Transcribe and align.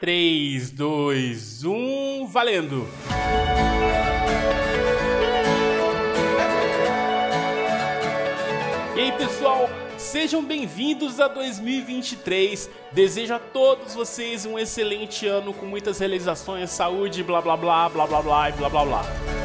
3, 0.00 0.70
2, 0.70 1.64
1, 1.64 2.26
valendo! 2.28 2.86
E 8.94 9.00
aí, 9.00 9.12
pessoal, 9.12 9.68
sejam 9.96 10.44
bem-vindos 10.44 11.18
a 11.18 11.26
2023. 11.26 12.70
Desejo 12.92 13.34
a 13.34 13.40
todos 13.40 13.94
vocês 13.94 14.46
um 14.46 14.56
excelente 14.56 15.26
ano 15.26 15.52
com 15.52 15.66
muitas 15.66 15.98
realizações, 15.98 16.70
saúde, 16.70 17.24
blá 17.24 17.42
blá 17.42 17.56
blá, 17.56 17.88
blá 17.88 18.06
blá 18.06 18.22
blá 18.22 18.50
e 18.50 18.52
blá 18.52 18.68
blá 18.68 18.84
blá. 18.84 19.37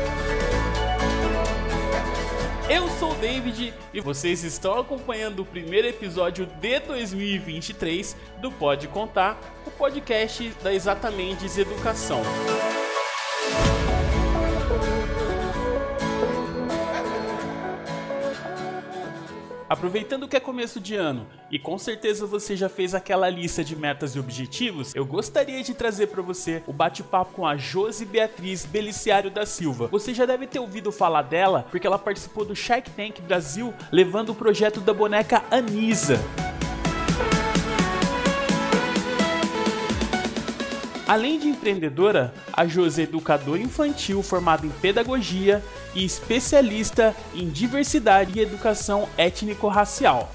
Eu 2.74 2.90
sou 2.98 3.12
o 3.12 3.16
David 3.16 3.71
e 3.94 4.02
vocês 4.02 4.44
estão 4.44 4.80
acompanhando 4.80 5.44
o 5.44 5.46
primeiro 5.46 5.88
episódio 5.88 6.48
de 6.60 6.80
2023 6.80 8.16
do 8.42 8.52
Pode 8.52 8.88
Contar, 8.88 9.40
o 9.64 9.70
podcast 9.70 10.50
da 10.64 10.73
Exatamente 10.73 11.46
Educação. 11.62 12.23
Aproveitando 19.73 20.27
que 20.27 20.38
é 20.38 20.40
começo 20.40 20.80
de 20.80 20.95
ano 20.95 21.26
e 21.50 21.58
com 21.58 21.80
certeza 21.80 22.27
você 22.27 22.55
já 22.55 22.70
fez 22.70 22.94
aquela 22.94 23.27
lista 23.27 23.64
de 23.64 23.76
metas 23.76 24.16
e 24.16 24.20
objetivos, 24.20 24.94
eu 24.94 25.04
gostaria 25.04 25.64
de 25.64 25.73
trazer 25.73 26.09
para 26.09 26.22
você 26.22 26.62
o 26.68 26.72
bate-papo 26.72 27.34
com 27.34 27.48
a 27.48 27.58
Josi 27.58 28.05
Beatriz 28.05 28.66
Beliciário 28.66 29.31
da 29.31 29.48
Silva. 29.48 29.88
Você 29.88 30.14
já 30.14 30.28
deve 30.28 30.45
ter 30.45 30.59
ouvido 30.59 30.91
falar 30.91 31.23
dela 31.23 31.66
porque 31.72 31.88
ela 31.88 31.98
participou 31.98 32.45
do 32.45 32.55
Shark 32.55 32.91
Tank 32.91 33.20
Brasil 33.22 33.73
levando 33.91 34.30
o 34.30 34.36
projeto 34.36 34.80
da 34.80 34.94
boneca 34.94 35.44
Anisa. 35.50 36.20
Além 41.05 41.38
de 41.38 41.49
empreendedora, 41.49 42.34
a 42.53 42.66
Josi 42.66 43.02
é 43.02 43.03
educadora 43.03 43.61
infantil 43.61 44.23
formada 44.23 44.66
em 44.66 44.69
pedagogia 44.69 45.61
e 45.94 46.05
especialista 46.05 47.14
em 47.33 47.50
diversidade 47.50 48.39
e 48.39 48.41
educação 48.41 49.09
étnico-racial. 49.17 50.33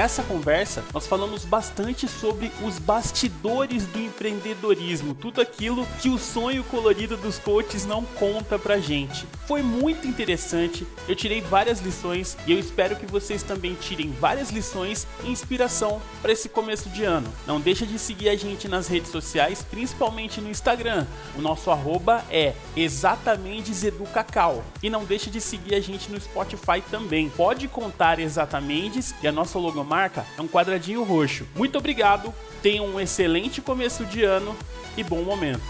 Nessa 0.00 0.22
conversa, 0.22 0.82
nós 0.94 1.06
falamos 1.06 1.44
bastante 1.44 2.08
sobre 2.08 2.50
os 2.66 2.78
bastidores 2.78 3.84
do 3.84 4.00
empreendedorismo, 4.00 5.14
tudo 5.14 5.42
aquilo 5.42 5.86
que 6.00 6.08
o 6.08 6.16
sonho 6.16 6.64
colorido 6.64 7.18
dos 7.18 7.38
coaches 7.38 7.84
não 7.84 8.02
conta 8.02 8.58
pra 8.58 8.78
gente. 8.78 9.26
Foi 9.46 9.62
muito 9.62 10.08
interessante, 10.08 10.86
eu 11.06 11.14
tirei 11.14 11.42
várias 11.42 11.80
lições 11.80 12.34
e 12.46 12.52
eu 12.52 12.58
espero 12.58 12.96
que 12.96 13.04
vocês 13.04 13.42
também 13.42 13.74
tirem 13.74 14.10
várias 14.12 14.48
lições 14.48 15.06
e 15.22 15.30
inspiração 15.30 16.00
para 16.22 16.32
esse 16.32 16.48
começo 16.48 16.88
de 16.88 17.04
ano. 17.04 17.30
Não 17.46 17.60
deixa 17.60 17.84
de 17.84 17.98
seguir 17.98 18.30
a 18.30 18.36
gente 18.36 18.68
nas 18.68 18.88
redes 18.88 19.10
sociais, 19.10 19.62
principalmente 19.70 20.40
no 20.40 20.48
Instagram. 20.48 21.06
O 21.36 21.42
nosso 21.42 21.70
arroba 21.70 22.24
é 22.30 22.54
exatamente 22.74 23.70
Educacau. 23.86 24.64
E 24.82 24.88
não 24.88 25.04
deixa 25.04 25.28
de 25.28 25.42
seguir 25.42 25.74
a 25.74 25.80
gente 25.80 26.10
no 26.10 26.18
Spotify 26.18 26.80
também. 26.90 27.28
Pode 27.28 27.68
contar 27.68 28.18
exatamente 28.18 29.14
e 29.22 29.28
a 29.28 29.32
nossa 29.32 29.58
logo 29.58 29.89
marca 29.90 30.24
é 30.38 30.40
um 30.40 30.46
quadradinho 30.46 31.02
roxo. 31.02 31.48
Muito 31.56 31.76
obrigado, 31.76 32.32
tenham 32.62 32.86
um 32.86 33.00
excelente 33.00 33.60
começo 33.60 34.04
de 34.04 34.22
ano 34.22 34.56
e 34.96 35.02
bom 35.02 35.24
momento. 35.24 35.60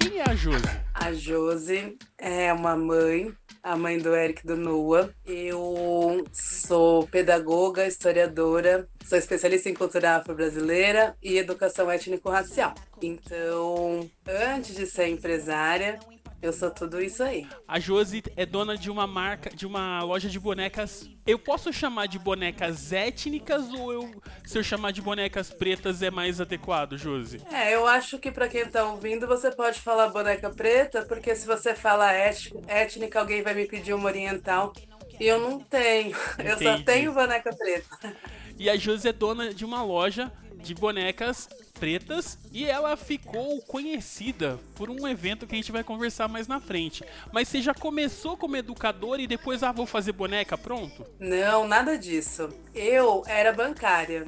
Quem 0.00 0.18
é 0.18 0.28
a 0.28 0.34
Josi? 0.34 0.68
A 0.92 1.12
Josi 1.12 1.96
é 2.18 2.52
uma 2.52 2.76
mãe 2.76 3.32
a 3.62 3.76
mãe 3.76 3.98
do 3.98 4.14
Eric 4.14 4.46
do 4.46 4.56
Noah. 4.56 5.10
Eu 5.24 6.24
sou 6.70 7.04
pedagoga, 7.08 7.84
historiadora, 7.84 8.88
sou 9.04 9.18
especialista 9.18 9.68
em 9.68 9.74
cultura 9.74 10.14
afro-brasileira 10.14 11.16
e 11.20 11.36
educação 11.36 11.90
étnico-racial. 11.90 12.74
Então, 13.02 14.08
antes 14.24 14.76
de 14.76 14.86
ser 14.86 15.08
empresária, 15.08 15.98
eu 16.40 16.52
sou 16.52 16.70
tudo 16.70 17.02
isso 17.02 17.24
aí. 17.24 17.44
A 17.66 17.80
Josi 17.80 18.22
é 18.36 18.46
dona 18.46 18.76
de 18.76 18.88
uma 18.88 19.04
marca, 19.04 19.50
de 19.50 19.66
uma 19.66 20.00
loja 20.04 20.28
de 20.28 20.38
bonecas. 20.38 21.10
Eu 21.26 21.40
posso 21.40 21.72
chamar 21.72 22.06
de 22.06 22.20
bonecas 22.20 22.92
étnicas 22.92 23.68
ou 23.74 23.92
eu, 23.92 24.22
se 24.44 24.56
eu 24.56 24.62
chamar 24.62 24.92
de 24.92 25.02
bonecas 25.02 25.50
pretas 25.52 26.02
é 26.02 26.10
mais 26.10 26.40
adequado, 26.40 26.96
Josi? 26.96 27.42
É, 27.52 27.74
eu 27.74 27.84
acho 27.84 28.16
que 28.18 28.30
para 28.30 28.48
quem 28.48 28.64
tá 28.64 28.84
ouvindo 28.84 29.26
você 29.26 29.50
pode 29.50 29.80
falar 29.80 30.08
boneca 30.08 30.50
preta, 30.50 31.02
porque 31.02 31.34
se 31.34 31.48
você 31.48 31.74
fala 31.74 32.12
étnica, 32.12 33.18
alguém 33.18 33.42
vai 33.42 33.54
me 33.54 33.66
pedir 33.66 33.92
uma 33.92 34.06
oriental. 34.06 34.72
E 35.20 35.26
eu 35.26 35.38
não 35.38 35.60
tenho. 35.60 36.16
Entendi. 36.34 36.48
Eu 36.48 36.58
só 36.58 36.82
tenho 36.82 37.12
boneca 37.12 37.54
preta. 37.54 38.16
E 38.58 38.70
a 38.70 38.76
Josi 38.76 39.08
é 39.08 39.12
dona 39.12 39.52
de 39.52 39.64
uma 39.64 39.82
loja 39.82 40.32
de 40.56 40.74
bonecas 40.74 41.48
pretas 41.78 42.38
e 42.52 42.66
ela 42.66 42.94
ficou 42.96 43.60
conhecida 43.62 44.58
por 44.74 44.90
um 44.90 45.08
evento 45.08 45.46
que 45.46 45.54
a 45.54 45.56
gente 45.56 45.72
vai 45.72 45.82
conversar 45.82 46.28
mais 46.28 46.46
na 46.46 46.60
frente. 46.60 47.02
Mas 47.32 47.48
você 47.48 47.62
já 47.62 47.74
começou 47.74 48.36
como 48.36 48.56
educadora 48.56 49.20
e 49.22 49.26
depois, 49.26 49.62
ah, 49.62 49.72
vou 49.72 49.86
fazer 49.86 50.12
boneca, 50.12 50.58
pronto? 50.58 51.06
Não, 51.18 51.66
nada 51.66 51.96
disso. 51.96 52.50
Eu 52.74 53.22
era 53.26 53.52
bancária. 53.52 54.26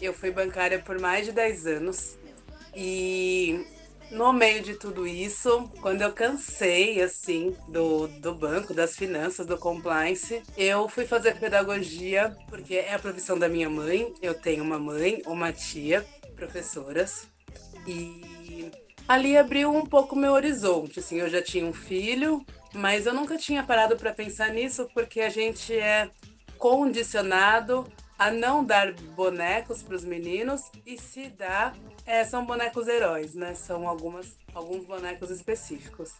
Eu 0.00 0.12
fui 0.12 0.30
bancária 0.30 0.78
por 0.78 1.00
mais 1.00 1.26
de 1.26 1.32
10 1.32 1.66
anos. 1.66 2.18
E 2.74 3.66
no 4.12 4.30
meio 4.30 4.62
de 4.62 4.74
tudo 4.74 5.06
isso, 5.06 5.70
quando 5.80 6.02
eu 6.02 6.12
cansei, 6.12 7.00
assim, 7.00 7.56
do, 7.66 8.06
do 8.06 8.34
banco, 8.34 8.74
das 8.74 8.94
finanças, 8.94 9.46
do 9.46 9.56
compliance, 9.56 10.42
eu 10.56 10.86
fui 10.86 11.06
fazer 11.06 11.38
pedagogia, 11.38 12.36
porque 12.48 12.74
é 12.74 12.92
a 12.92 12.98
profissão 12.98 13.38
da 13.38 13.48
minha 13.48 13.70
mãe. 13.70 14.12
Eu 14.20 14.34
tenho 14.34 14.62
uma 14.62 14.78
mãe, 14.78 15.22
uma 15.26 15.50
tia, 15.50 16.06
professoras. 16.36 17.26
E 17.86 18.70
ali 19.08 19.36
abriu 19.36 19.74
um 19.74 19.86
pouco 19.86 20.14
meu 20.14 20.32
horizonte, 20.32 21.00
assim, 21.00 21.16
eu 21.18 21.30
já 21.30 21.40
tinha 21.42 21.64
um 21.64 21.72
filho, 21.72 22.44
mas 22.74 23.06
eu 23.06 23.14
nunca 23.14 23.38
tinha 23.38 23.62
parado 23.62 23.96
para 23.96 24.12
pensar 24.12 24.50
nisso, 24.50 24.88
porque 24.92 25.22
a 25.22 25.30
gente 25.30 25.74
é 25.74 26.10
condicionado 26.58 27.90
a 28.18 28.30
não 28.30 28.62
dar 28.62 28.92
bonecos 28.92 29.82
para 29.82 29.96
os 29.96 30.04
meninos 30.04 30.70
e 30.86 30.98
se 30.98 31.28
dá 31.30 31.72
é, 32.06 32.24
são 32.24 32.44
bonecos 32.44 32.88
heróis, 32.88 33.34
né? 33.34 33.54
São 33.54 33.88
algumas, 33.88 34.36
alguns 34.54 34.84
bonecos 34.84 35.30
específicos. 35.30 36.12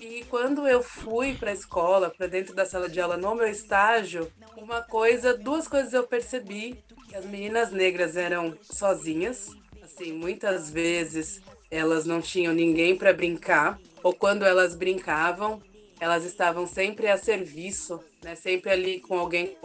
E 0.00 0.24
quando 0.28 0.68
eu 0.68 0.82
fui 0.82 1.34
para 1.34 1.50
a 1.50 1.54
escola, 1.54 2.10
para 2.10 2.26
dentro 2.26 2.54
da 2.54 2.66
sala 2.66 2.88
de 2.88 3.00
aula, 3.00 3.16
no 3.16 3.34
meu 3.34 3.46
estágio, 3.46 4.30
uma 4.56 4.82
coisa, 4.82 5.36
duas 5.36 5.66
coisas 5.66 5.92
eu 5.92 6.06
percebi: 6.06 6.84
que 7.08 7.16
as 7.16 7.24
meninas 7.24 7.70
negras 7.70 8.16
eram 8.16 8.56
sozinhas, 8.60 9.50
assim, 9.82 10.12
muitas 10.12 10.70
vezes 10.70 11.40
elas 11.70 12.04
não 12.04 12.20
tinham 12.20 12.52
ninguém 12.52 12.96
para 12.96 13.12
brincar, 13.12 13.78
ou 14.02 14.12
quando 14.12 14.44
elas 14.44 14.74
brincavam, 14.74 15.60
elas 15.98 16.24
estavam 16.24 16.66
sempre 16.66 17.08
a 17.08 17.16
serviço, 17.16 18.00
né? 18.22 18.34
Sempre 18.34 18.70
ali 18.70 19.00
com 19.00 19.18
alguém 19.18 19.56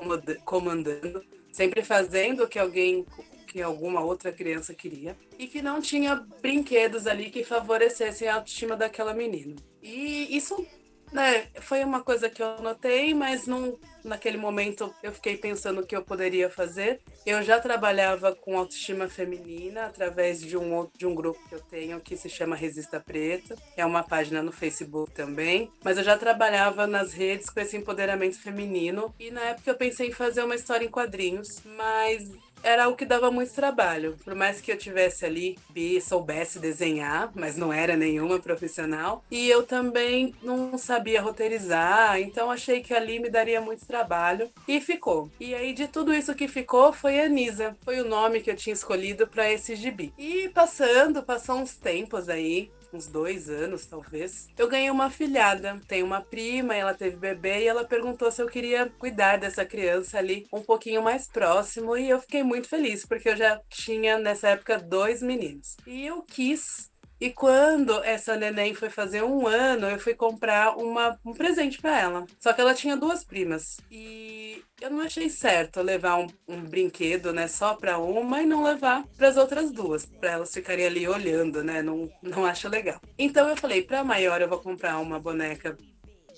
comandando, 0.46 1.24
sempre 1.52 1.84
fazendo 1.84 2.44
o 2.44 2.48
que 2.48 2.58
alguém 2.58 3.06
que 3.52 3.62
alguma 3.62 4.00
outra 4.02 4.32
criança 4.32 4.74
queria 4.74 5.18
e 5.38 5.46
que 5.46 5.62
não 5.62 5.82
tinha 5.82 6.16
brinquedos 6.42 7.06
ali 7.06 7.30
que 7.30 7.44
favorecessem 7.44 8.30
a 8.30 8.36
autoestima 8.36 8.78
daquela 8.78 9.14
menina. 9.14 9.56
E 9.84 10.36
isso 10.36 10.66
né, 11.12 11.48
foi 11.60 11.84
uma 11.84 12.02
coisa 12.02 12.30
que 12.30 12.42
eu 12.42 12.62
notei, 12.62 13.14
mas 13.14 13.46
não, 13.46 13.78
naquele 14.06 14.38
momento 14.38 14.94
eu 15.04 15.12
fiquei 15.12 15.36
pensando 15.36 15.82
o 15.82 15.86
que 15.86 15.94
eu 15.94 16.02
poderia 16.02 16.50
fazer. 16.50 17.02
Eu 17.26 17.44
já 17.44 17.60
trabalhava 17.60 18.34
com 18.34 18.58
autoestima 18.58 19.10
feminina 19.10 19.88
através 19.88 20.40
de 20.40 20.56
um, 20.56 20.90
de 20.97 21.06
um 21.06 21.14
grupo 21.14 21.40
que 21.50 21.56
eu 21.56 21.59
tenho 21.59 22.00
que 22.00 22.16
se 22.16 22.30
chama 22.30 22.56
Resista 22.56 23.02
Preta. 23.02 23.56
É 23.76 23.86
uma 23.86 24.04
página 24.04 24.42
no 24.42 24.54
Facebook 24.54 25.12
também. 25.12 25.70
Mas 25.84 25.97
eu 25.97 26.04
já 26.04 26.18
trabalhava 26.18 26.88
nas 26.88 27.12
redes 27.12 27.50
com 27.50 27.59
esse 27.59 27.76
empoderamento 27.76 28.40
feminino. 28.40 29.14
E 29.20 29.30
na 29.30 29.42
época 29.42 29.72
eu 29.72 29.76
pensei 29.76 30.08
em 30.08 30.14
fazer 30.14 30.42
uma 30.42 30.56
história 30.56 30.86
em 30.86 30.90
quadrinhos, 30.90 31.47
mas 31.66 32.30
era 32.63 32.87
o 32.87 32.96
que 32.96 33.05
dava 33.05 33.31
muito 33.31 33.53
trabalho. 33.53 34.17
Por 34.23 34.35
mais 34.35 34.61
que 34.61 34.72
eu 34.72 34.78
tivesse 34.78 35.25
ali 35.25 35.58
e 35.75 35.99
soubesse 36.02 36.59
desenhar, 36.59 37.31
mas 37.35 37.58
não 37.58 37.72
era 37.72 37.96
nenhuma 37.96 38.40
profissional. 38.40 39.23
E 39.29 39.49
eu 39.49 39.63
também 39.63 40.34
não 40.41 40.78
sabia 40.78 41.22
roteirizar, 41.22 42.19
então 42.19 42.52
achei 42.52 42.81
que 42.81 42.93
ali 42.93 43.19
me 43.19 43.29
daria 43.29 43.61
muito 43.61 43.85
trabalho. 43.85 44.49
E 44.67 44.79
ficou. 44.79 45.29
E 45.40 45.53
aí, 45.53 45.73
de 45.73 45.87
tudo 45.87 46.13
isso 46.13 46.35
que 46.35 46.47
ficou, 46.47 46.93
foi 46.93 47.19
Anisa. 47.19 47.75
Foi 47.84 47.99
o 47.99 48.08
nome 48.08 48.41
que 48.41 48.52
eu 48.52 48.55
tinha 48.55 48.73
escolhido 48.73 49.28
para 49.28 49.52
esse 49.52 49.75
gibi. 49.75 50.13
E 50.17 50.49
passando, 50.49 51.23
passou 51.23 51.58
uns 51.58 51.75
tempos 51.75 52.29
aí. 52.29 52.72
Uns 52.93 53.08
dois 53.08 53.49
anos, 53.49 53.85
talvez, 53.85 54.47
eu 54.58 54.67
ganhei 54.67 54.90
uma 54.90 55.09
filhada. 55.09 55.79
Tem 55.88 56.03
uma 56.03 56.22
prima, 56.22 56.76
ela 56.76 56.93
teve 56.93 57.16
bebê 57.16 57.64
e 57.64 57.67
ela 57.67 57.85
perguntou 57.85 58.32
se 58.32 58.41
eu 58.41 58.47
queria 58.47 58.90
cuidar 58.99 59.38
dessa 59.38 59.66
criança 59.66 60.17
ali 60.17 60.47
um 60.52 60.61
pouquinho 60.61 61.02
mais 61.02 61.28
próximo. 61.28 61.97
E 61.97 62.09
eu 62.09 62.20
fiquei 62.20 62.43
muito 62.43 62.67
feliz, 62.67 63.05
porque 63.05 63.29
eu 63.29 63.38
já 63.38 63.61
tinha 63.70 64.17
nessa 64.17 64.49
época 64.49 64.78
dois 64.78 65.22
meninos. 65.22 65.76
E 65.88 66.05
eu 66.05 66.22
quis 66.23 66.91
e 67.22 67.29
quando 67.29 68.03
essa 68.03 68.35
neném 68.35 68.73
foi 68.73 68.90
fazer 68.90 69.23
um 69.23 69.46
ano, 69.46 69.88
eu 69.88 70.00
fui 70.00 70.16
comprar 70.16 70.76
uma, 70.76 71.20
um 71.23 71.34
presente 71.34 71.79
para 71.79 72.00
ela. 72.00 72.26
Só 72.40 72.52
que 72.52 72.59
ela 72.59 72.73
tinha 72.73 72.97
duas 72.97 73.23
primas. 73.23 73.78
E 73.91 74.64
eu 74.82 74.90
não 74.90 75.02
achei 75.02 75.29
certo 75.29 75.84
levar 75.84 76.18
um, 76.18 76.26
um 76.47 76.62
brinquedo, 76.64 77.32
né, 77.32 77.47
só 77.47 77.76
para 77.76 78.00
uma 78.00 78.41
e 78.41 78.47
não 78.47 78.64
levar 78.64 79.06
para 79.16 79.28
as 79.28 79.38
outras 79.38 79.72
duas, 79.72 80.03
para 80.03 80.32
elas 80.32 80.52
ficarem 80.52 80.84
ali 80.84 81.08
olhando, 81.08 81.64
né? 81.64 81.84
Não, 81.84 82.12
não 82.23 82.44
acho 82.44 82.68
legal. 82.68 83.00
Então 83.20 83.47
eu 83.47 83.56
falei, 83.56 83.84
para 83.84 84.03
maior 84.03 84.41
eu 84.41 84.50
vou 84.50 84.58
comprar 84.58 84.97
uma 84.97 85.20
boneca 85.20 85.78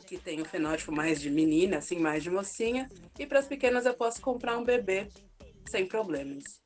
que 0.06 0.18
tem 0.18 0.42
o 0.42 0.46
fenótipo 0.46 0.92
mais 0.92 1.22
de 1.22 1.30
menina, 1.30 1.78
assim, 1.78 1.98
mais 1.98 2.22
de 2.22 2.30
mocinha, 2.30 2.90
e 3.18 3.26
para 3.26 3.40
as 3.40 3.48
pequenas 3.48 3.86
eu 3.86 3.94
posso 3.94 4.20
comprar 4.20 4.58
um 4.58 4.66
bebê 4.66 5.08
sem 5.66 5.86
problemas. 5.86 6.63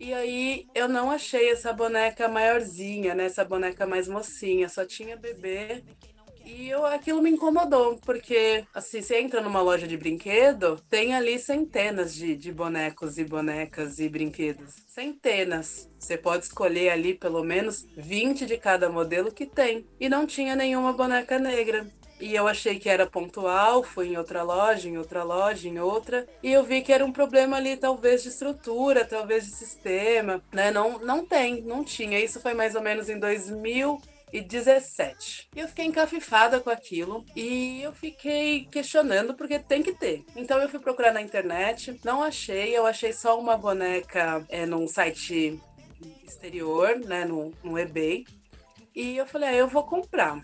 E 0.00 0.14
aí 0.14 0.66
eu 0.74 0.88
não 0.88 1.10
achei 1.10 1.50
essa 1.50 1.74
boneca 1.74 2.26
maiorzinha, 2.26 3.14
né? 3.14 3.26
Essa 3.26 3.44
boneca 3.44 3.86
mais 3.86 4.08
mocinha, 4.08 4.66
só 4.66 4.82
tinha 4.86 5.14
bebê. 5.14 5.84
E 6.42 6.70
eu, 6.70 6.86
aquilo 6.86 7.20
me 7.22 7.30
incomodou, 7.30 7.98
porque 7.98 8.64
assim, 8.74 9.02
você 9.02 9.20
entra 9.20 9.42
numa 9.42 9.60
loja 9.60 9.86
de 9.86 9.98
brinquedo, 9.98 10.82
tem 10.88 11.14
ali 11.14 11.38
centenas 11.38 12.14
de, 12.14 12.34
de 12.34 12.50
bonecos 12.50 13.18
e 13.18 13.24
bonecas 13.24 13.98
e 13.98 14.08
brinquedos. 14.08 14.74
Centenas. 14.88 15.86
Você 15.98 16.16
pode 16.16 16.46
escolher 16.46 16.88
ali 16.90 17.12
pelo 17.12 17.44
menos 17.44 17.86
20 17.94 18.46
de 18.46 18.56
cada 18.56 18.88
modelo 18.88 19.30
que 19.30 19.44
tem. 19.44 19.86
E 20.00 20.08
não 20.08 20.26
tinha 20.26 20.56
nenhuma 20.56 20.94
boneca 20.94 21.38
negra. 21.38 21.86
E 22.20 22.34
eu 22.34 22.46
achei 22.46 22.78
que 22.78 22.88
era 22.88 23.06
pontual, 23.06 23.82
fui 23.82 24.08
em 24.08 24.16
outra 24.16 24.42
loja, 24.42 24.88
em 24.88 24.98
outra 24.98 25.22
loja, 25.22 25.66
em 25.66 25.78
outra, 25.78 26.26
e 26.42 26.52
eu 26.52 26.62
vi 26.62 26.82
que 26.82 26.92
era 26.92 27.04
um 27.04 27.12
problema 27.12 27.56
ali, 27.56 27.76
talvez 27.76 28.22
de 28.22 28.28
estrutura, 28.28 29.04
talvez 29.04 29.46
de 29.46 29.52
sistema, 29.52 30.42
né? 30.52 30.70
Não, 30.70 30.98
não 30.98 31.24
tem, 31.24 31.62
não 31.62 31.82
tinha. 31.82 32.20
Isso 32.20 32.40
foi 32.40 32.52
mais 32.52 32.74
ou 32.74 32.82
menos 32.82 33.08
em 33.08 33.18
2000 33.18 34.00
e 34.32 34.40
17. 34.40 35.48
E 35.54 35.60
eu 35.60 35.68
fiquei 35.68 35.84
encafifada 35.84 36.60
com 36.60 36.70
aquilo 36.70 37.24
e 37.34 37.82
eu 37.82 37.92
fiquei 37.92 38.66
questionando 38.70 39.34
porque 39.34 39.58
tem 39.58 39.82
que 39.82 39.92
ter. 39.92 40.24
Então 40.36 40.58
eu 40.58 40.68
fui 40.68 40.78
procurar 40.78 41.12
na 41.12 41.22
internet, 41.22 41.98
não 42.04 42.22
achei, 42.22 42.76
eu 42.76 42.86
achei 42.86 43.12
só 43.12 43.38
uma 43.38 43.56
boneca 43.56 44.44
é, 44.48 44.66
num 44.66 44.86
site 44.86 45.60
exterior, 46.24 46.98
né, 46.98 47.24
no, 47.24 47.52
no 47.62 47.78
eBay. 47.78 48.24
E 48.94 49.16
eu 49.16 49.26
falei, 49.26 49.48
ah, 49.50 49.54
eu 49.54 49.68
vou 49.68 49.84
comprar. 49.84 50.40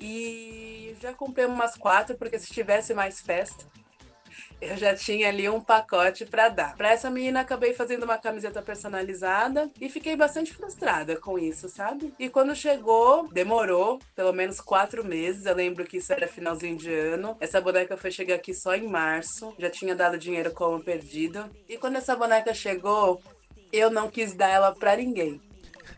E 0.00 0.96
já 1.00 1.12
comprei 1.12 1.46
umas 1.46 1.76
quatro, 1.76 2.16
porque 2.16 2.38
se 2.38 2.52
tivesse 2.52 2.94
mais 2.94 3.20
festa, 3.20 3.66
eu 4.60 4.76
já 4.76 4.94
tinha 4.94 5.28
ali 5.28 5.48
um 5.48 5.60
pacote 5.60 6.24
para 6.24 6.48
dar. 6.48 6.76
Para 6.76 6.92
essa 6.92 7.10
menina, 7.10 7.40
acabei 7.40 7.74
fazendo 7.74 8.02
uma 8.02 8.18
camiseta 8.18 8.60
personalizada 8.60 9.70
e 9.80 9.88
fiquei 9.88 10.16
bastante 10.16 10.52
frustrada 10.52 11.16
com 11.16 11.38
isso, 11.38 11.68
sabe? 11.68 12.12
E 12.18 12.28
quando 12.28 12.54
chegou, 12.54 13.28
demorou 13.28 14.00
pelo 14.16 14.32
menos 14.32 14.60
quatro 14.60 15.04
meses. 15.04 15.46
Eu 15.46 15.54
lembro 15.54 15.84
que 15.84 15.98
isso 15.98 16.12
era 16.12 16.26
finalzinho 16.26 16.76
de 16.76 16.92
ano. 16.92 17.36
Essa 17.40 17.60
boneca 17.60 17.96
foi 17.96 18.10
chegar 18.10 18.34
aqui 18.34 18.52
só 18.52 18.74
em 18.74 18.88
março. 18.88 19.54
Já 19.58 19.70
tinha 19.70 19.94
dado 19.94 20.18
dinheiro 20.18 20.52
como 20.52 20.82
perdido. 20.82 21.48
E 21.68 21.76
quando 21.76 21.96
essa 21.96 22.16
boneca 22.16 22.52
chegou, 22.52 23.22
eu 23.72 23.90
não 23.90 24.10
quis 24.10 24.34
dar 24.34 24.48
ela 24.48 24.74
para 24.74 24.96
ninguém. 24.96 25.40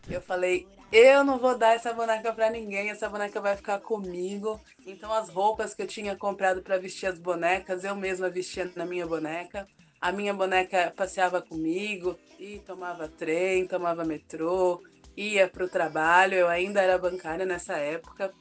Eu 0.09 0.21
falei, 0.21 0.67
eu 0.91 1.23
não 1.23 1.39
vou 1.39 1.57
dar 1.57 1.75
essa 1.75 1.93
boneca 1.93 2.33
para 2.33 2.49
ninguém, 2.49 2.89
essa 2.89 3.07
boneca 3.07 3.39
vai 3.39 3.55
ficar 3.55 3.79
comigo. 3.79 4.59
Então 4.85 5.13
as 5.13 5.29
roupas 5.29 5.73
que 5.73 5.81
eu 5.81 5.87
tinha 5.87 6.15
comprado 6.15 6.61
para 6.61 6.77
vestir 6.77 7.07
as 7.07 7.17
bonecas, 7.17 7.83
eu 7.83 7.95
mesma 7.95 8.29
vestia 8.29 8.69
na 8.75 8.85
minha 8.85 9.07
boneca. 9.07 9.67
A 10.01 10.11
minha 10.11 10.33
boneca 10.33 10.91
passeava 10.95 11.41
comigo 11.41 12.19
e 12.37 12.59
tomava 12.59 13.07
trem, 13.07 13.67
tomava 13.67 14.03
metrô, 14.03 14.81
ia 15.15 15.47
para 15.47 15.63
o 15.63 15.69
trabalho. 15.69 16.35
Eu 16.35 16.47
ainda 16.49 16.81
era 16.81 16.97
bancária 16.97 17.45
nessa 17.45 17.77
época. 17.77 18.33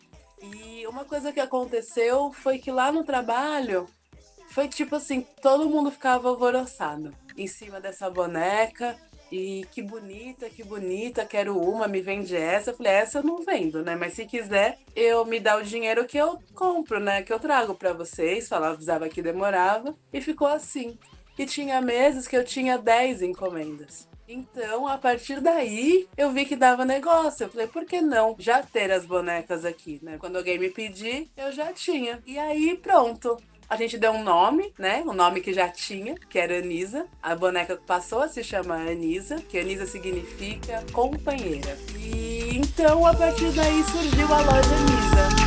E 0.42 0.86
uma 0.86 1.04
coisa 1.04 1.32
que 1.32 1.40
aconteceu 1.40 2.32
foi 2.32 2.58
que 2.58 2.72
lá 2.72 2.90
no 2.90 3.04
trabalho 3.04 3.86
foi 4.48 4.66
tipo 4.66 4.96
assim, 4.96 5.20
todo 5.40 5.70
mundo 5.70 5.90
ficava 5.90 6.28
alvoroçado 6.28 7.14
em 7.36 7.46
cima 7.46 7.80
dessa 7.80 8.10
boneca 8.10 8.96
e 9.30 9.64
que 9.70 9.82
bonita, 9.82 10.50
que 10.50 10.64
bonita, 10.64 11.24
quero 11.24 11.58
uma, 11.58 11.86
me 11.86 12.00
vende 12.00 12.36
essa. 12.36 12.70
Eu 12.70 12.76
falei, 12.76 12.92
essa 12.92 13.18
eu 13.18 13.22
não 13.22 13.42
vendo, 13.42 13.82
né? 13.82 13.94
Mas 13.94 14.14
se 14.14 14.26
quiser, 14.26 14.78
eu 14.96 15.24
me 15.24 15.38
dá 15.38 15.56
o 15.56 15.62
dinheiro 15.62 16.06
que 16.06 16.18
eu 16.18 16.38
compro, 16.54 16.98
né? 16.98 17.22
Que 17.22 17.32
eu 17.32 17.38
trago 17.38 17.74
para 17.74 17.92
vocês. 17.92 18.48
Falava, 18.48 18.74
avisava 18.74 19.08
que 19.08 19.22
demorava. 19.22 19.94
E 20.12 20.20
ficou 20.20 20.48
assim. 20.48 20.98
E 21.38 21.46
tinha 21.46 21.80
meses 21.80 22.28
que 22.28 22.36
eu 22.36 22.44
tinha 22.44 22.76
10 22.76 23.22
encomendas. 23.22 24.08
Então, 24.28 24.86
a 24.86 24.96
partir 24.96 25.40
daí, 25.40 26.06
eu 26.16 26.30
vi 26.30 26.44
que 26.44 26.54
dava 26.54 26.84
negócio. 26.84 27.44
Eu 27.44 27.48
falei, 27.48 27.66
por 27.66 27.84
que 27.84 28.00
não 28.00 28.36
já 28.38 28.62
ter 28.62 28.92
as 28.92 29.04
bonecas 29.04 29.64
aqui, 29.64 29.98
né? 30.02 30.18
Quando 30.18 30.36
alguém 30.36 30.58
me 30.58 30.70
pedir, 30.70 31.28
eu 31.36 31.50
já 31.50 31.72
tinha. 31.72 32.22
E 32.24 32.38
aí, 32.38 32.76
pronto. 32.76 33.36
A 33.70 33.76
gente 33.76 33.96
deu 33.96 34.10
um 34.10 34.24
nome, 34.24 34.72
né? 34.76 35.00
Um 35.06 35.12
nome 35.12 35.40
que 35.40 35.54
já 35.54 35.68
tinha, 35.68 36.16
que 36.28 36.40
era 36.40 36.58
Anisa. 36.58 37.06
A 37.22 37.36
boneca 37.36 37.80
passou 37.86 38.20
a 38.20 38.26
se 38.26 38.42
chamar 38.42 38.88
Anisa, 38.88 39.36
que 39.36 39.56
Anisa 39.56 39.86
significa 39.86 40.84
companheira. 40.92 41.78
E 41.96 42.56
então, 42.56 43.06
a 43.06 43.14
partir 43.14 43.52
daí, 43.52 43.84
surgiu 43.84 44.26
a 44.34 44.40
loja 44.40 44.74
Anisa. 44.74 45.39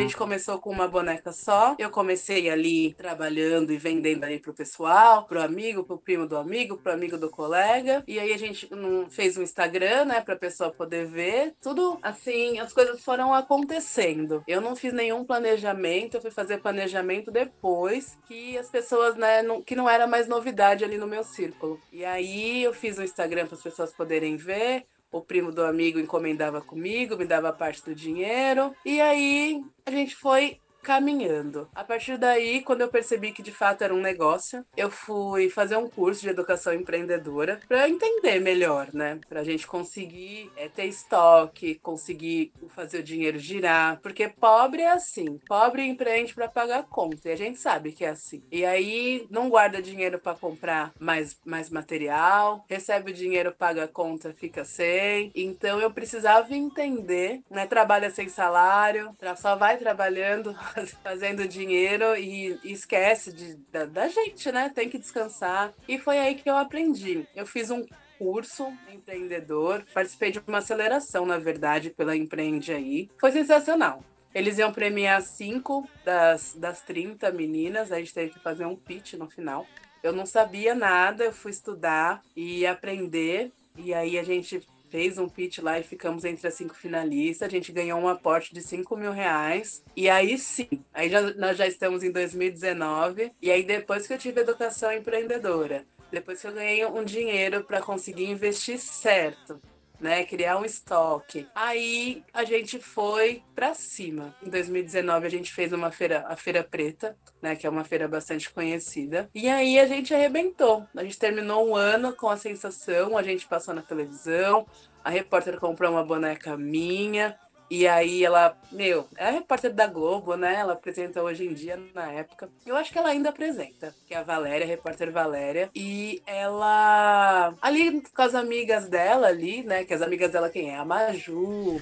Gente 0.00 0.16
começou 0.16 0.58
com 0.58 0.70
uma 0.70 0.88
boneca 0.88 1.32
só. 1.32 1.74
Eu 1.78 1.90
comecei 1.90 2.48
ali 2.48 2.94
trabalhando 2.94 3.72
e 3.72 3.76
vendendo 3.76 4.24
ali 4.24 4.38
pro 4.38 4.54
pessoal, 4.54 5.24
pro 5.24 5.40
amigo, 5.40 5.84
pro 5.84 5.98
primo 5.98 6.26
do 6.26 6.36
amigo, 6.36 6.78
pro 6.78 6.92
amigo 6.92 7.16
do 7.18 7.30
colega. 7.30 8.02
E 8.06 8.18
aí 8.18 8.32
a 8.32 8.38
gente 8.38 8.68
fez 9.10 9.36
um 9.36 9.42
Instagram, 9.42 10.06
né, 10.06 10.20
pra 10.20 10.36
pessoa 10.36 10.70
poder 10.70 11.06
ver. 11.06 11.54
Tudo 11.60 11.98
assim, 12.02 12.58
as 12.58 12.72
coisas 12.72 13.02
foram 13.02 13.34
acontecendo. 13.34 14.42
Eu 14.46 14.60
não 14.60 14.74
fiz 14.74 14.92
nenhum 14.92 15.24
planejamento, 15.24 16.16
eu 16.16 16.20
fui 16.20 16.30
fazer 16.30 16.58
planejamento 16.58 17.30
depois 17.30 18.18
que 18.26 18.56
as 18.58 18.68
pessoas, 18.70 19.16
né, 19.16 19.42
não, 19.42 19.62
que 19.62 19.76
não 19.76 19.88
era 19.88 20.06
mais 20.06 20.26
novidade 20.26 20.84
ali 20.84 20.98
no 20.98 21.06
meu 21.06 21.24
círculo. 21.24 21.80
E 21.92 22.04
aí 22.04 22.62
eu 22.62 22.72
fiz 22.72 22.98
um 22.98 23.02
Instagram 23.02 23.46
para 23.46 23.56
as 23.56 23.62
pessoas 23.62 23.92
poderem 23.92 24.36
ver 24.36 24.86
o 25.10 25.20
primo 25.20 25.50
do 25.50 25.64
amigo 25.64 25.98
encomendava 25.98 26.60
comigo, 26.60 27.16
me 27.16 27.24
dava 27.24 27.52
parte 27.52 27.84
do 27.84 27.94
dinheiro. 27.94 28.74
E 28.84 29.00
aí 29.00 29.62
a 29.84 29.90
gente 29.90 30.14
foi 30.14 30.60
caminhando. 30.82 31.68
A 31.74 31.84
partir 31.84 32.16
daí, 32.16 32.62
quando 32.62 32.80
eu 32.82 32.88
percebi 32.88 33.32
que 33.32 33.42
de 33.42 33.52
fato 33.52 33.82
era 33.82 33.94
um 33.94 34.00
negócio, 34.00 34.64
eu 34.76 34.90
fui 34.90 35.48
fazer 35.48 35.76
um 35.76 35.88
curso 35.88 36.22
de 36.22 36.28
educação 36.28 36.72
empreendedora 36.72 37.60
para 37.68 37.88
entender 37.88 38.40
melhor, 38.40 38.88
né? 38.92 39.20
Para 39.28 39.40
a 39.40 39.44
gente 39.44 39.66
conseguir 39.66 40.50
é, 40.56 40.68
ter 40.68 40.86
estoque, 40.86 41.76
conseguir 41.76 42.52
fazer 42.68 42.98
o 42.98 43.02
dinheiro 43.02 43.38
girar, 43.38 44.00
porque 44.00 44.28
pobre 44.28 44.82
é 44.82 44.90
assim, 44.90 45.38
pobre 45.46 45.84
empreende 45.84 46.34
para 46.34 46.48
pagar 46.48 46.84
conta 46.84 47.28
e 47.28 47.32
a 47.32 47.36
gente 47.36 47.58
sabe 47.58 47.92
que 47.92 48.04
é 48.04 48.08
assim. 48.08 48.42
E 48.50 48.64
aí 48.64 49.26
não 49.30 49.48
guarda 49.48 49.82
dinheiro 49.82 50.18
para 50.18 50.36
comprar 50.36 50.92
mais, 50.98 51.38
mais 51.44 51.70
material, 51.70 52.64
recebe 52.68 53.10
o 53.10 53.14
dinheiro, 53.14 53.52
paga 53.52 53.84
a 53.84 53.88
conta, 53.88 54.34
fica 54.34 54.64
sem. 54.64 55.30
Então 55.34 55.80
eu 55.80 55.90
precisava 55.90 56.54
entender, 56.54 57.42
né? 57.50 57.66
Trabalha 57.66 58.10
sem 58.10 58.28
salário, 58.28 59.14
só 59.36 59.56
vai 59.56 59.76
trabalhando 59.76 60.54
fazendo 61.02 61.46
dinheiro 61.46 62.16
e, 62.16 62.58
esquece 62.64 63.32
de, 63.32 63.54
da, 63.70 63.84
da 63.84 64.08
gente, 64.08 64.50
né? 64.52 64.70
Tem 64.74 64.88
que 64.88 64.98
descansar. 64.98 65.72
E 65.88 65.98
foi 65.98 66.18
aí 66.18 66.34
que 66.34 66.48
eu 66.48 66.56
aprendi. 66.56 67.26
Eu 67.34 67.46
fiz 67.46 67.70
um 67.70 67.84
curso 68.18 68.70
empreendedor, 68.92 69.84
participei 69.94 70.30
de 70.30 70.42
uma 70.46 70.58
aceleração, 70.58 71.24
na 71.24 71.38
verdade, 71.38 71.90
pela 71.90 72.14
Empreende 72.14 72.72
aí. 72.72 73.08
Foi 73.18 73.32
sensacional. 73.32 74.04
Eles 74.34 74.58
iam 74.58 74.72
premiar 74.72 75.22
cinco 75.22 75.88
das, 76.04 76.54
das 76.54 76.82
30 76.82 77.32
meninas, 77.32 77.90
a 77.90 77.98
gente 77.98 78.14
teve 78.14 78.32
que 78.32 78.38
fazer 78.38 78.66
um 78.66 78.76
pitch 78.76 79.14
no 79.14 79.28
final. 79.28 79.66
Eu 80.02 80.12
não 80.12 80.24
sabia 80.24 80.74
nada, 80.74 81.24
eu 81.24 81.32
fui 81.32 81.50
estudar 81.50 82.22
e 82.36 82.66
aprender. 82.66 83.50
E 83.76 83.92
aí 83.92 84.18
a 84.18 84.22
gente 84.22 84.62
fez 84.90 85.18
um 85.18 85.28
pitch 85.28 85.58
lá 85.58 85.78
e 85.78 85.82
ficamos 85.82 86.24
entre 86.24 86.46
as 86.46 86.54
cinco 86.54 86.74
finalistas. 86.74 87.46
A 87.46 87.50
gente 87.50 87.72
ganhou 87.72 87.98
um 87.98 88.08
aporte 88.08 88.52
de 88.52 88.60
5 88.60 88.96
mil 88.96 89.12
reais. 89.12 89.82
E 89.96 90.10
aí 90.10 90.36
sim, 90.36 90.68
aí 90.92 91.08
já, 91.08 91.20
nós 91.34 91.56
já 91.56 91.66
estamos 91.66 92.02
em 92.02 92.10
2019. 92.10 93.32
E 93.40 93.50
aí 93.50 93.62
depois 93.62 94.06
que 94.06 94.12
eu 94.12 94.18
tive 94.18 94.40
educação 94.40 94.92
empreendedora, 94.92 95.86
depois 96.10 96.40
que 96.40 96.46
eu 96.46 96.52
ganhei 96.52 96.84
um 96.84 97.04
dinheiro 97.04 97.62
para 97.64 97.80
conseguir 97.80 98.28
investir 98.28 98.78
certo, 98.78 99.60
né? 100.00 100.24
Criar 100.24 100.56
um 100.58 100.64
estoque. 100.64 101.46
Aí 101.54 102.24
a 102.32 102.44
gente 102.44 102.78
foi 102.78 103.42
para 103.54 103.74
cima. 103.74 104.34
Em 104.42 104.48
2019 104.48 105.26
a 105.26 105.30
gente 105.30 105.52
fez 105.52 105.72
uma 105.72 105.90
feira, 105.90 106.24
a 106.28 106.36
Feira 106.36 106.64
Preta, 106.64 107.16
né? 107.42 107.54
Que 107.54 107.66
é 107.66 107.70
uma 107.70 107.84
feira 107.84 108.08
bastante 108.08 108.50
conhecida. 108.50 109.28
E 109.34 109.48
aí 109.48 109.78
a 109.78 109.86
gente 109.86 110.14
arrebentou. 110.14 110.86
A 110.96 111.02
gente 111.02 111.18
terminou 111.18 111.68
um 111.68 111.76
ano 111.76 112.12
com 112.14 112.28
a 112.28 112.36
sensação, 112.36 113.16
a 113.16 113.22
gente 113.22 113.46
passou 113.46 113.74
na 113.74 113.82
televisão, 113.82 114.66
a 115.04 115.10
repórter 115.10 115.58
comprou 115.58 115.90
uma 115.90 116.04
boneca 116.04 116.56
minha. 116.56 117.38
E 117.70 117.86
aí 117.86 118.24
ela, 118.24 118.56
meu, 118.72 119.06
é 119.16 119.28
a 119.28 119.30
repórter 119.30 119.72
da 119.72 119.86
Globo, 119.86 120.34
né? 120.36 120.56
Ela 120.56 120.72
apresenta 120.72 121.22
hoje 121.22 121.46
em 121.46 121.54
dia, 121.54 121.80
na 121.94 122.10
época. 122.10 122.48
Eu 122.66 122.76
acho 122.76 122.90
que 122.90 122.98
ela 122.98 123.10
ainda 123.10 123.28
apresenta, 123.28 123.94
que 124.08 124.12
é 124.12 124.16
a 124.16 124.24
Valéria, 124.24 124.66
a 124.66 124.68
repórter 124.68 125.12
Valéria. 125.12 125.70
E 125.72 126.20
ela, 126.26 127.54
ali 127.62 128.02
com 128.02 128.22
as 128.22 128.34
amigas 128.34 128.88
dela 128.88 129.28
ali, 129.28 129.62
né? 129.62 129.84
Que 129.84 129.94
as 129.94 130.02
amigas 130.02 130.32
dela 130.32 130.50
quem 130.50 130.70
é? 130.70 130.76
A 130.76 130.84
Maju. 130.84 131.80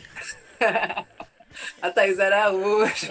a 1.80 1.90
Thais 1.90 2.20
Araújo. 2.20 3.08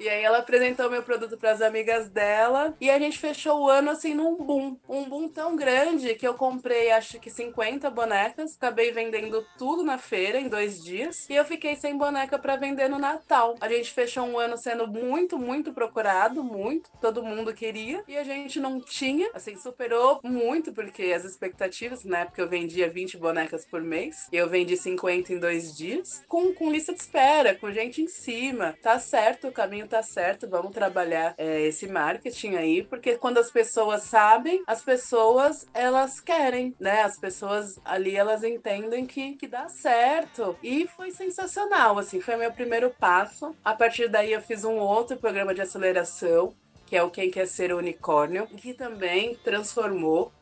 E 0.00 0.08
aí 0.08 0.24
ela 0.24 0.38
apresentou 0.38 0.88
meu 0.88 1.02
produto 1.02 1.36
para 1.36 1.50
as 1.50 1.60
amigas 1.60 2.08
dela. 2.08 2.74
E 2.80 2.90
a 2.90 2.98
gente 2.98 3.18
fechou 3.18 3.60
o 3.60 3.68
ano 3.68 3.90
assim 3.90 4.14
num 4.14 4.34
boom. 4.34 4.78
Um 4.88 5.04
boom 5.04 5.28
tão 5.28 5.54
grande 5.54 6.14
que 6.14 6.26
eu 6.26 6.32
comprei 6.32 6.90
acho 6.90 7.20
que 7.20 7.28
50 7.28 7.90
bonecas, 7.90 8.56
acabei 8.56 8.92
vendendo 8.92 9.46
tudo 9.58 9.84
na 9.84 9.98
feira 9.98 10.40
em 10.40 10.48
dois 10.48 10.82
dias. 10.82 11.28
E 11.28 11.34
eu 11.34 11.44
fiquei 11.44 11.76
sem 11.76 11.98
boneca 11.98 12.38
para 12.38 12.56
vender 12.56 12.88
no 12.88 12.98
Natal. 12.98 13.56
A 13.60 13.68
gente 13.68 13.92
fechou 13.92 14.24
um 14.24 14.38
ano 14.38 14.56
sendo 14.56 14.88
muito, 14.88 15.38
muito 15.38 15.70
procurado, 15.74 16.42
muito, 16.42 16.90
todo 16.98 17.22
mundo 17.22 17.52
queria. 17.52 18.02
E 18.08 18.16
a 18.16 18.24
gente 18.24 18.58
não 18.58 18.80
tinha, 18.80 19.28
assim, 19.34 19.54
superou 19.58 20.18
muito 20.24 20.72
porque 20.72 21.12
as 21.12 21.26
expectativas, 21.26 22.04
na 22.04 22.20
época 22.20 22.40
eu 22.40 22.48
vendia 22.48 22.88
20 22.88 23.18
bonecas 23.18 23.66
por 23.66 23.82
mês. 23.82 24.28
E 24.32 24.36
eu 24.36 24.48
vendi 24.48 24.78
50 24.78 25.34
em 25.34 25.38
dois 25.38 25.76
dias, 25.76 26.24
com, 26.26 26.54
com 26.54 26.72
lista 26.72 26.94
de 26.94 27.00
espera, 27.00 27.54
com 27.54 27.70
gente 27.70 28.00
em 28.00 28.08
cima. 28.08 28.74
Tá 28.82 28.98
certo 28.98 29.48
o 29.48 29.52
caminho 29.52 29.89
tá 29.90 30.02
certo, 30.02 30.48
vamos 30.48 30.72
trabalhar 30.72 31.34
é, 31.36 31.62
esse 31.62 31.88
marketing 31.88 32.54
aí, 32.54 32.82
porque 32.82 33.16
quando 33.16 33.38
as 33.38 33.50
pessoas 33.50 34.04
sabem, 34.04 34.62
as 34.66 34.82
pessoas 34.82 35.66
elas 35.74 36.20
querem, 36.20 36.74
né? 36.78 37.02
As 37.02 37.18
pessoas 37.18 37.78
ali 37.84 38.16
elas 38.16 38.44
entendem 38.44 39.04
que, 39.04 39.34
que 39.34 39.48
dá 39.48 39.68
certo. 39.68 40.56
E 40.62 40.86
foi 40.86 41.10
sensacional, 41.10 41.98
assim, 41.98 42.20
foi 42.20 42.36
meu 42.36 42.52
primeiro 42.52 42.90
passo. 42.98 43.54
A 43.64 43.74
partir 43.74 44.08
daí 44.08 44.32
eu 44.32 44.40
fiz 44.40 44.64
um 44.64 44.76
outro 44.76 45.16
programa 45.16 45.54
de 45.54 45.60
aceleração 45.60 46.54
que 46.90 46.96
é 46.96 47.02
o 47.04 47.10
Quem 47.10 47.30
Quer 47.30 47.46
Ser 47.46 47.72
Unicórnio, 47.72 48.48
que 48.48 48.74
também 48.74 49.36
transformou 49.44 50.32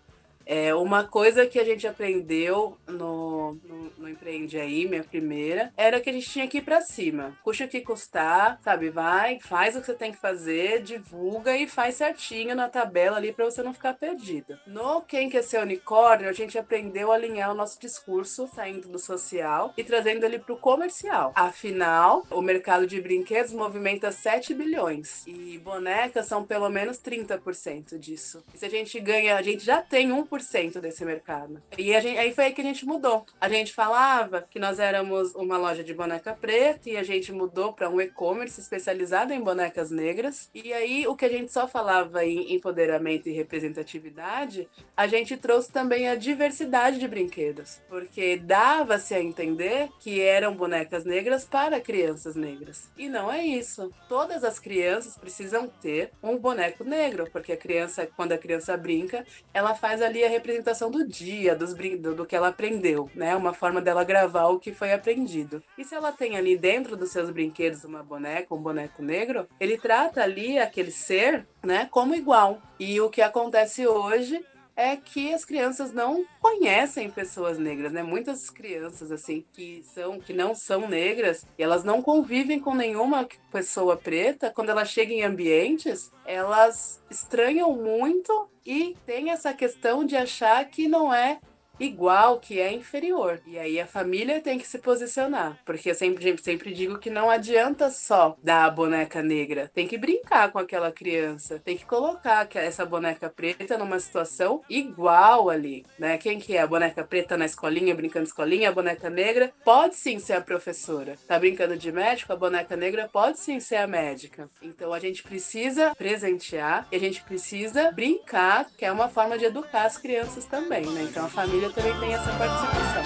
é, 0.48 0.74
uma 0.74 1.04
coisa 1.04 1.46
que 1.46 1.58
a 1.58 1.64
gente 1.64 1.86
aprendeu 1.86 2.78
no, 2.86 3.58
no, 3.62 3.92
no, 3.98 4.08
Empreende 4.08 4.58
Aí, 4.58 4.88
minha 4.88 5.04
primeira, 5.04 5.70
era 5.76 6.00
que 6.00 6.08
a 6.08 6.12
gente 6.12 6.30
tinha 6.30 6.48
que 6.48 6.56
ir 6.56 6.62
pra 6.62 6.80
cima. 6.80 7.36
Custa 7.44 7.66
o 7.66 7.68
que 7.68 7.82
custar, 7.82 8.58
sabe? 8.62 8.88
Vai, 8.88 9.38
faz 9.40 9.76
o 9.76 9.80
que 9.80 9.86
você 9.86 9.92
tem 9.92 10.10
que 10.10 10.16
fazer, 10.16 10.82
divulga 10.82 11.54
e 11.54 11.68
faz 11.68 11.96
certinho 11.96 12.56
na 12.56 12.66
tabela 12.66 13.18
ali 13.18 13.30
pra 13.30 13.44
você 13.44 13.62
não 13.62 13.74
ficar 13.74 13.92
perdida. 13.92 14.58
No 14.66 15.02
Quem 15.02 15.28
Quer 15.28 15.42
Ser 15.42 15.60
Unicórnio, 15.60 16.30
a 16.30 16.32
gente 16.32 16.56
aprendeu 16.56 17.12
a 17.12 17.16
alinhar 17.16 17.50
o 17.50 17.54
nosso 17.54 17.78
discurso, 17.78 18.48
saindo 18.54 18.88
do 18.88 18.98
social 18.98 19.74
e 19.76 19.84
trazendo 19.84 20.24
ele 20.24 20.38
pro 20.38 20.56
comercial. 20.56 21.32
Afinal, 21.34 22.26
o 22.30 22.40
mercado 22.40 22.86
de 22.86 22.98
brinquedos 23.02 23.52
movimenta 23.52 24.10
7 24.10 24.54
bilhões 24.54 25.26
e 25.26 25.58
bonecas 25.58 26.24
são 26.24 26.42
pelo 26.42 26.70
menos 26.70 26.98
30% 26.98 27.98
disso. 27.98 28.42
E 28.54 28.58
se 28.58 28.64
a 28.64 28.70
gente 28.70 28.98
ganha, 28.98 29.36
a 29.36 29.42
gente 29.42 29.62
já 29.62 29.82
tem 29.82 30.08
1% 30.08 30.37
1% 30.38 30.80
desse 30.80 31.04
mercado. 31.04 31.62
E 31.76 32.00
gente, 32.00 32.18
aí 32.18 32.32
foi 32.34 32.44
aí 32.44 32.52
que 32.52 32.60
a 32.60 32.64
gente 32.64 32.86
mudou. 32.86 33.26
A 33.40 33.48
gente 33.48 33.72
falava 33.72 34.46
que 34.48 34.58
nós 34.58 34.78
éramos 34.78 35.34
uma 35.34 35.56
loja 35.56 35.84
de 35.84 35.94
boneca 35.94 36.34
preta 36.34 36.88
e 36.88 36.96
a 36.96 37.02
gente 37.02 37.32
mudou 37.32 37.72
para 37.72 37.90
um 37.90 38.00
e-commerce 38.00 38.60
especializado 38.60 39.32
em 39.32 39.40
bonecas 39.40 39.90
negras. 39.90 40.48
E 40.54 40.72
aí 40.72 41.06
o 41.06 41.16
que 41.16 41.24
a 41.24 41.28
gente 41.28 41.52
só 41.52 41.66
falava 41.66 42.24
em 42.24 42.54
empoderamento 42.54 43.28
e 43.28 43.32
representatividade, 43.32 44.68
a 44.96 45.06
gente 45.06 45.36
trouxe 45.36 45.72
também 45.72 46.08
a 46.08 46.14
diversidade 46.14 46.98
de 46.98 47.08
brinquedos, 47.08 47.80
porque 47.88 48.36
dava-se 48.36 49.14
a 49.14 49.22
entender 49.22 49.88
que 50.00 50.20
eram 50.20 50.54
bonecas 50.54 51.04
negras 51.04 51.44
para 51.44 51.80
crianças 51.80 52.34
negras. 52.34 52.90
E 52.96 53.08
não 53.08 53.30
é 53.30 53.44
isso. 53.44 53.92
Todas 54.08 54.44
as 54.44 54.58
crianças 54.58 55.16
precisam 55.16 55.68
ter 55.68 56.10
um 56.22 56.36
boneco 56.36 56.84
negro, 56.84 57.28
porque 57.32 57.52
a 57.52 57.56
criança, 57.56 58.08
quando 58.16 58.32
a 58.32 58.38
criança 58.38 58.76
brinca, 58.76 59.24
ela 59.52 59.74
faz 59.74 60.02
ali 60.02 60.22
a 60.28 60.30
representação 60.30 60.90
do 60.90 61.06
dia, 61.06 61.54
dos 61.54 61.74
do, 61.74 62.14
do 62.14 62.26
que 62.26 62.36
ela 62.36 62.48
aprendeu, 62.48 63.10
né? 63.14 63.34
Uma 63.34 63.52
forma 63.52 63.80
dela 63.80 64.04
gravar 64.04 64.48
o 64.48 64.58
que 64.58 64.72
foi 64.72 64.92
aprendido. 64.92 65.62
E 65.76 65.84
se 65.84 65.94
ela 65.94 66.12
tem 66.12 66.36
ali 66.36 66.56
dentro 66.56 66.96
dos 66.96 67.10
seus 67.10 67.30
brinquedos 67.30 67.84
uma 67.84 68.02
boneca, 68.02 68.54
um 68.54 68.62
boneco 68.62 69.02
negro, 69.02 69.48
ele 69.58 69.78
trata 69.78 70.22
ali 70.22 70.58
aquele 70.58 70.90
ser, 70.90 71.46
né, 71.64 71.88
como 71.90 72.14
igual. 72.14 72.60
E 72.78 73.00
o 73.00 73.10
que 73.10 73.22
acontece 73.22 73.86
hoje 73.86 74.44
é 74.78 74.94
que 74.96 75.34
as 75.34 75.44
crianças 75.44 75.92
não 75.92 76.24
conhecem 76.40 77.10
pessoas 77.10 77.58
negras, 77.58 77.92
né? 77.92 78.00
Muitas 78.00 78.48
crianças 78.48 79.10
assim 79.10 79.44
que 79.52 79.82
são 79.92 80.20
que 80.20 80.32
não 80.32 80.54
são 80.54 80.88
negras, 80.88 81.44
elas 81.58 81.82
não 81.82 82.00
convivem 82.00 82.60
com 82.60 82.76
nenhuma 82.76 83.28
pessoa 83.50 83.96
preta, 83.96 84.52
quando 84.54 84.70
elas 84.70 84.88
chegam 84.88 85.16
em 85.16 85.24
ambientes, 85.24 86.12
elas 86.24 87.02
estranham 87.10 87.74
muito 87.74 88.48
e 88.64 88.96
tem 89.04 89.30
essa 89.30 89.52
questão 89.52 90.04
de 90.04 90.14
achar 90.14 90.64
que 90.66 90.86
não 90.86 91.12
é 91.12 91.40
igual, 91.78 92.38
que 92.38 92.60
é 92.60 92.72
inferior. 92.72 93.40
E 93.46 93.58
aí 93.58 93.80
a 93.80 93.86
família 93.86 94.40
tem 94.40 94.58
que 94.58 94.66
se 94.66 94.78
posicionar. 94.78 95.58
Porque 95.64 95.90
eu 95.90 95.94
sempre, 95.94 96.36
sempre 96.42 96.72
digo 96.72 96.98
que 96.98 97.10
não 97.10 97.30
adianta 97.30 97.90
só 97.90 98.36
dar 98.42 98.64
a 98.64 98.70
boneca 98.70 99.22
negra. 99.22 99.70
Tem 99.72 99.86
que 99.86 99.98
brincar 99.98 100.50
com 100.52 100.58
aquela 100.58 100.92
criança. 100.92 101.60
Tem 101.64 101.76
que 101.76 101.84
colocar 101.84 102.48
essa 102.54 102.84
boneca 102.84 103.28
preta 103.28 103.78
numa 103.78 103.98
situação 104.00 104.62
igual 104.68 105.50
ali, 105.50 105.84
né? 105.98 106.18
Quem 106.18 106.38
que 106.38 106.56
é? 106.56 106.62
A 106.62 106.66
boneca 106.66 107.04
preta 107.04 107.36
na 107.36 107.46
escolinha, 107.46 107.94
brincando 107.94 108.26
escolinha, 108.26 108.68
a 108.68 108.72
boneca 108.72 109.08
negra 109.10 109.52
pode 109.64 109.96
sim 109.96 110.18
ser 110.18 110.34
a 110.34 110.40
professora. 110.40 111.16
Tá 111.26 111.38
brincando 111.38 111.76
de 111.76 111.90
médico? 111.92 112.32
A 112.32 112.36
boneca 112.36 112.76
negra 112.76 113.08
pode 113.12 113.38
sim 113.38 113.60
ser 113.60 113.76
a 113.76 113.86
médica. 113.86 114.48
Então 114.62 114.92
a 114.92 114.98
gente 114.98 115.22
precisa 115.22 115.94
presentear 115.94 116.86
e 116.90 116.96
a 116.96 116.98
gente 116.98 117.22
precisa 117.22 117.90
brincar, 117.92 118.66
que 118.76 118.84
é 118.84 118.92
uma 118.92 119.08
forma 119.08 119.38
de 119.38 119.44
educar 119.44 119.84
as 119.84 119.98
crianças 119.98 120.44
também, 120.44 120.86
né? 120.86 121.02
Então 121.02 121.24
a 121.24 121.28
família 121.28 121.67
também 121.72 121.98
tem 122.00 122.14
essa 122.14 122.30
participação. 122.36 123.02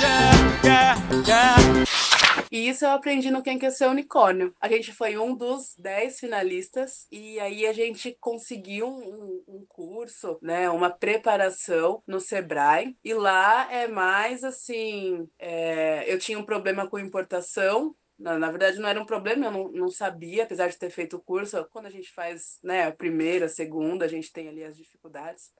Yeah, 0.00 0.56
yeah, 0.64 1.00
yeah. 1.26 1.92
E 2.50 2.68
isso 2.68 2.84
eu 2.84 2.90
aprendi 2.90 3.30
no 3.30 3.42
Quem 3.42 3.58
Quer 3.58 3.70
Ser 3.70 3.86
Unicórnio. 3.86 4.54
A 4.60 4.68
gente 4.68 4.92
foi 4.92 5.16
um 5.16 5.34
dos 5.34 5.74
dez 5.78 6.20
finalistas 6.20 7.06
e 7.10 7.40
aí 7.40 7.66
a 7.66 7.72
gente 7.72 8.14
conseguiu 8.20 8.88
um, 8.88 9.42
um 9.48 9.64
curso, 9.66 10.38
né, 10.42 10.68
uma 10.68 10.90
preparação 10.90 12.02
no 12.06 12.20
Sebrae. 12.20 12.94
E 13.02 13.14
lá 13.14 13.72
é 13.72 13.88
mais 13.88 14.44
assim, 14.44 15.26
é, 15.38 16.04
eu 16.12 16.18
tinha 16.18 16.38
um 16.38 16.44
problema 16.44 16.86
com 16.86 16.98
importação, 16.98 17.96
na, 18.18 18.38
na, 18.38 18.50
verdade, 18.50 18.78
não 18.78 18.88
era 18.88 19.00
um 19.00 19.06
problema, 19.06 19.46
eu 19.46 19.50
não, 19.50 19.72
não 19.72 19.90
sabia, 19.90 20.44
apesar 20.44 20.68
de 20.68 20.78
ter 20.78 20.90
feito 20.90 21.16
o 21.16 21.20
curso. 21.20 21.66
Quando 21.72 21.86
a 21.86 21.90
gente 21.90 22.12
faz 22.12 22.58
né, 22.62 22.86
a 22.86 22.92
primeira, 22.92 23.46
a 23.46 23.48
segunda, 23.48 24.04
a 24.04 24.08
gente 24.08 24.30
tem 24.30 24.48
ali 24.48 24.62
as 24.62 24.76
dificuldades. 24.76 25.50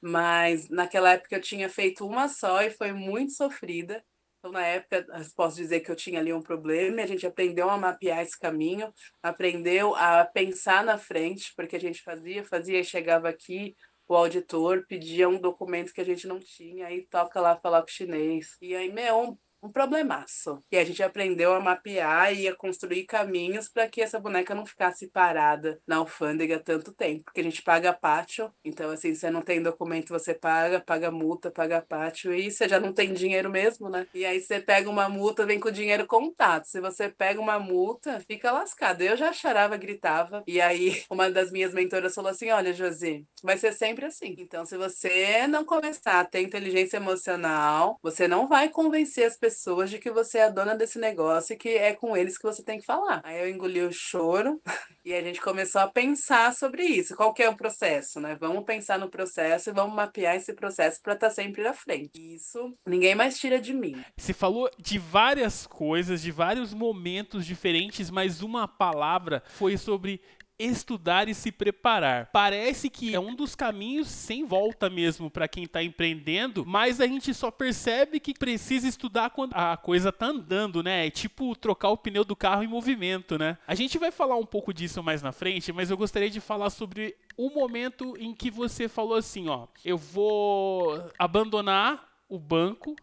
Mas 0.00 0.68
naquela 0.70 1.12
época 1.12 1.36
eu 1.36 1.40
tinha 1.40 1.68
feito 1.68 2.06
uma 2.06 2.28
só 2.28 2.62
e 2.62 2.70
foi 2.70 2.92
muito 2.92 3.32
sofrida. 3.32 4.02
Então, 4.38 4.52
na 4.52 4.66
época, 4.66 5.06
posso 5.36 5.56
dizer 5.56 5.80
que 5.80 5.90
eu 5.90 5.96
tinha 5.96 6.18
ali 6.18 6.32
um 6.32 6.40
problema 6.40 7.02
a 7.02 7.06
gente 7.06 7.26
aprendeu 7.26 7.68
a 7.68 7.76
mapear 7.76 8.20
esse 8.20 8.38
caminho, 8.38 8.92
aprendeu 9.22 9.94
a 9.94 10.24
pensar 10.24 10.82
na 10.82 10.96
frente, 10.96 11.52
porque 11.54 11.76
a 11.76 11.80
gente 11.80 12.02
fazia, 12.02 12.42
fazia 12.42 12.80
e 12.80 12.84
chegava 12.84 13.28
aqui, 13.28 13.76
o 14.08 14.14
auditor 14.16 14.84
pedia 14.88 15.28
um 15.28 15.38
documento 15.38 15.92
que 15.92 16.00
a 16.00 16.04
gente 16.04 16.26
não 16.26 16.40
tinha, 16.40 16.86
aí 16.86 17.06
toca 17.06 17.40
lá 17.40 17.56
falar 17.56 17.82
com 17.82 17.88
o 17.88 17.90
chinês. 17.90 18.56
E 18.60 18.74
aí, 18.74 18.90
meu, 18.92 19.38
um 19.62 19.70
problemaço. 19.70 20.62
E 20.70 20.76
a 20.78 20.84
gente 20.84 21.02
aprendeu 21.02 21.52
a 21.54 21.60
mapear 21.60 22.34
e 22.34 22.48
a 22.48 22.54
construir 22.54 23.04
caminhos 23.04 23.68
para 23.68 23.88
que 23.88 24.00
essa 24.00 24.18
boneca 24.18 24.54
não 24.54 24.64
ficasse 24.66 25.08
parada 25.08 25.80
na 25.86 25.96
alfândega 25.96 26.58
tanto 26.58 26.92
tempo, 26.92 27.24
porque 27.24 27.40
a 27.40 27.44
gente 27.44 27.62
paga 27.62 27.92
pátio, 27.92 28.52
então 28.64 28.90
assim, 28.90 29.14
você 29.14 29.30
não 29.30 29.42
tem 29.42 29.62
documento, 29.62 30.08
você 30.08 30.34
paga, 30.34 30.80
paga 30.80 31.10
multa, 31.10 31.50
paga 31.50 31.82
pátio 31.82 32.34
e 32.34 32.50
você 32.50 32.68
já 32.68 32.80
não 32.80 32.92
tem 32.92 33.12
dinheiro 33.12 33.50
mesmo, 33.50 33.88
né? 33.88 34.06
E 34.14 34.24
aí 34.24 34.40
você 34.40 34.60
pega 34.60 34.88
uma 34.88 35.08
multa, 35.08 35.46
vem 35.46 35.60
com 35.60 35.68
o 35.68 35.72
dinheiro 35.72 36.06
contado. 36.06 36.64
Se 36.64 36.80
você 36.80 37.08
pega 37.08 37.40
uma 37.40 37.58
multa, 37.58 38.20
fica 38.20 38.50
lascado. 38.52 39.02
Eu 39.02 39.16
já 39.16 39.32
chorava, 39.32 39.76
gritava. 39.76 40.42
E 40.46 40.60
aí 40.60 41.02
uma 41.10 41.30
das 41.30 41.50
minhas 41.50 41.74
mentoras 41.74 42.14
falou 42.14 42.30
assim: 42.30 42.50
"Olha, 42.50 42.72
Josi, 42.72 43.26
vai 43.42 43.58
ser 43.58 43.72
sempre 43.72 44.06
assim. 44.06 44.34
Então, 44.38 44.64
se 44.64 44.76
você 44.76 45.46
não 45.46 45.64
começar 45.64 46.20
a 46.20 46.24
ter 46.24 46.40
inteligência 46.40 46.96
emocional, 46.96 47.98
você 48.02 48.26
não 48.28 48.48
vai 48.48 48.68
convencer 48.68 49.26
as 49.26 49.36
pessoas 49.36 49.49
pessoas 49.50 49.90
de 49.90 49.98
que 49.98 50.12
você 50.12 50.38
é 50.38 50.44
a 50.44 50.48
dona 50.48 50.76
desse 50.76 50.96
negócio 50.96 51.54
e 51.54 51.56
que 51.56 51.70
é 51.70 51.92
com 51.92 52.16
eles 52.16 52.38
que 52.38 52.44
você 52.44 52.62
tem 52.62 52.78
que 52.78 52.86
falar. 52.86 53.20
Aí 53.24 53.40
eu 53.40 53.50
engoli 53.50 53.82
o 53.82 53.92
choro 53.92 54.60
e 55.04 55.12
a 55.12 55.20
gente 55.20 55.40
começou 55.40 55.80
a 55.80 55.88
pensar 55.88 56.54
sobre 56.54 56.84
isso. 56.84 57.16
Qual 57.16 57.34
que 57.34 57.42
é 57.42 57.48
o 57.48 57.56
processo, 57.56 58.20
né? 58.20 58.36
Vamos 58.38 58.64
pensar 58.64 58.96
no 58.96 59.10
processo 59.10 59.68
e 59.68 59.72
vamos 59.72 59.94
mapear 59.94 60.36
esse 60.36 60.52
processo 60.52 61.02
para 61.02 61.14
estar 61.14 61.28
tá 61.28 61.34
sempre 61.34 61.66
à 61.66 61.74
frente. 61.74 62.10
Isso 62.14 62.72
ninguém 62.86 63.16
mais 63.16 63.40
tira 63.40 63.60
de 63.60 63.74
mim. 63.74 64.00
Você 64.16 64.32
falou 64.32 64.70
de 64.78 64.98
várias 64.98 65.66
coisas, 65.66 66.22
de 66.22 66.30
vários 66.30 66.72
momentos 66.72 67.44
diferentes, 67.44 68.08
mas 68.08 68.42
uma 68.42 68.68
palavra 68.68 69.42
foi 69.48 69.76
sobre 69.76 70.22
estudar 70.60 71.28
e 71.28 71.34
se 71.34 71.50
preparar. 71.50 72.30
Parece 72.32 72.90
que 72.90 73.14
é 73.14 73.20
um 73.20 73.34
dos 73.34 73.54
caminhos 73.54 74.08
sem 74.08 74.44
volta 74.44 74.90
mesmo 74.90 75.30
para 75.30 75.48
quem 75.48 75.64
está 75.64 75.82
empreendendo, 75.82 76.64
mas 76.66 77.00
a 77.00 77.06
gente 77.06 77.32
só 77.32 77.50
percebe 77.50 78.20
que 78.20 78.34
precisa 78.34 78.86
estudar 78.86 79.30
quando 79.30 79.54
a 79.54 79.76
coisa 79.76 80.12
tá 80.12 80.26
andando, 80.26 80.82
né? 80.82 81.06
É 81.06 81.10
tipo 81.10 81.56
trocar 81.56 81.88
o 81.90 81.96
pneu 81.96 82.24
do 82.24 82.36
carro 82.36 82.62
em 82.62 82.68
movimento, 82.68 83.38
né? 83.38 83.56
A 83.66 83.74
gente 83.74 83.98
vai 83.98 84.10
falar 84.10 84.36
um 84.36 84.46
pouco 84.46 84.72
disso 84.74 85.02
mais 85.02 85.22
na 85.22 85.32
frente, 85.32 85.72
mas 85.72 85.90
eu 85.90 85.96
gostaria 85.96 86.30
de 86.30 86.40
falar 86.40 86.70
sobre 86.70 87.16
o 87.36 87.50
momento 87.50 88.16
em 88.18 88.34
que 88.34 88.50
você 88.50 88.88
falou 88.88 89.14
assim, 89.14 89.48
ó, 89.48 89.66
eu 89.84 89.96
vou 89.96 91.10
abandonar 91.18 92.06
o 92.28 92.38
banco, 92.38 92.94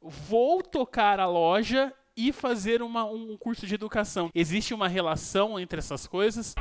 vou 0.00 0.62
tocar 0.62 1.20
a 1.20 1.26
loja 1.26 1.92
e 2.16 2.32
fazer 2.32 2.82
uma, 2.82 3.04
um 3.04 3.36
curso 3.36 3.66
de 3.66 3.74
educação. 3.74 4.30
Existe 4.34 4.74
uma 4.74 4.88
relação 4.88 5.58
entre 5.58 5.78
essas 5.78 6.06
coisas? 6.06 6.54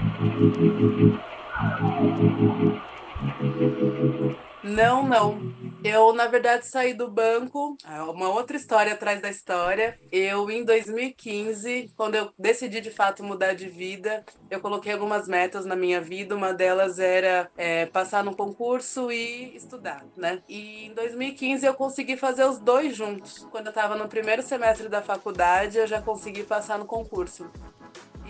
Não, 4.64 5.04
não. 5.08 5.40
Eu, 5.84 6.14
na 6.14 6.28
verdade, 6.28 6.68
saí 6.68 6.94
do 6.94 7.10
banco. 7.10 7.76
É 7.84 8.02
uma 8.04 8.30
outra 8.30 8.56
história 8.56 8.94
atrás 8.94 9.20
da 9.20 9.30
história. 9.30 10.00
Eu, 10.12 10.50
em 10.52 10.64
2015, 10.64 11.92
quando 11.98 12.16
eu 12.16 12.32
decidi 12.38 12.80
de 12.80 12.92
fato 12.92 13.24
mudar 13.24 13.54
de 13.54 13.68
vida, 13.68 14.24
eu 14.50 14.62
coloquei 14.62 14.94
algumas 14.94 15.28
metas 15.28 15.66
na 15.66 15.76
minha 15.76 16.00
vida. 16.00 16.36
Uma 16.36 16.54
delas 16.54 17.00
era 17.00 17.50
é, 17.58 17.88
passar 17.88 18.24
no 18.24 18.36
concurso 18.36 19.12
e 19.12 19.56
estudar, 19.56 20.06
né? 20.16 20.44
E 20.48 20.86
em 20.86 20.94
2015 20.94 21.66
eu 21.66 21.74
consegui 21.74 22.16
fazer 22.16 22.46
os 22.46 22.60
dois 22.60 22.96
juntos. 22.96 23.48
Quando 23.50 23.68
eu 23.68 23.72
estava 23.72 23.96
no 23.96 24.08
primeiro 24.08 24.44
semestre 24.44 24.88
da 24.88 25.02
faculdade, 25.02 25.80
eu 25.80 25.88
já 25.88 26.02
consegui 26.02 26.44
passar 26.44 26.78
no 26.78 26.86
concurso. 26.86 27.50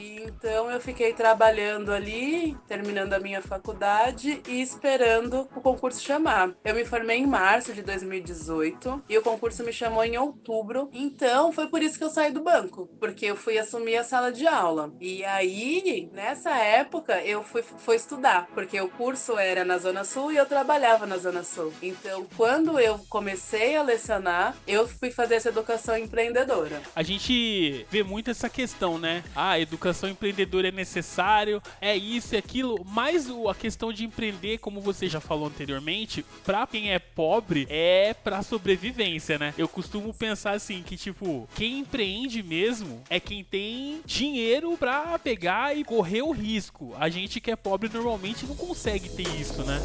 Então 0.01 0.71
eu 0.71 0.81
fiquei 0.81 1.13
trabalhando 1.13 1.91
ali, 1.91 2.57
terminando 2.67 3.13
a 3.13 3.19
minha 3.19 3.41
faculdade 3.41 4.41
e 4.47 4.61
esperando 4.61 5.47
o 5.55 5.61
concurso 5.61 6.01
chamar. 6.01 6.51
Eu 6.63 6.73
me 6.73 6.83
formei 6.83 7.17
em 7.17 7.27
março 7.27 7.73
de 7.73 7.83
2018 7.83 9.03
e 9.07 9.17
o 9.17 9.21
concurso 9.21 9.63
me 9.63 9.71
chamou 9.71 10.03
em 10.03 10.17
outubro. 10.17 10.89
Então 10.91 11.51
foi 11.51 11.67
por 11.67 11.81
isso 11.83 11.97
que 11.97 12.03
eu 12.03 12.09
saí 12.09 12.31
do 12.31 12.41
banco, 12.41 12.89
porque 12.99 13.27
eu 13.27 13.35
fui 13.35 13.59
assumir 13.59 13.97
a 13.97 14.03
sala 14.03 14.31
de 14.31 14.47
aula. 14.47 14.91
E 14.99 15.23
aí, 15.23 16.09
nessa 16.13 16.51
época, 16.51 17.21
eu 17.23 17.43
fui, 17.43 17.61
fui 17.61 17.95
estudar, 17.95 18.47
porque 18.53 18.79
o 18.81 18.89
curso 18.89 19.37
era 19.37 19.63
na 19.63 19.77
Zona 19.77 20.03
Sul 20.03 20.31
e 20.31 20.37
eu 20.37 20.45
trabalhava 20.45 21.05
na 21.05 21.17
Zona 21.17 21.43
Sul. 21.43 21.71
Então, 21.81 22.25
quando 22.35 22.79
eu 22.79 22.99
comecei 23.09 23.75
a 23.75 23.83
lecionar, 23.83 24.55
eu 24.67 24.87
fui 24.87 25.11
fazer 25.11 25.35
essa 25.35 25.49
educação 25.49 25.95
empreendedora. 25.95 26.81
A 26.95 27.03
gente 27.03 27.85
vê 27.89 28.03
muito 28.03 28.31
essa 28.31 28.49
questão, 28.49 28.97
né? 28.97 29.23
Ah, 29.35 29.59
educação 29.59 29.90
educação 29.91 30.09
empreendedora 30.09 30.69
é 30.69 30.71
necessário, 30.71 31.61
é 31.79 31.95
isso 31.95 32.33
e 32.33 32.37
aquilo, 32.37 32.83
mas 32.85 33.29
a 33.49 33.53
questão 33.53 33.91
de 33.91 34.05
empreender, 34.05 34.57
como 34.59 34.79
você 34.79 35.07
já 35.07 35.19
falou 35.19 35.47
anteriormente, 35.47 36.25
para 36.45 36.65
quem 36.65 36.93
é 36.93 36.99
pobre 36.99 37.67
é 37.69 38.13
para 38.13 38.41
sobrevivência, 38.41 39.37
né? 39.37 39.53
Eu 39.57 39.67
costumo 39.67 40.13
pensar 40.13 40.51
assim 40.51 40.81
que 40.81 40.95
tipo, 40.95 41.47
quem 41.55 41.79
empreende 41.79 42.41
mesmo 42.41 43.03
é 43.09 43.19
quem 43.19 43.43
tem 43.43 44.01
dinheiro 44.05 44.77
para 44.77 45.19
pegar 45.19 45.77
e 45.77 45.83
correr 45.83 46.21
o 46.21 46.31
risco. 46.31 46.95
A 46.97 47.09
gente 47.09 47.41
que 47.41 47.51
é 47.51 47.55
pobre 47.55 47.89
normalmente 47.93 48.45
não 48.45 48.55
consegue 48.55 49.09
ter 49.09 49.27
isso, 49.39 49.63
né? 49.63 49.79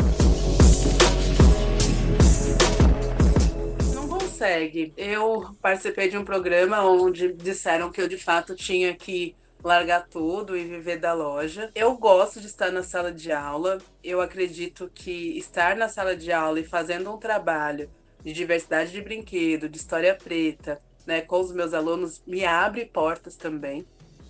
Não 3.92 4.08
consegue. 4.08 4.92
Eu 4.96 5.56
participei 5.60 6.08
de 6.08 6.16
um 6.16 6.25
programa 6.25 6.84
onde 6.84 7.32
disseram 7.32 7.90
que 7.90 8.00
eu 8.00 8.08
de 8.08 8.16
fato 8.16 8.54
tinha 8.54 8.94
que 8.94 9.34
largar 9.66 10.06
tudo 10.08 10.56
e 10.56 10.64
viver 10.64 10.99
da 10.99 11.12
loja. 11.12 11.70
Eu 11.75 11.96
gosto 11.96 12.40
de 12.40 12.46
estar 12.46 12.70
na 12.70 12.85
sala 12.85 13.12
de 13.12 13.32
aula. 13.32 13.78
Eu 14.02 14.20
acredito 14.20 14.88
que 14.94 15.37
estar 15.37 15.76
na 15.76 15.88
sala 15.88 16.16
de 16.16 16.30
aula 16.30 16.61
e 16.61 16.64
fazendo 16.64 17.12
um 17.12 17.18
trabalho 17.18 17.90
de 18.23 18.32
diversidade 18.32 18.92
de 18.92 19.02
brinquedo, 19.02 19.68
de 19.68 19.76
história 19.76 20.14
preta, 20.14 20.80
né, 21.04 21.20
com 21.20 21.40
os 21.40 21.52
meus 21.52 21.75
alunos, 21.75 22.23
me 22.26 22.44
abre 22.44 22.85
portas 22.85 23.37
também. 23.37 23.85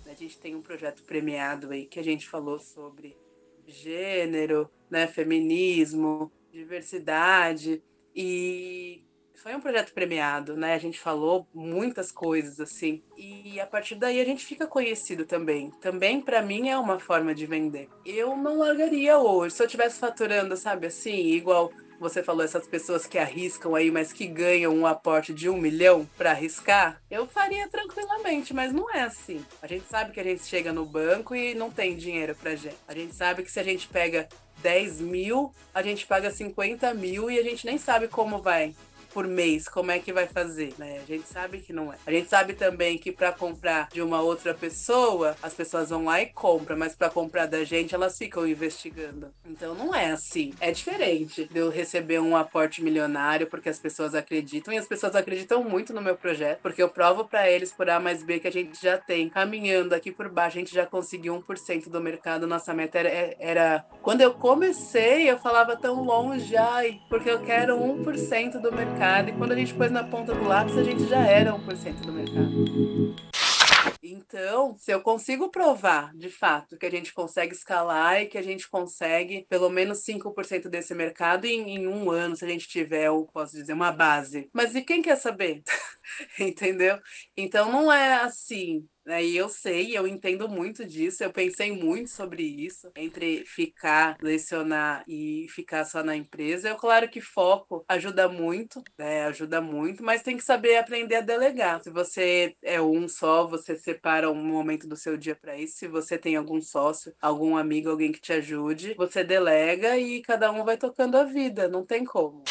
A 0.07 0.13
gente 0.13 0.37
tem 0.39 0.55
um 0.55 0.61
projeto 0.61 1.03
premiado 1.03 1.71
aí 1.71 1.85
que 1.85 1.99
a 1.99 2.03
gente 2.03 2.27
falou 2.27 2.59
sobre 2.59 3.15
gênero, 3.67 4.69
né, 4.89 5.05
feminismo, 5.05 6.31
diversidade 6.51 7.83
e 8.15 9.03
foi 9.47 9.55
um 9.55 9.61
projeto 9.61 9.93
premiado, 9.93 10.57
né? 10.57 10.73
A 10.73 10.77
gente 10.77 10.99
falou 10.99 11.47
muitas 11.53 12.11
coisas 12.11 12.59
assim. 12.59 13.01
E 13.15 13.57
a 13.61 13.65
partir 13.65 13.95
daí 13.95 14.19
a 14.19 14.25
gente 14.25 14.45
fica 14.45 14.67
conhecido 14.67 15.25
também. 15.25 15.71
Também 15.79 16.19
para 16.19 16.41
mim 16.41 16.67
é 16.67 16.77
uma 16.77 16.99
forma 16.99 17.33
de 17.33 17.45
vender. 17.45 17.87
Eu 18.05 18.35
não 18.35 18.57
largaria 18.57 19.17
hoje. 19.17 19.55
Se 19.55 19.63
eu 19.63 19.67
tivesse 19.69 20.01
faturando, 20.01 20.57
sabe 20.57 20.87
assim, 20.87 21.27
igual 21.27 21.71
você 21.97 22.21
falou, 22.21 22.43
essas 22.43 22.67
pessoas 22.67 23.07
que 23.07 23.17
arriscam 23.17 23.73
aí, 23.73 23.89
mas 23.89 24.11
que 24.11 24.27
ganham 24.27 24.75
um 24.75 24.85
aporte 24.85 25.33
de 25.33 25.49
um 25.49 25.55
milhão 25.55 26.05
para 26.17 26.31
arriscar, 26.31 27.01
eu 27.09 27.25
faria 27.25 27.69
tranquilamente, 27.69 28.53
mas 28.53 28.73
não 28.73 28.93
é 28.93 29.03
assim. 29.03 29.43
A 29.61 29.67
gente 29.67 29.87
sabe 29.87 30.11
que 30.11 30.19
a 30.19 30.23
gente 30.25 30.43
chega 30.43 30.73
no 30.73 30.85
banco 30.85 31.33
e 31.33 31.55
não 31.55 31.71
tem 31.71 31.95
dinheiro 31.95 32.35
pra 32.35 32.53
gente. 32.53 32.75
A 32.85 32.93
gente 32.93 33.15
sabe 33.15 33.43
que 33.43 33.51
se 33.51 33.61
a 33.61 33.63
gente 33.63 33.87
pega 33.87 34.27
10 34.61 34.99
mil, 34.99 35.53
a 35.73 35.81
gente 35.81 36.05
paga 36.05 36.29
50 36.29 36.93
mil 36.93 37.31
e 37.31 37.39
a 37.39 37.43
gente 37.43 37.65
nem 37.65 37.77
sabe 37.77 38.09
como 38.09 38.41
vai 38.41 38.75
por 39.13 39.27
mês, 39.27 39.67
como 39.67 39.91
é 39.91 39.99
que 39.99 40.11
vai 40.11 40.27
fazer, 40.27 40.73
né? 40.77 40.99
A 41.01 41.05
gente 41.05 41.27
sabe 41.27 41.59
que 41.59 41.71
não 41.71 41.91
é. 41.91 41.97
A 42.05 42.11
gente 42.11 42.29
sabe 42.29 42.53
também 42.53 42.97
que 42.97 43.11
para 43.11 43.31
comprar 43.31 43.89
de 43.91 44.01
uma 44.01 44.21
outra 44.21 44.53
pessoa, 44.53 45.35
as 45.41 45.53
pessoas 45.53 45.89
vão 45.89 46.05
lá 46.05 46.21
e 46.21 46.27
compram, 46.27 46.77
mas 46.77 46.95
para 46.95 47.09
comprar 47.09 47.45
da 47.45 47.63
gente, 47.63 47.95
elas 47.95 48.17
ficam 48.17 48.47
investigando. 48.47 49.31
Então 49.45 49.73
não 49.73 49.93
é 49.93 50.11
assim. 50.11 50.53
É 50.59 50.71
diferente 50.71 51.45
de 51.45 51.59
eu 51.59 51.69
receber 51.69 52.19
um 52.19 52.35
aporte 52.35 52.83
milionário 52.83 53.47
porque 53.47 53.69
as 53.69 53.79
pessoas 53.79 54.13
acreditam 54.13 54.73
e 54.73 54.77
as 54.77 54.87
pessoas 54.87 55.15
acreditam 55.15 55.63
muito 55.63 55.93
no 55.93 56.01
meu 56.01 56.15
projeto, 56.15 56.59
porque 56.61 56.81
eu 56.81 56.89
provo 56.89 57.25
para 57.25 57.49
eles 57.49 57.71
por 57.71 57.89
A 57.89 57.99
mais 57.99 58.23
B 58.23 58.39
que 58.39 58.47
a 58.47 58.51
gente 58.51 58.81
já 58.81 58.97
tem. 58.97 59.29
Caminhando 59.29 59.93
aqui 59.93 60.11
por 60.11 60.29
baixo, 60.29 60.57
a 60.57 60.59
gente 60.59 60.73
já 60.73 60.85
conseguiu 60.85 61.41
1% 61.41 61.89
do 61.89 62.01
mercado. 62.01 62.47
Nossa 62.47 62.73
meta 62.73 62.99
era, 62.99 63.35
era. 63.39 63.85
Quando 64.01 64.21
eu 64.21 64.33
comecei, 64.33 65.29
eu 65.29 65.37
falava 65.37 65.75
tão 65.75 66.03
longe, 66.03 66.55
ai, 66.55 66.99
porque 67.09 67.29
eu 67.29 67.39
quero 67.41 67.77
1% 67.77 68.59
do 68.59 68.71
mercado 68.71 68.96
mercado 68.97 69.29
e 69.29 69.33
quando 69.33 69.51
a 69.51 69.55
gente 69.55 69.75
pôs 69.75 69.91
na 69.91 70.03
ponta 70.03 70.33
do 70.33 70.43
lápis, 70.43 70.75
a 70.75 70.83
gente 70.83 71.05
já 71.07 71.19
era 71.19 71.53
1% 71.53 72.01
do 72.01 72.11
mercado. 72.11 73.15
Então, 74.01 74.75
se 74.75 74.91
eu 74.91 75.01
consigo 75.01 75.51
provar, 75.51 76.11
de 76.15 76.29
fato, 76.29 76.77
que 76.77 76.85
a 76.85 76.89
gente 76.89 77.13
consegue 77.13 77.53
escalar 77.53 78.21
e 78.21 78.25
que 78.25 78.37
a 78.39 78.41
gente 78.41 78.67
consegue 78.67 79.45
pelo 79.47 79.69
menos 79.69 80.03
5% 80.03 80.67
desse 80.67 80.95
mercado 80.95 81.45
em, 81.45 81.75
em, 81.75 81.87
um 81.87 82.09
ano, 82.09 82.35
se 82.35 82.43
a 82.43 82.47
gente 82.47 82.67
tiver, 82.67 83.05
eu 83.05 83.29
posso 83.31 83.53
dizer, 83.55 83.73
uma 83.73 83.91
base. 83.91 84.49
Mas 84.51 84.73
e 84.73 84.81
quem 84.81 85.01
quer 85.01 85.15
saber? 85.15 85.61
Entendeu? 86.39 86.97
Então, 87.35 87.71
não 87.71 87.91
é 87.91 88.15
assim. 88.15 88.87
Né? 89.07 89.23
E 89.23 89.37
eu 89.37 89.47
sei, 89.47 89.97
eu 89.97 90.05
entendo 90.05 90.49
muito 90.49 90.85
disso, 90.85 91.23
eu 91.23 91.31
pensei 91.31 91.71
muito 91.71 92.09
sobre 92.09 92.43
isso, 92.43 92.91
entre 92.93 93.45
ficar, 93.45 94.17
lecionar 94.21 95.01
e 95.07 95.47
ficar 95.49 95.85
só 95.85 96.03
na 96.03 96.13
empresa. 96.13 96.67
Eu, 96.67 96.75
claro 96.75 97.07
que 97.07 97.21
foco 97.21 97.85
ajuda 97.87 98.27
muito, 98.27 98.83
né? 98.99 99.23
Ajuda 99.27 99.61
muito, 99.61 100.03
mas 100.03 100.21
tem 100.21 100.35
que 100.35 100.43
saber 100.43 100.75
aprender 100.75 101.15
a 101.15 101.21
delegar. 101.21 101.81
Se 101.81 101.89
você 101.89 102.53
é 102.61 102.81
um 102.81 103.07
só, 103.07 103.47
você 103.47 103.77
separa 103.77 104.29
um 104.29 104.35
momento 104.35 104.89
do 104.89 104.97
seu 104.97 105.15
dia 105.15 105.35
para 105.35 105.57
isso. 105.57 105.77
Se 105.77 105.87
você 105.87 106.17
tem 106.17 106.35
algum 106.35 106.61
sócio, 106.61 107.13
algum 107.21 107.55
amigo, 107.55 107.89
alguém 107.89 108.11
que 108.11 108.19
te 108.19 108.33
ajude, 108.33 108.93
você 108.95 109.23
delega 109.23 109.97
e 109.97 110.21
cada 110.21 110.51
um 110.51 110.65
vai 110.65 110.75
tocando 110.75 111.15
a 111.15 111.23
vida, 111.23 111.69
não 111.69 111.85
tem 111.85 112.03
como. 112.03 112.43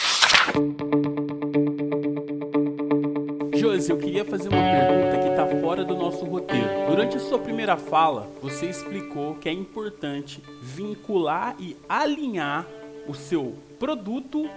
Josi, 3.77 3.91
eu 3.91 3.99
queria 3.99 4.25
fazer 4.25 4.49
uma 4.49 4.63
pergunta 4.63 5.19
que 5.19 5.29
está 5.29 5.47
fora 5.61 5.85
do 5.85 5.95
nosso 5.95 6.25
roteiro. 6.25 6.67
Durante 6.89 7.17
a 7.17 7.21
sua 7.21 7.39
primeira 7.39 7.77
fala, 7.77 8.27
você 8.41 8.67
explicou 8.67 9.35
que 9.35 9.49
é 9.49 9.53
importante 9.53 10.43
vincular 10.63 11.55
e 11.59 11.77
alinhar 11.89 12.67
o 13.07 13.15
seu 13.15 13.55
produto 13.79 14.49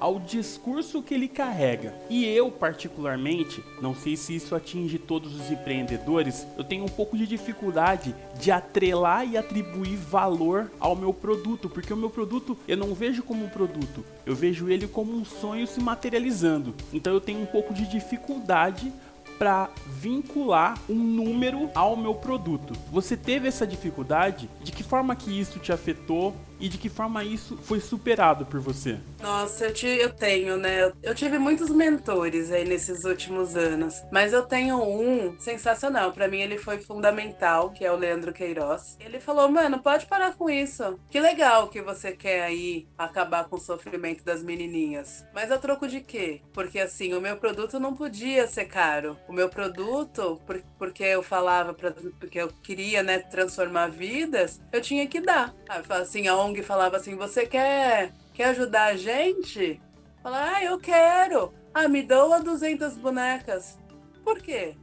ao 0.00 0.18
discurso 0.18 1.02
que 1.02 1.14
ele 1.14 1.28
carrega. 1.28 1.94
E 2.08 2.24
eu, 2.24 2.50
particularmente, 2.50 3.62
não 3.80 3.94
sei 3.94 4.16
se 4.16 4.34
isso 4.34 4.54
atinge 4.54 4.98
todos 4.98 5.34
os 5.34 5.50
empreendedores, 5.50 6.46
eu 6.56 6.64
tenho 6.64 6.84
um 6.84 6.88
pouco 6.88 7.16
de 7.16 7.26
dificuldade 7.26 8.14
de 8.38 8.50
atrelar 8.50 9.26
e 9.26 9.36
atribuir 9.36 9.96
valor 9.96 10.70
ao 10.78 10.96
meu 10.96 11.12
produto, 11.12 11.68
porque 11.68 11.92
o 11.92 11.96
meu 11.96 12.10
produto 12.10 12.56
eu 12.68 12.76
não 12.76 12.94
vejo 12.94 13.22
como 13.22 13.44
um 13.44 13.48
produto, 13.48 14.04
eu 14.24 14.34
vejo 14.34 14.68
ele 14.68 14.86
como 14.86 15.12
um 15.12 15.24
sonho 15.24 15.66
se 15.66 15.80
materializando. 15.80 16.74
Então 16.92 17.12
eu 17.12 17.20
tenho 17.20 17.40
um 17.40 17.46
pouco 17.46 17.72
de 17.72 17.86
dificuldade 17.86 18.92
para 19.38 19.70
vincular 19.86 20.78
um 20.88 20.94
número 20.94 21.70
ao 21.74 21.96
meu 21.96 22.14
produto. 22.14 22.74
Você 22.90 23.16
teve 23.16 23.48
essa 23.48 23.66
dificuldade? 23.66 24.48
De 24.62 24.72
que 24.72 24.82
forma 24.82 25.14
que 25.14 25.38
isso 25.38 25.58
te 25.58 25.72
afetou? 25.72 26.34
E 26.58 26.68
de 26.68 26.78
que 26.78 26.88
forma 26.88 27.24
isso 27.24 27.56
foi 27.62 27.80
superado 27.80 28.46
por 28.46 28.60
você? 28.60 28.98
Nossa, 29.20 29.66
eu, 29.66 29.74
te, 29.74 29.86
eu 29.86 30.12
tenho, 30.12 30.56
né? 30.56 30.92
Eu 31.02 31.14
tive 31.14 31.38
muitos 31.38 31.70
mentores 31.70 32.50
aí 32.50 32.64
nesses 32.64 33.04
últimos 33.04 33.56
anos, 33.56 34.02
mas 34.10 34.32
eu 34.32 34.42
tenho 34.42 34.82
um 34.82 35.38
sensacional. 35.38 36.12
Para 36.12 36.28
mim, 36.28 36.38
ele 36.38 36.58
foi 36.58 36.78
fundamental, 36.78 37.70
que 37.70 37.84
é 37.84 37.92
o 37.92 37.96
Leandro 37.96 38.32
Queiroz. 38.32 38.96
Ele 39.00 39.18
falou: 39.20 39.48
Mano, 39.48 39.78
pode 39.80 40.06
parar 40.06 40.34
com 40.34 40.48
isso. 40.48 40.98
Que 41.10 41.20
legal 41.20 41.68
que 41.68 41.82
você 41.82 42.12
quer 42.12 42.42
aí 42.42 42.86
acabar 42.96 43.44
com 43.48 43.56
o 43.56 43.60
sofrimento 43.60 44.24
das 44.24 44.42
menininhas. 44.42 45.24
Mas 45.34 45.50
a 45.50 45.58
troco 45.58 45.88
de 45.88 46.00
quê? 46.00 46.40
Porque 46.52 46.78
assim, 46.78 47.14
o 47.14 47.20
meu 47.20 47.36
produto 47.36 47.80
não 47.80 47.94
podia 47.94 48.46
ser 48.46 48.66
caro. 48.66 49.16
O 49.28 49.32
meu 49.32 49.48
produto, 49.48 50.40
porque 50.78 51.02
eu 51.02 51.22
falava, 51.22 51.74
pra, 51.74 51.92
porque 52.18 52.38
eu 52.38 52.48
queria, 52.62 53.02
né, 53.02 53.18
transformar 53.18 53.88
vidas, 53.88 54.60
eu 54.72 54.80
tinha 54.80 55.06
que 55.06 55.20
dar. 55.20 55.54
Assim, 55.90 56.28
a 56.28 56.36
ONG 56.46 56.62
falava 56.62 56.96
assim: 56.96 57.16
você 57.16 57.46
quer, 57.46 58.12
quer 58.32 58.46
ajudar 58.46 58.86
a 58.86 58.96
gente? 58.96 59.80
Fala, 60.22 60.56
ah, 60.56 60.64
eu 60.64 60.78
quero. 60.78 61.52
Ah, 61.72 61.88
me 61.88 62.02
doa 62.02 62.40
200 62.40 62.96
bonecas. 62.96 63.78
Por 64.24 64.40
quê? 64.40 64.76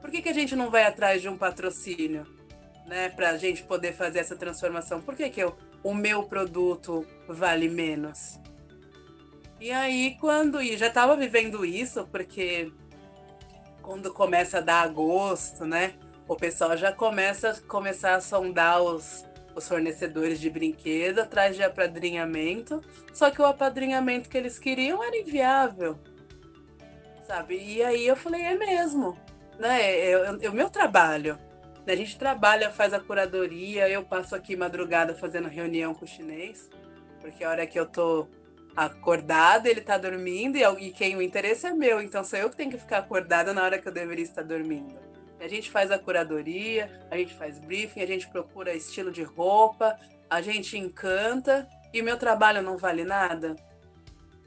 Por 0.00 0.10
que, 0.10 0.22
que 0.22 0.28
a 0.28 0.34
gente 0.34 0.56
não 0.56 0.70
vai 0.70 0.84
atrás 0.84 1.20
de 1.20 1.28
um 1.28 1.36
patrocínio, 1.36 2.26
né, 2.86 3.10
pra 3.10 3.36
gente 3.36 3.62
poder 3.62 3.92
fazer 3.92 4.20
essa 4.20 4.34
transformação? 4.34 5.02
Por 5.02 5.14
que, 5.14 5.28
que 5.28 5.40
eu, 5.40 5.54
o 5.82 5.92
meu 5.92 6.22
produto 6.22 7.06
vale 7.28 7.68
menos? 7.68 8.38
E 9.60 9.70
aí, 9.70 10.16
quando. 10.18 10.62
E 10.62 10.76
já 10.76 10.86
estava 10.86 11.16
vivendo 11.16 11.64
isso, 11.64 12.08
porque 12.10 12.72
quando 13.82 14.12
começa 14.12 14.58
a 14.58 14.62
dar 14.62 14.82
agosto, 14.82 15.66
né? 15.66 15.94
O 16.26 16.36
pessoal 16.36 16.76
já 16.76 16.92
começa 16.92 17.60
começar 17.66 18.14
a 18.14 18.20
sondar 18.20 18.80
os, 18.80 19.26
os 19.54 19.66
fornecedores 19.66 20.40
de 20.40 20.48
brinquedo 20.48 21.20
atrás 21.20 21.56
de 21.56 21.62
apadrinhamento, 21.62 22.82
só 23.12 23.30
que 23.30 23.40
o 23.40 23.46
apadrinhamento 23.46 24.28
que 24.28 24.38
eles 24.38 24.58
queriam 24.58 25.02
era 25.02 25.16
inviável, 25.16 25.98
sabe? 27.26 27.56
E 27.56 27.82
aí 27.82 28.06
eu 28.06 28.16
falei, 28.16 28.42
é 28.42 28.56
mesmo, 28.56 29.16
né? 29.58 30.10
É, 30.10 30.30
o 30.48 30.52
meu 30.52 30.70
trabalho. 30.70 31.38
A 31.86 31.96
gente 31.96 32.16
trabalha, 32.16 32.70
faz 32.70 32.92
a 32.92 33.00
curadoria, 33.00 33.88
eu 33.88 34.04
passo 34.04 34.36
aqui 34.36 34.54
madrugada 34.54 35.12
fazendo 35.14 35.48
reunião 35.48 35.92
com 35.92 36.04
o 36.04 36.08
chinês, 36.08 36.70
porque 37.20 37.42
a 37.42 37.50
hora 37.50 37.66
que 37.66 37.78
eu 37.78 37.84
tô 37.84 38.28
acordada, 38.76 39.68
ele 39.68 39.80
tá 39.80 39.98
dormindo 39.98 40.56
e, 40.56 40.62
e 40.62 40.92
quem 40.92 41.16
o 41.16 41.22
interesse 41.22 41.66
é 41.66 41.72
meu, 41.72 42.00
então 42.00 42.22
sou 42.22 42.38
eu 42.38 42.48
que 42.48 42.56
tenho 42.56 42.70
que 42.70 42.78
ficar 42.78 42.98
acordada 42.98 43.52
na 43.52 43.64
hora 43.64 43.78
que 43.78 43.88
eu 43.88 43.92
deveria 43.92 44.22
estar 44.22 44.42
dormindo. 44.42 45.09
A 45.40 45.48
gente 45.48 45.70
faz 45.70 45.90
a 45.90 45.98
curadoria, 45.98 46.90
a 47.10 47.16
gente 47.16 47.34
faz 47.34 47.58
briefing, 47.58 48.02
a 48.02 48.06
gente 48.06 48.28
procura 48.28 48.74
estilo 48.74 49.10
de 49.10 49.22
roupa, 49.22 49.98
a 50.28 50.42
gente 50.42 50.76
encanta 50.76 51.66
e 51.92 52.02
meu 52.02 52.18
trabalho 52.18 52.62
não 52.62 52.76
vale 52.76 53.04
nada. 53.04 53.56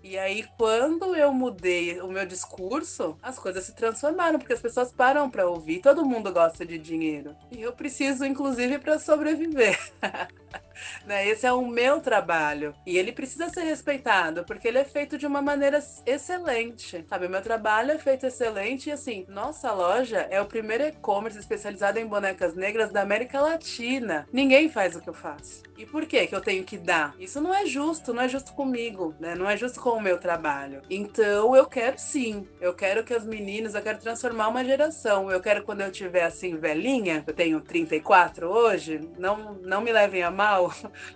E 0.04 0.18
aí, 0.18 0.46
quando 0.58 1.16
eu 1.16 1.34
mudei 1.34 2.02
o 2.02 2.10
meu 2.10 2.26
discurso, 2.26 3.18
as 3.24 3.40
coisas 3.40 3.64
se 3.64 3.74
transformaram, 3.74 4.38
porque 4.38 4.52
as 4.52 4.60
pessoas 4.60 4.92
param 4.92 5.30
para 5.30 5.48
ouvir. 5.48 5.80
Todo 5.80 6.06
mundo 6.06 6.32
gosta 6.34 6.66
de 6.66 6.78
dinheiro. 6.78 7.34
E 7.50 7.62
eu 7.62 7.72
preciso, 7.72 8.26
inclusive, 8.26 8.80
para 8.80 9.00
sobreviver. 9.00 9.80
né? 11.06 11.28
Esse 11.28 11.46
é 11.46 11.54
o 11.54 11.66
meu 11.66 12.02
trabalho. 12.02 12.76
E 12.86 12.98
ele 12.98 13.12
precisa 13.12 13.50
ser 13.50 13.64
respeitado, 13.64 14.44
porque 14.44 14.68
ele 14.68 14.78
é 14.78 14.86
feito 14.86 15.18
de 15.18 15.26
uma 15.26 15.42
maneira 15.42 15.80
excelente. 16.06 17.06
Sabe, 17.08 17.28
o 17.28 17.30
meu 17.30 17.42
trabalho 17.42 17.92
é 17.92 17.98
feito 17.98 18.26
excelente 18.26 18.90
e 18.90 18.92
assim, 18.92 19.26
nossa 19.28 19.72
loja 19.72 20.28
é 20.30 20.42
o 20.42 20.46
primeiro 20.46 20.84
e-commerce 20.84 21.40
especializado 21.40 22.00
em 22.00 22.08
bonecas 22.08 22.56
negras 22.56 22.92
da 22.92 23.02
América 23.02 23.42
Latina. 23.42 24.28
Ninguém 24.32 24.70
faz 24.70 24.96
o 24.96 25.02
que 25.02 25.10
eu 25.10 25.14
faço. 25.14 25.64
E 25.78 25.86
por 25.86 26.06
que 26.06 26.28
que 26.28 26.36
eu 26.36 26.42
tenho 26.42 26.64
que 26.64 26.78
dar? 26.78 27.16
Isso 27.20 27.42
não 27.42 27.54
é 27.54 27.66
justo, 27.66 28.14
não 28.14 28.22
é 28.22 28.30
justo 28.30 28.54
comigo, 28.54 29.16
né? 29.20 29.36
Não 29.36 29.50
é 29.50 29.58
justo 29.58 29.82
com 29.82 29.92
o 29.92 30.02
meu 30.02 30.20
trabalho. 30.20 30.82
Então 30.90 31.56
eu 31.56 31.66
quero 31.66 31.98
sim. 31.98 32.48
Eu 32.62 32.74
quero 32.74 33.04
que 33.04 33.14
as 33.14 33.26
meninas, 33.26 33.74
eu 33.74 33.82
quero 33.82 34.00
transformar 34.00 34.48
uma 34.50 34.64
geração. 34.64 35.32
Eu 35.32 35.42
quero 35.42 35.64
quando 35.64 35.82
eu 35.82 35.92
tiver 35.92 36.24
assim 36.24 36.58
velhinha, 36.58 37.24
eu 37.26 37.34
tenho 37.34 37.60
34 37.60 38.48
hoje, 38.48 39.10
não 39.18 39.56
não 39.64 39.82
me 39.82 39.92
levem 39.92 40.24
a 40.24 40.32
mal, 40.32 40.43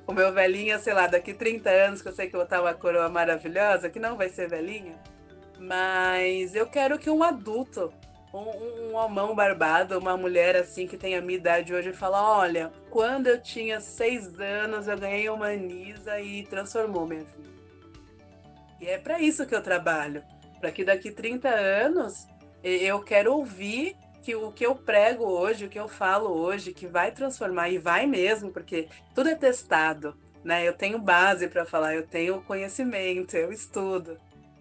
o 0.07 0.13
meu 0.13 0.33
velhinha, 0.33 0.79
sei 0.79 0.93
lá, 0.93 1.07
daqui 1.07 1.33
30 1.33 1.69
anos 1.69 2.01
que 2.01 2.07
eu 2.07 2.13
sei 2.13 2.27
que 2.27 2.35
eu 2.35 2.39
vou 2.39 2.45
estar 2.45 2.61
uma 2.61 2.73
coroa 2.73 3.09
maravilhosa, 3.09 3.89
que 3.89 3.99
não 3.99 4.17
vai 4.17 4.29
ser 4.29 4.49
velhinha. 4.49 4.95
Mas 5.59 6.53
eu 6.55 6.67
quero 6.67 6.99
que 6.99 7.09
um 7.09 7.23
adulto, 7.23 7.91
um, 8.33 8.89
um 8.89 8.95
homão 8.95 9.35
barbado, 9.35 9.97
uma 9.97 10.15
mulher 10.15 10.55
assim 10.55 10.87
que 10.87 10.97
tem 10.97 11.15
a 11.15 11.21
minha 11.21 11.37
idade 11.37 11.73
hoje, 11.73 11.93
fala: 11.93 12.21
olha, 12.39 12.71
quando 12.89 13.27
eu 13.27 13.41
tinha 13.41 13.79
seis 13.79 14.39
anos 14.39 14.87
eu 14.87 14.97
ganhei 14.97 15.29
uma 15.29 15.55
Nisa 15.55 16.19
e 16.19 16.43
transformou 16.45 17.07
minha 17.07 17.23
vida. 17.23 17.49
E 18.79 18.87
é 18.87 18.97
para 18.97 19.19
isso 19.19 19.45
que 19.45 19.55
eu 19.55 19.61
trabalho. 19.61 20.23
Para 20.59 20.71
que 20.71 20.83
daqui 20.83 21.11
30 21.11 21.49
anos 21.49 22.27
eu 22.63 23.01
quero 23.03 23.33
ouvir 23.33 23.95
que 24.27 24.35
o 24.35 24.51
que 24.51 24.65
eu 24.65 24.75
prego 24.75 25.23
hoje, 25.23 25.63
o 25.63 25.69
que 25.69 25.79
eu 25.79 25.87
falo 25.87 26.29
hoje, 26.29 26.73
que 26.73 26.85
vai 26.85 27.11
transformar 27.13 27.69
e 27.69 27.77
vai 27.77 28.05
mesmo, 28.05 28.51
porque 28.51 28.89
tudo 29.15 29.29
é 29.29 29.35
testado, 29.35 30.17
né? 30.43 30.67
Eu 30.67 30.73
tenho 30.73 30.99
base 30.99 31.47
para 31.47 31.65
falar, 31.65 31.95
eu 31.95 32.05
tenho 32.05 32.41
conhecimento, 32.41 33.37
eu 33.37 33.53
estudo. 33.53 34.17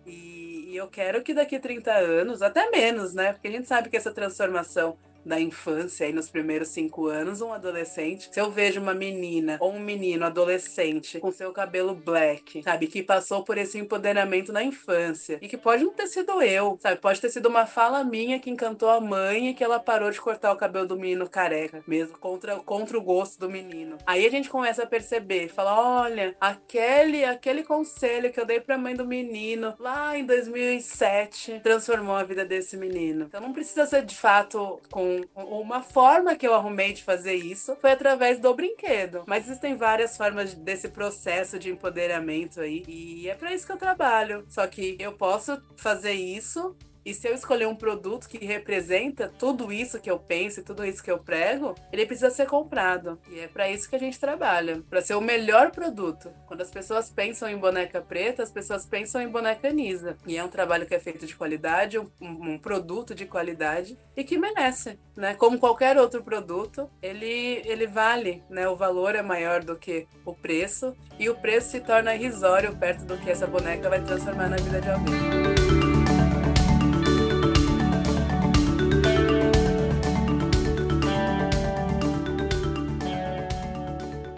E, 0.07 0.69
e 0.69 0.77
eu 0.77 0.87
quero 0.87 1.21
que 1.21 1.35
daqui 1.35 1.59
30 1.59 1.91
anos, 1.91 2.43
até 2.43 2.71
menos, 2.71 3.13
né? 3.13 3.33
Porque 3.33 3.49
a 3.49 3.51
gente 3.51 3.67
sabe 3.67 3.91
que 3.91 3.97
essa 3.97 4.13
transformação 4.13 4.97
da 5.27 5.41
infância, 5.41 6.07
aí 6.07 6.13
nos 6.13 6.31
primeiros 6.31 6.69
cinco 6.69 7.07
anos, 7.07 7.41
um 7.41 7.53
adolescente, 7.53 8.29
se 8.33 8.41
eu 8.41 8.51
vejo 8.51 8.81
uma 8.81 8.95
menina 8.95 9.57
ou 9.61 9.73
um 9.73 9.81
menino 9.81 10.25
adolescente 10.25 11.19
com 11.19 11.33
seu 11.33 11.53
cabelo 11.53 11.95
black, 11.95 12.63
sabe, 12.63 12.87
que 12.87 13.03
passou 13.03 13.43
por 13.43 13.59
esse 13.59 13.79
empoderamento 13.79 14.53
na 14.53 14.63
infância 14.63 15.39
e 15.43 15.49
que 15.49 15.57
pode 15.57 15.85
não 15.85 15.93
ter 15.93 16.07
sido 16.07 16.41
eu, 16.43 16.79
sabe, 16.81 17.01
pode 17.01 17.21
ter 17.21 17.31
sido 17.31 17.49
uma 17.49 17.67
fala 17.67 18.05
minha 18.05 18.39
que 18.39 18.51
encantou 18.51 18.89
a 18.89 19.01
mãe 19.01 19.49
e 19.49 19.55
que 19.55 19.65
ela 19.65 19.81
parou 19.81 20.11
de 20.11 20.21
cortar 20.21 20.53
o 20.53 20.57
cabelo 20.57 20.87
do 20.87 20.97
menino 20.97 21.29
careca, 21.29 21.83
mesmo 21.87 22.17
contra, 22.19 22.57
contra 22.57 22.97
o 22.97 23.03
gosto 23.03 23.41
do 23.41 23.51
menino. 23.51 23.99
Aí 24.07 24.25
a 24.25 24.31
gente 24.31 24.49
começa 24.49 24.85
a 24.85 24.87
perceber, 24.87 25.49
fala, 25.49 26.03
olha, 26.03 26.37
aquele, 26.41 27.25
aquele 27.25 27.65
conselho 27.65 28.33
que 28.33 28.41
eu 28.41 28.47
dei 28.47 28.61
pra 28.61 28.79
mãe 28.79 28.95
do 28.95 29.07
menino 29.07 29.75
lá 29.79 30.17
em 30.17 30.25
2007 30.25 31.61
transformou 31.63 32.15
a 32.15 32.23
vida 32.23 32.45
desse 32.45 32.77
menino. 32.77 33.25
Então 33.25 33.41
não 33.41 33.53
precisa 33.53 33.87
ser 33.87 34.05
de 34.05 34.15
fato 34.15 34.81
com 34.91 35.16
uma 35.35 35.83
forma 35.83 36.35
que 36.35 36.47
eu 36.47 36.55
arrumei 36.55 36.93
de 36.93 37.03
fazer 37.03 37.35
isso 37.35 37.77
foi 37.77 37.93
através 37.93 38.39
do 38.39 38.55
brinquedo. 38.55 39.25
Mas 39.27 39.47
existem 39.47 39.75
várias 39.77 40.17
formas 40.17 40.55
desse 40.55 40.89
processo 40.89 41.59
de 41.59 41.71
empoderamento 41.71 42.61
aí. 42.61 42.85
E 42.87 43.29
é 43.29 43.35
para 43.35 43.53
isso 43.55 43.67
que 43.67 43.73
eu 43.73 43.77
trabalho. 43.77 44.45
Só 44.49 44.67
que 44.67 44.97
eu 44.99 45.13
posso 45.13 45.61
fazer 45.77 46.13
isso 46.13 46.77
e 47.07 47.15
se 47.15 47.29
eu 47.29 47.35
escolher 47.35 47.69
um 47.69 47.77
produto 47.77 48.29
que 48.29 48.45
representa 48.45 49.33
tudo 49.39 49.73
isso 49.73 50.01
que 50.01 50.11
eu 50.11 50.19
penso 50.19 50.59
e 50.59 50.65
tudo 50.65 50.85
isso 50.85 51.05
que 51.05 51.11
eu 51.11 51.21
prego, 51.21 51.73
ele 51.93 52.05
precisa 52.05 52.31
ser 52.31 52.47
comprado. 52.47 53.17
E 53.31 53.39
é 53.39 53.47
para 53.47 53.71
isso 53.71 53.89
que 53.89 53.95
a 53.95 53.99
gente 53.99 54.19
trabalha, 54.19 54.83
para 54.91 55.01
ser 55.01 55.15
o 55.15 55.21
melhor 55.21 55.71
produto. 55.71 56.29
Quando 56.49 56.63
as 56.63 56.71
pessoas 56.73 57.09
pensam 57.09 57.49
em 57.49 57.57
boneca 57.57 58.01
preta, 58.01 58.43
as 58.43 58.51
pessoas 58.51 58.85
pensam 58.85 59.21
em 59.21 59.29
boneca 59.29 59.73
Nisa. 59.73 60.19
E 60.27 60.37
é 60.37 60.43
um 60.43 60.49
trabalho 60.49 60.85
que 60.85 60.97
é 60.97 60.99
feito 60.99 61.25
de 61.25 61.37
qualidade, 61.37 61.97
um, 61.97 62.11
um 62.21 62.59
produto 62.59 63.15
de 63.15 63.25
qualidade 63.25 63.97
e 64.17 64.25
que 64.25 64.37
merece, 64.37 64.99
né? 65.17 65.35
Como 65.35 65.61
qualquer 65.61 65.97
outro 65.97 66.25
produto, 66.25 66.91
ele 67.01 67.63
ele 67.65 67.87
vale, 67.87 68.43
né? 68.51 68.69
O 68.69 68.75
valor 68.75 69.15
é 69.15 69.23
maior 69.23 69.63
do 69.63 69.77
que 69.77 70.09
o 70.25 70.35
preço 70.35 70.97
e 71.21 71.31
o 71.31 71.37
preço 71.37 71.71
se 71.71 71.81
torna 71.81 72.17
irrisório 72.17 72.75
perto 72.77 73.05
do 73.05 73.17
que 73.17 73.31
essa 73.31 73.47
boneca 73.47 73.89
vai 73.89 74.03
transformar 74.03 74.49
na 74.49 74.57
vida 74.57 74.81
de 74.81 74.91
alguém. 74.91 75.36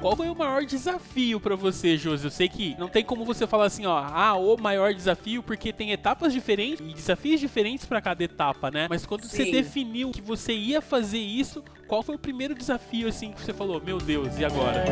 Qual 0.09 0.17
foi 0.17 0.31
o 0.31 0.35
maior 0.35 0.65
desafio 0.65 1.39
para 1.39 1.55
você, 1.55 1.99
Josi? 1.99 2.25
Eu 2.25 2.31
sei 2.31 2.49
que 2.49 2.75
não 2.79 2.89
tem 2.89 3.05
como 3.05 3.27
você 3.27 3.47
falar 3.47 3.67
assim, 3.67 3.85
ó, 3.85 3.99
ah, 3.99 4.35
o 4.37 4.57
maior 4.57 4.95
desafio, 4.95 5.43
porque 5.43 5.71
tem 5.71 5.93
etapas 5.93 6.33
diferentes 6.33 6.81
e 6.81 6.95
desafios 6.95 7.39
diferentes 7.39 7.85
para 7.85 8.01
cada 8.01 8.25
etapa, 8.25 8.71
né? 8.71 8.87
Mas 8.89 9.05
quando 9.05 9.25
Sim. 9.25 9.37
você 9.37 9.51
definiu 9.51 10.11
que 10.11 10.23
você 10.23 10.55
ia 10.55 10.81
fazer 10.81 11.19
isso, 11.19 11.63
qual 11.87 12.03
foi 12.03 12.15
o 12.15 12.19
primeiro 12.19 12.55
desafio 12.55 13.07
assim 13.07 13.33
que 13.33 13.43
você 13.43 13.53
falou, 13.53 13.83
meu 13.85 13.99
Deus, 13.99 14.39
e 14.39 14.47
agora? 14.47 14.83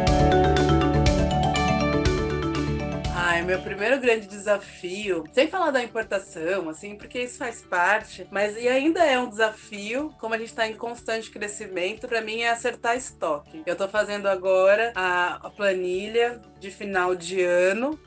Ai, 3.18 3.40
meu 3.40 3.58
primeiro 3.62 3.98
grande 3.98 4.26
desafio, 4.26 5.24
sem 5.32 5.48
falar 5.48 5.70
da 5.70 5.82
importação, 5.82 6.68
assim, 6.68 6.96
porque 6.96 7.18
isso 7.22 7.38
faz 7.38 7.62
parte, 7.62 8.28
mas 8.30 8.58
e 8.58 8.68
ainda 8.68 9.02
é 9.02 9.18
um 9.18 9.26
desafio, 9.26 10.14
como 10.20 10.34
a 10.34 10.38
gente 10.38 10.50
está 10.50 10.68
em 10.68 10.74
constante 10.74 11.30
crescimento, 11.30 12.06
para 12.06 12.20
mim 12.20 12.42
é 12.42 12.50
acertar 12.50 12.94
estoque. 12.94 13.62
Eu 13.64 13.72
estou 13.72 13.88
fazendo 13.88 14.26
agora 14.26 14.92
a, 14.94 15.46
a 15.46 15.48
planilha 15.48 16.42
de 16.60 16.70
final 16.70 17.14
de 17.14 17.40
ano, 17.40 17.98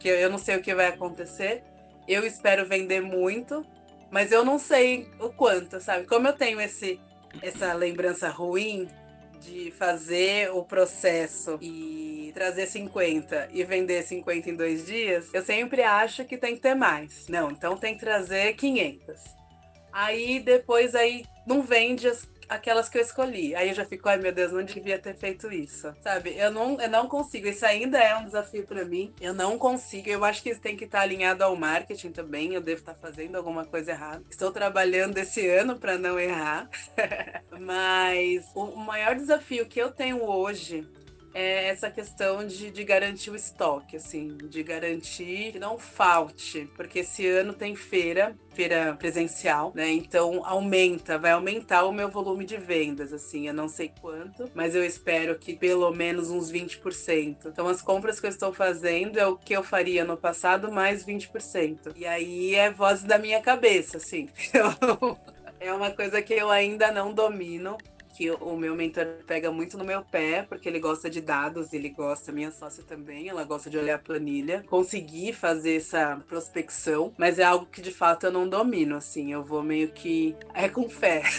que 0.00 0.08
eu 0.08 0.28
não 0.28 0.36
sei 0.36 0.56
o 0.56 0.60
que 0.60 0.74
vai 0.74 0.88
acontecer. 0.88 1.62
Eu 2.08 2.26
espero 2.26 2.66
vender 2.66 3.00
muito, 3.00 3.64
mas 4.10 4.32
eu 4.32 4.44
não 4.44 4.58
sei 4.58 5.08
o 5.20 5.28
quanto, 5.28 5.80
sabe? 5.80 6.06
Como 6.06 6.26
eu 6.26 6.32
tenho 6.32 6.60
esse, 6.60 7.00
essa 7.40 7.72
lembrança 7.72 8.28
ruim 8.30 8.88
de 9.40 9.70
fazer 9.72 10.50
o 10.52 10.64
processo 10.64 11.58
e 11.60 12.30
trazer 12.34 12.66
50 12.66 13.48
e 13.52 13.64
vender 13.64 14.02
50 14.02 14.50
em 14.50 14.56
dois 14.56 14.86
dias, 14.86 15.28
eu 15.32 15.42
sempre 15.42 15.82
acho 15.82 16.24
que 16.24 16.36
tem 16.36 16.54
que 16.54 16.62
ter 16.62 16.74
mais. 16.74 17.26
Não, 17.28 17.50
então 17.50 17.76
tem 17.76 17.94
que 17.94 18.00
trazer 18.00 18.54
500. 18.54 19.16
Aí 19.92 20.40
depois 20.40 20.94
aí 20.94 21.24
não 21.46 21.62
vende 21.62 22.06
as 22.06 22.28
aquelas 22.48 22.88
que 22.88 22.98
eu 22.98 23.02
escolhi. 23.02 23.54
Aí 23.54 23.68
eu 23.68 23.74
já 23.74 23.84
fico, 23.84 24.08
ai 24.08 24.18
meu 24.18 24.32
Deus, 24.32 24.52
não 24.52 24.62
devia 24.62 24.98
ter 24.98 25.16
feito 25.16 25.52
isso. 25.52 25.94
Sabe? 26.02 26.36
Eu 26.36 26.50
não, 26.50 26.80
eu 26.80 26.88
não 26.88 27.08
consigo. 27.08 27.48
Isso 27.48 27.64
ainda 27.64 27.98
é 27.98 28.16
um 28.16 28.24
desafio 28.24 28.66
para 28.66 28.84
mim. 28.84 29.12
Eu 29.20 29.34
não 29.34 29.58
consigo. 29.58 30.08
Eu 30.08 30.24
acho 30.24 30.42
que 30.42 30.50
isso 30.50 30.60
tem 30.60 30.76
que 30.76 30.84
estar 30.84 31.00
alinhado 31.00 31.44
ao 31.44 31.56
marketing 31.56 32.10
também. 32.10 32.54
Eu 32.54 32.60
devo 32.60 32.80
estar 32.80 32.94
fazendo 32.94 33.36
alguma 33.36 33.64
coisa 33.64 33.92
errada. 33.92 34.22
Estou 34.30 34.50
trabalhando 34.50 35.18
esse 35.18 35.46
ano 35.48 35.78
para 35.78 35.98
não 35.98 36.18
errar. 36.18 36.68
Mas 37.58 38.44
o 38.54 38.76
maior 38.76 39.14
desafio 39.14 39.66
que 39.66 39.80
eu 39.80 39.90
tenho 39.90 40.22
hoje 40.22 40.86
é 41.36 41.68
essa 41.68 41.90
questão 41.90 42.46
de, 42.46 42.70
de 42.70 42.82
garantir 42.82 43.30
o 43.30 43.36
estoque, 43.36 43.96
assim, 43.96 44.38
de 44.44 44.62
garantir 44.62 45.52
que 45.52 45.58
não 45.58 45.78
falte, 45.78 46.66
porque 46.74 47.00
esse 47.00 47.26
ano 47.26 47.52
tem 47.52 47.76
feira, 47.76 48.34
feira 48.54 48.96
presencial, 48.98 49.70
né? 49.74 49.90
Então 49.90 50.40
aumenta, 50.46 51.18
vai 51.18 51.32
aumentar 51.32 51.84
o 51.84 51.92
meu 51.92 52.08
volume 52.08 52.46
de 52.46 52.56
vendas, 52.56 53.12
assim, 53.12 53.48
eu 53.48 53.52
não 53.52 53.68
sei 53.68 53.92
quanto, 54.00 54.50
mas 54.54 54.74
eu 54.74 54.82
espero 54.82 55.38
que 55.38 55.54
pelo 55.54 55.90
menos 55.92 56.30
uns 56.30 56.50
20%. 56.50 57.36
Então 57.44 57.68
as 57.68 57.82
compras 57.82 58.18
que 58.18 58.24
eu 58.24 58.30
estou 58.30 58.54
fazendo 58.54 59.18
é 59.18 59.26
o 59.26 59.36
que 59.36 59.54
eu 59.54 59.62
faria 59.62 60.06
no 60.06 60.16
passado 60.16 60.72
mais 60.72 61.04
20%. 61.04 61.92
E 61.96 62.06
aí 62.06 62.54
é 62.54 62.70
voz 62.70 63.02
da 63.02 63.18
minha 63.18 63.42
cabeça, 63.42 63.98
assim. 63.98 64.30
é 65.60 65.70
uma 65.70 65.90
coisa 65.90 66.22
que 66.22 66.32
eu 66.32 66.50
ainda 66.50 66.90
não 66.90 67.12
domino 67.12 67.76
que 68.16 68.30
o 68.30 68.56
meu 68.56 68.74
mentor 68.74 69.06
pega 69.26 69.52
muito 69.52 69.76
no 69.76 69.84
meu 69.84 70.02
pé, 70.02 70.42
porque 70.42 70.68
ele 70.68 70.80
gosta 70.80 71.10
de 71.10 71.20
dados, 71.20 71.72
ele 71.72 71.90
gosta, 71.90 72.32
minha 72.32 72.50
sócia 72.50 72.82
também, 72.82 73.28
ela 73.28 73.44
gosta 73.44 73.68
de 73.68 73.76
olhar 73.76 73.96
a 73.96 73.98
planilha, 73.98 74.64
conseguir 74.68 75.34
fazer 75.34 75.76
essa 75.76 76.22
prospecção, 76.26 77.12
mas 77.18 77.38
é 77.38 77.44
algo 77.44 77.66
que 77.66 77.82
de 77.82 77.90
fato 77.90 78.26
eu 78.26 78.32
não 78.32 78.48
domino, 78.48 78.96
assim, 78.96 79.32
eu 79.32 79.44
vou 79.44 79.62
meio 79.62 79.88
que. 79.90 80.34
É 80.54 80.68
com 80.68 80.88
fé. 80.88 81.22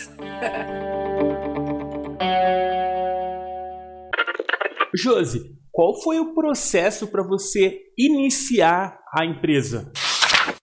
Josi, 4.96 5.58
qual 5.72 6.00
foi 6.02 6.20
o 6.20 6.34
processo 6.34 7.08
para 7.08 7.24
você 7.24 7.78
iniciar 7.98 9.00
a 9.14 9.26
empresa? 9.26 9.92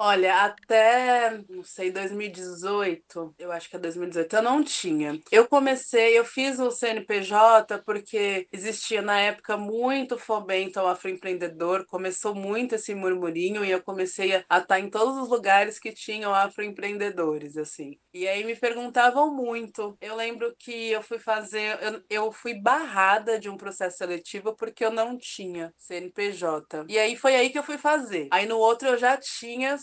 Olha, 0.07 0.45
até, 0.45 1.43
não 1.49 1.64
sei, 1.64 1.90
2018, 1.90 3.35
eu 3.38 3.51
acho 3.51 3.71
que 3.71 3.77
é 3.77 3.79
2018, 3.79 4.37
eu 4.37 4.43
não 4.43 4.62
tinha. 4.62 5.19
Eu 5.33 5.49
comecei, 5.49 6.19
eu 6.19 6.27
fiz 6.27 6.59
o 6.59 6.71
CNPJ 6.71 7.79
porque 7.79 8.47
existia 8.53 9.01
na 9.01 9.19
época 9.19 9.57
muito 9.57 10.19
fomento 10.19 10.79
ao 10.79 10.88
afroempreendedor, 10.88 11.87
começou 11.87 12.35
muito 12.35 12.75
esse 12.75 12.95
murmurinho 12.95 13.64
e 13.64 13.71
eu 13.71 13.83
comecei 13.83 14.45
a 14.47 14.59
estar 14.59 14.79
em 14.79 14.90
todos 14.90 15.17
os 15.17 15.31
lugares 15.31 15.79
que 15.79 15.90
tinham 15.90 16.35
afroempreendedores, 16.35 17.57
assim. 17.57 17.97
E 18.12 18.29
aí 18.29 18.45
me 18.45 18.55
perguntavam 18.55 19.35
muito. 19.35 19.97
Eu 20.03 20.17
lembro 20.17 20.55
que 20.59 20.90
eu 20.90 21.03
fui 21.03 21.19
fazer, 21.19 21.79
eu, 21.83 22.03
eu 22.27 22.33
fui 22.33 22.53
barrada 22.55 23.38
de 23.40 23.49
um 23.49 23.57
processo 23.57 23.97
seletivo 23.97 24.55
porque 24.55 24.85
eu 24.85 24.90
não 24.90 25.17
tinha 25.17 25.73
CNPJ. 25.79 26.85
E 26.90 26.99
aí 26.99 27.17
foi 27.17 27.35
aí 27.37 27.49
que 27.49 27.59
eu 27.59 27.64
fui 27.64 27.79
fazer. 27.79 28.29
Aí 28.31 28.45
no 28.47 28.59
outro 28.59 28.88
eu 28.88 28.99
já 28.99 29.17
tinha. 29.17 29.79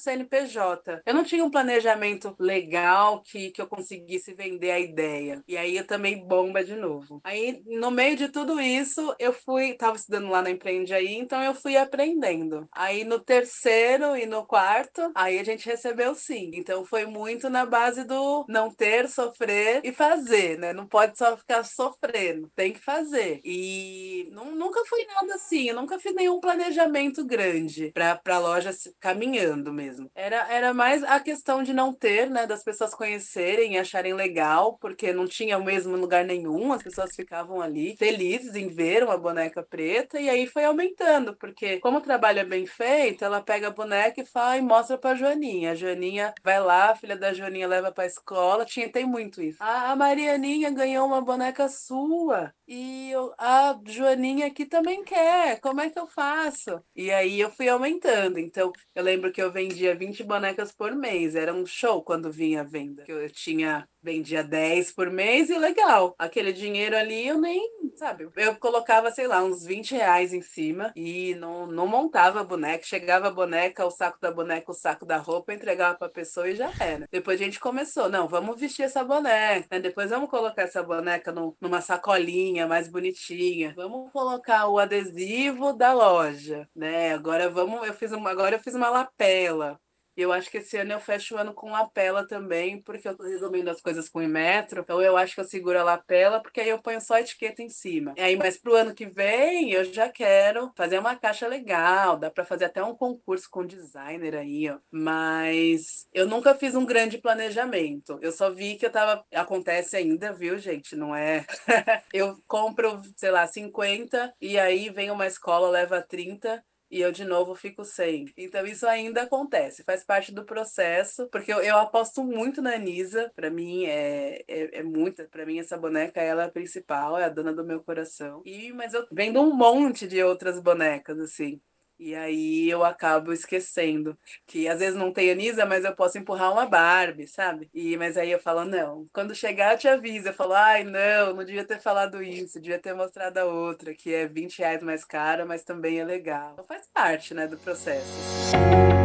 Eu 1.06 1.14
não 1.14 1.24
tinha 1.24 1.44
um 1.44 1.52
planejamento 1.52 2.36
legal 2.40 3.22
que, 3.22 3.52
que 3.52 3.62
eu 3.62 3.68
conseguisse 3.68 4.34
vender 4.34 4.72
a 4.72 4.80
ideia. 4.80 5.44
E 5.48 5.58
aí 5.58 5.78
eu 5.78 5.86
também 5.86 6.26
bomba 6.26 6.64
de 6.64 6.76
novo. 6.76 7.22
Aí 7.24 7.62
no 7.66 7.92
meio 7.92 8.16
de 8.16 8.30
tudo 8.30 8.60
isso, 8.60 9.16
eu 9.20 9.34
fui, 9.34 9.74
tava 9.74 9.96
estudando 9.96 10.30
lá 10.30 10.42
na 10.42 10.52
Empreende 10.52 10.94
aí, 10.94 11.16
então 11.16 11.42
eu 11.44 11.54
fui 11.54 11.78
aprendendo. 11.78 12.68
Aí 12.72 13.04
no 13.04 13.20
terceiro 13.20 14.16
e 14.16 14.26
no 14.26 14.46
quarto, 14.46 15.12
aí 15.16 15.40
a 15.40 15.44
gente 15.44 15.68
recebeu 15.68 16.14
sim. 16.16 16.52
Então 16.54 16.86
foi 16.86 17.06
muito 17.06 17.50
na 17.50 17.66
base 17.66 18.04
do 18.04 18.46
não 18.48 18.70
ter, 18.70 19.08
sofrer 19.10 19.82
e 19.84 19.92
fazer, 19.92 20.58
né? 20.58 20.74
Não 20.74 20.88
pode 20.88 21.18
só 21.18 21.38
ficar 21.38 21.64
sofrendo, 21.64 22.50
tem 22.56 22.74
que 22.74 22.80
fazer. 22.80 23.42
E 23.44 24.30
nunca 24.32 24.84
fui 24.86 25.06
nada 25.06 25.36
assim, 25.36 25.70
eu 25.70 25.76
nunca 25.76 26.00
fiz 26.00 26.14
nenhum 26.14 26.40
planejamento 26.40 27.26
grande 27.26 27.92
para 27.94 28.20
a 28.26 28.40
loja 28.40 28.72
caminhando 29.00 29.74
mesmo. 29.74 29.91
Era, 30.16 30.52
era 30.52 30.74
mais 30.74 31.04
a 31.04 31.20
questão 31.20 31.64
de 31.64 31.74
não 31.74 31.94
ter, 31.94 32.30
né? 32.30 32.46
Das 32.46 32.64
pessoas 32.64 32.94
conhecerem 32.94 33.76
e 33.76 33.78
acharem 33.78 34.14
legal, 34.14 34.78
porque 34.80 35.14
não 35.14 35.28
tinha 35.28 35.58
o 35.58 35.64
mesmo 35.64 35.96
lugar 35.96 36.26
nenhum, 36.26 36.72
as 36.74 36.84
pessoas 36.84 37.16
ficavam 37.16 37.62
ali 37.62 37.96
felizes 37.98 38.56
em 38.56 38.68
ver 38.68 39.04
uma 39.04 39.18
boneca 39.18 39.64
preta, 39.64 40.20
e 40.20 40.30
aí 40.30 40.48
foi 40.48 40.66
aumentando, 40.66 41.36
porque 41.38 41.80
como 41.80 41.98
o 41.98 42.02
trabalho 42.02 42.40
é 42.40 42.46
bem 42.46 42.66
feito, 42.66 43.24
ela 43.26 43.42
pega 43.42 43.68
a 43.68 43.72
boneca 43.72 44.22
e 44.22 44.26
fala 44.26 44.58
e 44.58 44.62
mostra 44.62 44.98
pra 44.98 45.16
Joaninha. 45.16 45.72
A 45.72 45.76
Joaninha 45.76 46.34
vai 46.44 46.60
lá, 46.60 46.92
a 46.92 46.96
filha 46.96 47.18
da 47.18 47.34
Joaninha 47.34 47.68
leva 47.68 47.92
pra 47.92 48.06
escola, 48.06 48.66
tinha, 48.66 48.92
tem 48.92 49.06
muito 49.06 49.42
isso. 49.42 49.58
A, 49.62 49.92
a 49.92 49.96
Marianinha 49.96 50.70
ganhou 50.72 51.06
uma 51.08 51.22
boneca 51.22 51.68
sua 51.70 52.54
e 52.68 53.12
eu, 53.12 53.34
a 53.38 53.78
Joaninha 53.86 54.48
aqui 54.48 54.66
também 54.66 55.04
quer, 55.04 55.60
como 55.60 55.82
é 55.82 55.90
que 55.90 56.00
eu 56.00 56.08
faço? 56.08 56.82
E 56.96 57.12
aí 57.12 57.40
eu 57.40 57.52
fui 57.52 57.68
aumentando. 57.68 58.40
Então, 58.40 58.72
eu 58.96 59.04
lembro 59.04 59.32
que 59.32 59.42
eu 59.42 59.52
vendia 59.82 59.96
20 59.96 60.24
bonecas 60.24 60.72
por 60.72 60.96
mês, 60.96 61.36
era 61.36 61.54
um 61.54 61.66
show 61.66 62.04
quando 62.04 62.32
vinha 62.32 62.62
a 62.62 62.64
venda. 62.64 63.04
Eu, 63.08 63.22
eu 63.22 63.30
tinha 63.32 63.88
vendia 64.02 64.44
10 64.44 64.92
por 64.94 65.10
mês 65.10 65.50
e 65.50 65.58
legal. 65.58 66.16
Aquele 66.18 66.52
dinheiro 66.52 66.96
ali 66.96 67.28
eu 67.28 67.38
nem, 67.40 67.62
sabe, 67.96 68.30
eu 68.36 68.56
colocava, 68.56 69.12
sei 69.12 69.28
lá, 69.28 69.44
uns 69.44 69.64
20 69.64 69.92
reais 69.92 70.34
em 70.34 70.42
cima 70.42 70.92
e 70.96 71.36
não, 71.36 71.68
não 71.68 71.88
montava 71.88 72.42
a 72.42 72.44
boneca. 72.44 72.84
Chegava 72.86 73.28
a 73.28 73.32
boneca, 73.32 73.86
o 73.86 73.92
saco 73.92 74.20
da 74.20 74.32
boneca, 74.32 74.72
o 74.72 74.76
saco 74.76 75.06
da 75.06 75.18
roupa, 75.18 75.54
entregava 75.54 75.98
pra 75.98 76.10
pessoa 76.10 76.50
e 76.50 76.56
já 76.56 76.72
era. 76.80 77.08
Depois 77.12 77.40
a 77.40 77.44
gente 77.44 77.60
começou, 77.60 78.10
não, 78.10 78.28
vamos 78.28 78.60
vestir 78.60 78.84
essa 78.84 79.04
boneca, 79.04 79.68
né? 79.72 79.80
depois 79.80 80.10
vamos 80.10 80.30
colocar 80.30 80.64
essa 80.64 80.84
boneca 80.84 81.32
no, 81.32 81.56
numa 81.62 81.82
sacolinha 81.82 82.68
mais 82.68 82.88
bonitinha. 82.88 83.74
Vamos 83.76 84.12
colocar 84.12 84.68
o 84.68 84.80
adesivo 84.80 85.74
da 85.74 85.94
loja, 85.94 86.68
né? 86.76 87.14
Agora 87.14 87.50
vamos, 87.50 87.86
eu 87.88 87.94
fiz 87.94 88.12
uma, 88.12 88.32
agora 88.32 88.56
eu 88.56 88.60
fiz 88.60 88.74
uma 88.76 88.90
lapela. 88.90 89.80
Eu 90.22 90.32
acho 90.32 90.50
que 90.50 90.58
esse 90.58 90.78
ano 90.78 90.94
eu 90.94 91.00
fecho 91.00 91.36
o 91.36 91.38
ano 91.38 91.54
com 91.54 91.72
lapela 91.72 92.28
também, 92.28 92.82
porque 92.82 93.08
eu 93.08 93.16
tô 93.16 93.24
resolvendo 93.24 93.70
as 93.70 93.82
coisas 93.82 94.10
com 94.10 94.20
o 94.20 94.28
metro. 94.28 94.82
Então 94.82 95.02
eu 95.02 95.18
acho 95.18 95.36
que 95.36 95.42
eu 95.42 95.46
seguro 95.46 95.80
a 95.80 95.84
lapela, 95.84 96.42
porque 96.42 96.62
aí 96.62 96.70
eu 96.70 96.82
ponho 96.82 97.02
só 97.02 97.16
a 97.16 97.22
etiqueta 97.22 97.62
em 97.62 97.70
cima. 97.70 98.14
E 98.18 98.22
aí, 98.22 98.36
mas 98.36 98.58
pro 98.58 98.76
ano 98.76 98.94
que 98.94 99.06
vem, 99.06 99.72
eu 99.72 99.84
já 99.86 100.10
quero 100.10 100.72
fazer 100.76 101.00
uma 101.00 101.16
caixa 101.16 101.48
legal. 101.48 102.18
Dá 102.18 102.30
para 102.30 102.46
fazer 102.46 102.66
até 102.66 102.84
um 102.84 102.96
concurso 102.96 103.50
com 103.50 103.66
designer 103.66 104.36
aí, 104.36 104.70
ó. 104.70 104.78
Mas 104.92 106.08
eu 106.14 106.28
nunca 106.28 106.56
fiz 106.56 106.76
um 106.76 106.86
grande 106.86 107.18
planejamento. 107.18 108.20
Eu 108.22 108.32
só 108.32 108.52
vi 108.52 108.76
que 108.76 108.86
eu 108.86 108.92
tava. 108.92 109.26
Acontece 109.34 109.98
ainda, 109.98 110.34
viu, 110.34 110.58
gente? 110.58 110.96
Não 110.96 111.16
é. 111.16 111.46
eu 112.14 112.38
compro, 112.48 113.02
sei 113.16 113.32
lá, 113.32 113.48
50 113.48 114.34
e 114.40 114.60
aí 114.60 114.90
vem 114.90 115.12
uma 115.12 115.28
escola, 115.28 115.70
leva 115.70 116.02
30 116.02 116.64
e 116.92 117.00
eu 117.02 117.12
de 117.12 117.24
novo 117.26 117.56
fico 117.56 117.86
sem. 117.86 118.26
Então 118.38 118.66
isso 118.66 118.86
ainda 118.86 119.24
acontece, 119.24 119.84
faz 119.84 120.04
parte 120.04 120.32
do 120.34 120.46
processo, 120.46 121.28
porque 121.30 121.52
eu, 121.54 121.62
eu 121.62 121.78
aposto 121.78 122.24
muito 122.24 122.62
na 122.62 122.76
Anisa, 122.76 123.32
para 123.36 123.50
mim 123.50 123.86
é, 123.86 124.44
é, 124.48 124.80
é 124.80 124.84
muita, 124.84 125.28
para 125.30 125.46
mim 125.46 125.60
essa 125.60 125.78
boneca 125.78 126.22
ela 126.22 126.44
é 126.44 126.46
a 126.48 126.52
principal, 126.52 127.18
é 127.18 127.24
a 127.26 127.30
dona 127.30 127.54
do 127.54 127.64
meu 127.66 127.84
coração. 127.84 128.42
E 128.46 128.72
mas 128.74 128.94
eu 128.94 129.08
vendo 129.12 129.42
um 129.42 129.56
monte 129.56 130.08
de 130.08 130.22
outras 130.24 130.60
bonecas 130.60 131.20
assim. 131.20 131.62
E 132.02 132.16
aí 132.16 132.68
eu 132.68 132.84
acabo 132.84 133.32
esquecendo 133.32 134.18
que 134.48 134.68
às 134.68 134.80
vezes 134.80 134.96
não 134.96 135.14
tem 135.14 135.30
Anisa, 135.30 135.68
mas 135.68 135.86
eu 135.86 135.96
posso 135.96 136.18
empurrar 136.18 136.52
uma 136.52 136.66
Barbie, 136.66 137.28
sabe? 137.28 137.70
E 137.72 137.96
mas 137.96 138.18
aí 138.18 138.32
eu 138.32 138.40
falo, 138.40 138.66
não, 138.66 139.08
quando 139.14 139.36
chegar 139.36 139.74
eu 139.74 139.78
te 139.78 139.88
aviso. 139.88 140.30
Eu 140.30 140.34
falo, 140.34 140.54
ai, 140.54 140.84
não, 140.84 141.36
não 141.36 141.44
devia 141.44 141.64
ter 141.64 141.80
falado 141.80 142.24
isso, 142.24 142.60
devia 142.60 142.80
ter 142.80 142.96
mostrado 142.96 143.38
a 143.38 143.46
outra, 143.46 143.94
que 143.94 144.12
é 144.12 144.26
20 144.26 144.58
reais 144.58 144.82
mais 144.82 145.06
cara, 145.06 145.46
mas 145.46 145.64
também 145.64 146.00
é 146.00 146.04
legal. 146.04 146.54
Então 146.54 146.66
faz 146.66 146.90
parte, 146.92 147.36
né, 147.36 147.46
do 147.46 147.58
processo. 147.58 148.02
Assim. 148.02 149.01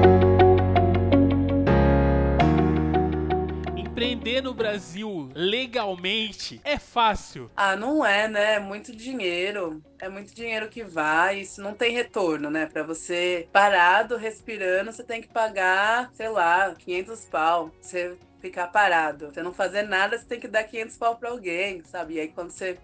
Empreender 3.96 4.42
no 4.42 4.52
Brasil 4.52 5.30
legalmente 5.34 6.60
é 6.62 6.78
fácil? 6.78 7.50
Ah, 7.56 7.74
não 7.74 8.04
é, 8.04 8.28
né? 8.28 8.54
É 8.56 8.60
muito 8.60 8.94
dinheiro. 8.94 9.82
É 9.98 10.06
muito 10.06 10.34
dinheiro 10.34 10.68
que 10.68 10.84
vai, 10.84 11.40
isso 11.40 11.62
não 11.62 11.72
tem 11.72 11.94
retorno, 11.94 12.50
né? 12.50 12.66
Para 12.66 12.82
você 12.82 13.48
parado, 13.50 14.18
respirando, 14.18 14.92
você 14.92 15.02
tem 15.02 15.22
que 15.22 15.28
pagar, 15.28 16.10
sei 16.12 16.28
lá, 16.28 16.74
500 16.74 17.24
pau. 17.24 17.72
Você 17.80 18.18
ficar 18.38 18.66
parado. 18.66 19.32
Você 19.32 19.42
não 19.42 19.54
fazer 19.54 19.84
nada, 19.84 20.18
você 20.18 20.26
tem 20.26 20.40
que 20.40 20.46
dar 20.46 20.64
500 20.64 20.98
pau 20.98 21.16
para 21.16 21.30
alguém, 21.30 21.82
sabe? 21.84 22.14
E 22.14 22.20
aí 22.20 22.28
quando 22.28 22.50
você 22.50 22.78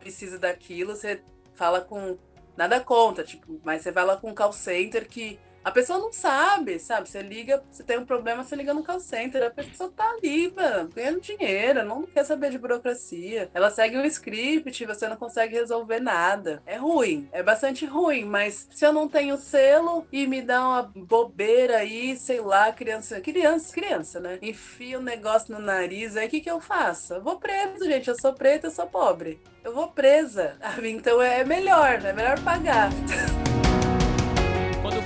precisa 0.00 0.36
daquilo, 0.36 0.96
você 0.96 1.22
fala 1.54 1.80
com 1.80 2.18
nada 2.56 2.80
conta, 2.80 3.22
tipo, 3.22 3.60
mas 3.62 3.82
você 3.82 3.92
vai 3.92 4.04
lá 4.04 4.16
com 4.16 4.30
um 4.30 4.34
call 4.34 4.52
center 4.52 5.06
que 5.08 5.38
A 5.66 5.72
pessoa 5.72 5.98
não 5.98 6.12
sabe, 6.12 6.78
sabe? 6.78 7.08
Você 7.08 7.20
liga, 7.20 7.60
você 7.68 7.82
tem 7.82 7.98
um 7.98 8.04
problema, 8.04 8.44
você 8.44 8.54
liga 8.54 8.72
no 8.72 8.84
call 8.84 9.00
center. 9.00 9.42
A 9.42 9.50
pessoa 9.50 9.90
tá 9.90 10.08
ali, 10.10 10.48
mano, 10.54 10.88
ganhando 10.94 11.20
dinheiro, 11.20 11.84
não 11.84 12.04
quer 12.04 12.22
saber 12.22 12.50
de 12.50 12.58
burocracia. 12.58 13.50
Ela 13.52 13.68
segue 13.68 13.98
um 13.98 14.04
script, 14.04 14.86
você 14.86 15.08
não 15.08 15.16
consegue 15.16 15.56
resolver 15.56 15.98
nada. 15.98 16.62
É 16.64 16.76
ruim, 16.76 17.28
é 17.32 17.42
bastante 17.42 17.84
ruim, 17.84 18.24
mas 18.24 18.68
se 18.72 18.86
eu 18.86 18.92
não 18.92 19.08
tenho 19.08 19.36
selo 19.38 20.06
e 20.12 20.24
me 20.28 20.40
dá 20.40 20.62
uma 20.62 20.82
bobeira 20.94 21.78
aí, 21.78 22.16
sei 22.16 22.40
lá, 22.40 22.70
criança, 22.72 23.20
criança, 23.20 23.74
criança, 23.74 24.20
né? 24.20 24.38
Enfia 24.40 24.98
o 24.98 25.00
um 25.00 25.04
negócio 25.04 25.52
no 25.52 25.60
nariz, 25.60 26.16
aí 26.16 26.28
o 26.28 26.30
que 26.30 26.42
que 26.42 26.50
eu 26.50 26.60
faço? 26.60 27.14
Eu 27.14 27.22
vou 27.24 27.40
preso, 27.40 27.84
gente. 27.84 28.06
Eu 28.06 28.14
sou 28.14 28.32
preta, 28.32 28.68
eu 28.68 28.70
sou 28.70 28.86
pobre. 28.86 29.40
Eu 29.64 29.74
vou 29.74 29.88
presa. 29.88 30.56
Então 30.86 31.20
é 31.20 31.42
melhor, 31.44 32.00
é 32.04 32.12
melhor 32.12 32.40
pagar. 32.44 32.88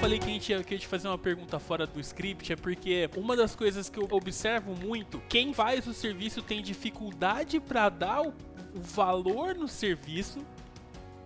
Falei 0.01 0.19
que 0.19 0.25
a 0.25 0.29
gente 0.29 0.51
ia, 0.51 0.65
que 0.65 0.73
a 0.73 0.77
gente 0.79 0.87
fazer 0.87 1.09
uma 1.09 1.19
pergunta 1.19 1.59
fora 1.59 1.87
do 1.87 2.01
script, 2.01 2.51
é 2.51 2.57
porque 2.57 3.11
uma 3.19 3.37
das 3.37 3.55
coisas 3.55 3.91
que 3.91 3.99
eu 3.99 4.09
observo 4.11 4.75
muito, 4.75 5.21
quem 5.29 5.53
faz 5.53 5.87
o 5.87 5.93
serviço 5.93 6.41
tem 6.41 6.63
dificuldade 6.63 7.61
para 7.61 7.91
dar 7.91 8.23
o, 8.23 8.29
o 8.75 8.81
valor 8.81 9.55
no 9.55 9.69
serviço 9.69 10.39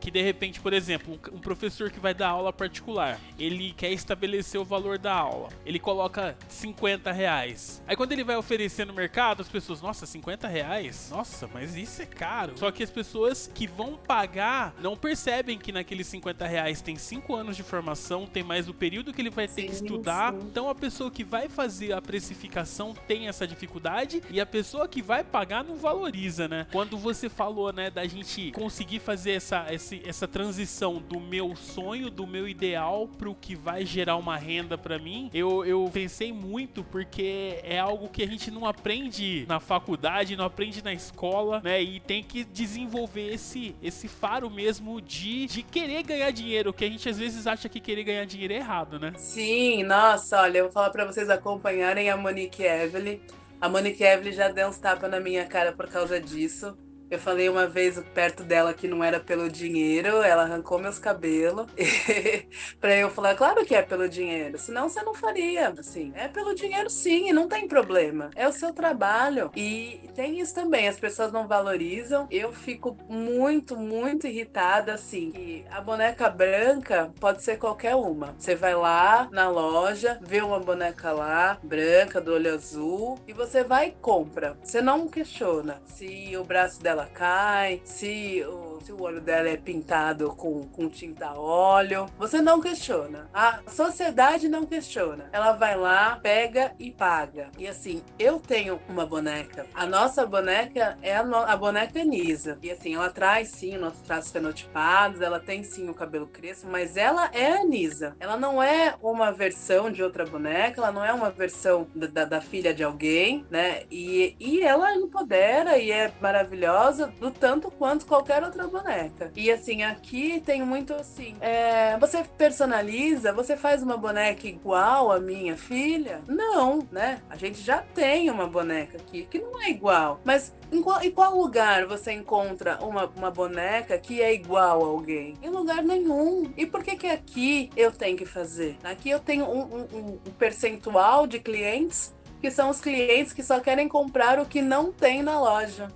que 0.05 0.11
de 0.11 0.21
repente, 0.21 0.61
por 0.61 0.75
exemplo, 0.75 1.19
um 1.33 1.39
professor 1.39 1.91
que 1.91 1.99
vai 1.99 2.13
dar 2.13 2.29
aula 2.29 2.53
particular, 2.53 3.19
ele 3.39 3.73
quer 3.73 3.91
estabelecer 3.91 4.61
o 4.61 4.65
valor 4.65 4.99
da 4.99 5.15
aula, 5.15 5.49
ele 5.65 5.79
coloca 5.79 6.37
50 6.47 7.11
reais. 7.11 7.83
Aí 7.87 7.97
quando 7.97 8.13
ele 8.13 8.23
vai 8.23 8.37
oferecer 8.37 8.85
no 8.85 8.93
mercado, 8.93 9.41
as 9.41 9.49
pessoas, 9.49 9.81
nossa, 9.81 10.05
50 10.05 10.47
reais? 10.47 11.09
Nossa, 11.11 11.49
mas 11.55 11.75
isso 11.75 12.03
é 12.03 12.05
caro. 12.05 12.53
Só 12.59 12.71
que 12.71 12.83
as 12.83 12.91
pessoas 12.91 13.51
que 13.55 13.67
vão 13.67 13.97
pagar 13.97 14.75
não 14.79 14.95
percebem 14.95 15.57
que 15.57 15.73
naqueles 15.73 16.07
50 16.09 16.47
reais 16.47 16.83
tem 16.83 16.97
5 16.97 17.35
anos 17.35 17.57
de 17.57 17.63
formação, 17.63 18.27
tem 18.27 18.43
mais 18.43 18.69
o 18.69 18.75
período 18.75 19.11
que 19.11 19.23
ele 19.23 19.31
vai 19.31 19.49
ter 19.49 19.63
sim, 19.63 19.69
que 19.69 19.73
estudar. 19.73 20.35
Sim. 20.35 20.41
Então 20.43 20.69
a 20.69 20.75
pessoa 20.75 21.11
que 21.11 21.25
vai 21.25 21.49
fazer 21.49 21.95
a 21.95 22.03
precificação 22.03 22.93
tem 23.09 23.27
essa 23.27 23.47
dificuldade 23.47 24.23
e 24.29 24.39
a 24.39 24.45
pessoa 24.45 24.87
que 24.87 25.01
vai 25.01 25.25
pagar 25.25 25.65
não 25.65 25.77
valoriza, 25.77 26.47
né? 26.47 26.67
Quando 26.71 26.99
você 26.99 27.31
falou, 27.31 27.73
né, 27.73 27.89
da 27.89 28.07
gente 28.07 28.53
conseguir 28.53 28.99
fazer 28.99 29.31
essa, 29.31 29.73
esse 29.73 29.94
esse, 29.95 30.09
essa 30.09 30.27
transição 30.27 31.01
do 31.01 31.21
meu 31.21 31.55
sonho, 31.55 32.11
do 32.11 32.27
meu 32.27 32.49
ideal 32.49 33.07
pro 33.07 33.35
que 33.35 33.55
vai 33.55 33.85
gerar 33.85 34.17
uma 34.17 34.37
renda 34.37 34.77
para 34.77 34.99
mim, 34.99 35.31
eu, 35.33 35.65
eu 35.65 35.89
pensei 35.93 36.33
muito 36.33 36.83
porque 36.83 37.61
é 37.63 37.79
algo 37.79 38.09
que 38.09 38.23
a 38.23 38.27
gente 38.27 38.51
não 38.51 38.67
aprende 38.67 39.45
na 39.49 39.61
faculdade, 39.61 40.37
não 40.37 40.45
aprende 40.45 40.83
na 40.83 40.93
escola, 40.93 41.61
né? 41.63 41.83
E 41.83 42.01
tem 42.01 42.23
que 42.23 42.45
desenvolver 42.45 43.33
esse, 43.33 43.75
esse 43.83 44.09
faro 44.09 44.51
mesmo 44.51 45.01
de, 45.01 45.47
de 45.47 45.63
querer 45.63 46.03
ganhar 46.03 46.31
dinheiro, 46.31 46.73
que 46.73 46.85
a 46.85 46.89
gente 46.89 47.09
às 47.09 47.19
vezes 47.19 47.47
acha 47.47 47.69
que 47.69 47.81
querer 47.81 48.05
ganhar 48.05 48.25
dinheiro 48.25 48.55
é 48.55 48.57
errado, 48.57 48.99
né? 48.99 49.13
Sim, 49.17 49.83
nossa, 49.85 50.41
olha, 50.41 50.59
eu 50.59 50.65
vou 50.65 50.73
falar 50.73 50.91
para 50.91 51.05
vocês 51.05 51.29
acompanharem 51.31 52.11
a 52.11 52.17
Monique 52.17 52.63
Evelyn. 52.63 53.21
A 53.61 53.69
Monique 53.69 54.03
Evelyn 54.03 54.33
já 54.33 54.49
deu 54.49 54.69
uns 54.69 54.79
tapas 54.79 55.11
na 55.11 55.21
minha 55.21 55.47
cara 55.47 55.73
por 55.73 55.89
causa 55.89 56.21
disso. 56.21 56.77
Eu 57.11 57.19
falei 57.19 57.49
uma 57.49 57.67
vez 57.67 58.03
perto 58.15 58.43
dela 58.43 58.73
que 58.73 58.89
não 58.89 59.05
era 59.05 59.21
pelo 59.21 59.49
dinheiro, 59.49 60.23
ela 60.23 60.43
arrancou 60.43 60.79
meus 60.79 60.99
cabelos 60.99 61.67
para 62.81 62.97
eu 62.97 63.11
falar, 63.11 63.35
claro 63.35 63.65
que 63.65 63.75
é 63.75 63.83
pelo 63.83 64.09
dinheiro, 64.09 64.59
senão 64.59 64.89
você 64.89 65.03
não 65.03 65.15
faria, 65.15 65.69
assim. 65.79 66.13
É 66.15 66.29
pelo 66.29 66.55
dinheiro 66.55 66.89
sim, 66.91 67.29
e 67.29 67.33
não 67.33 67.49
tem 67.49 67.69
problema. 67.69 68.31
É 68.35 68.49
o 68.49 68.53
seu 68.53 68.73
trabalho. 68.73 69.51
E 69.55 70.11
tem 70.15 70.41
isso 70.41 70.55
também, 70.55 70.89
as 70.89 70.99
pessoas 70.99 71.33
não 71.33 71.47
valorizam. 71.47 72.27
Eu 72.31 72.53
fico 72.53 72.97
muito, 73.09 73.77
muito 73.77 74.27
irritada 74.27 74.95
assim, 74.95 75.65
a 75.71 75.81
boneca 75.81 76.29
branca 76.29 77.13
pode 77.21 77.43
ser 77.43 77.59
qualquer 77.59 77.95
uma. 77.95 78.35
Você 78.39 78.55
vai 78.55 78.75
lá 78.75 79.29
na 79.31 79.49
loja, 79.49 80.19
vê 80.23 80.41
uma 80.41 80.59
boneca 80.59 81.13
lá, 81.13 81.59
branca, 81.63 82.21
do 82.21 82.33
olho 82.33 82.55
azul, 82.55 83.19
e 83.27 83.33
você 83.33 83.63
vai 83.63 83.89
e 83.89 83.93
compra. 83.93 84.57
Você 84.63 84.81
não 84.81 85.09
questiona 85.09 85.81
se 85.85 86.37
o 86.37 86.45
braço 86.45 86.83
dela 86.83 87.04
ela 87.05 87.81
se 87.85 88.43
o, 88.47 88.74
se 88.85 88.93
o 88.93 89.01
olho 89.01 89.21
dela 89.21 89.49
é 89.49 89.57
pintado 89.57 90.31
com, 90.37 90.63
com 90.69 90.89
tinta 90.89 91.33
óleo. 91.33 92.07
Você 92.19 92.43
não 92.43 92.61
questiona. 92.61 93.31
A 93.33 93.61
sociedade 93.67 94.49
não 94.49 94.67
questiona. 94.67 95.31
Ela 95.33 95.53
vai 95.53 95.77
lá, 95.77 96.19
pega 96.23 96.75
e 96.79 96.91
paga. 96.91 97.51
E 97.57 97.67
assim, 97.67 98.03
eu 98.19 98.39
tenho 98.39 98.79
uma 98.89 99.07
boneca. 99.07 99.67
A 99.75 99.87
nossa 99.87 100.27
boneca 100.27 100.99
é 101.01 101.17
a, 101.17 101.23
no, 101.23 101.37
a 101.37 101.57
boneca 101.57 102.05
Nisa. 102.05 102.59
E 102.63 102.71
assim, 102.71 102.95
ela 102.95 103.09
traz 103.09 103.49
sim 103.49 103.79
nossos 103.79 104.03
traços 104.03 104.31
fenotipados, 104.31 105.23
ela 105.23 105.41
tem 105.41 105.63
sim 105.63 105.89
o 105.89 105.95
cabelo 105.95 106.27
crespo, 106.27 106.69
mas 106.71 106.97
ela 106.97 107.31
é 107.33 107.53
a 107.53 107.65
Nisa. 107.65 108.15
Ela 108.21 108.37
não 108.37 108.63
é 108.63 108.95
uma 109.03 109.33
versão 109.33 109.91
de 109.91 110.03
outra 110.03 110.27
boneca, 110.27 110.81
ela 110.81 110.93
não 110.93 111.05
é 111.05 111.13
uma 111.13 111.31
versão 111.31 111.87
da, 111.95 112.07
da, 112.07 112.25
da 112.25 112.41
filha 112.41 112.75
de 112.75 112.85
alguém, 112.85 113.47
né? 113.51 113.85
E, 113.91 114.37
e 114.39 114.61
ela 114.61 114.95
empodera 114.95 115.79
e 115.79 115.91
é 115.91 116.13
maravilhosa 116.21 117.07
do 117.19 117.31
tanto 117.31 117.71
quanto 117.71 118.07
qualquer 118.07 118.43
outra 118.43 118.67
boneca. 118.75 119.31
E 119.37 119.51
assim, 119.51 119.83
aqui 119.83 120.41
tem 120.45 120.63
muito 120.63 120.93
assim: 120.95 121.37
é, 121.41 121.97
você 121.99 122.25
personaliza, 122.37 123.33
você 123.33 123.57
faz 123.57 123.83
uma 123.83 123.97
boneca 123.97 124.47
igual 124.47 125.13
a 125.13 125.21
minha 125.21 125.57
filha? 125.57 126.23
Não, 126.27 126.87
né? 126.91 127.23
A 127.31 127.37
gente 127.37 127.61
já 127.61 127.79
tem 127.79 128.31
uma 128.31 128.47
boneca 128.47 128.99
aqui 128.99 129.27
que 129.31 129.39
não 129.39 129.63
é 129.63 129.71
igual. 129.71 130.21
Mas 130.25 130.53
em 130.73 130.83
qual, 130.83 131.03
em 131.03 131.11
qual 131.11 131.37
lugar 131.37 131.87
você 131.87 132.13
encontra 132.13 132.79
uma, 132.83 133.07
uma 133.17 133.31
boneca 133.31 133.97
que 133.99 134.21
é 134.21 134.35
igual 134.35 134.83
a 134.85 134.89
alguém? 134.89 135.39
Em 135.43 135.49
lugar 135.49 135.83
nenhum. 135.83 136.53
E 136.57 136.67
por 136.67 136.83
que 136.83 136.97
que 136.97 137.07
aqui 137.07 137.71
eu 137.77 137.93
tenho 137.93 138.17
que 138.17 138.27
fazer? 138.27 138.77
Aqui 138.83 139.11
eu 139.11 139.21
tenho 139.21 139.45
um, 139.45 139.63
um, 139.63 140.21
um 140.27 140.33
percentual 140.39 141.27
de 141.27 141.39
clientes 141.39 142.13
que 142.41 142.51
são 142.51 142.69
os 142.69 142.81
clientes 142.81 143.33
que 143.33 143.43
só 143.43 143.59
querem 143.59 143.89
comprar 143.89 144.39
o 144.39 144.45
que 144.45 144.61
não 144.61 144.93
tem 144.93 145.23
na 145.23 145.41
loja. 145.41 145.89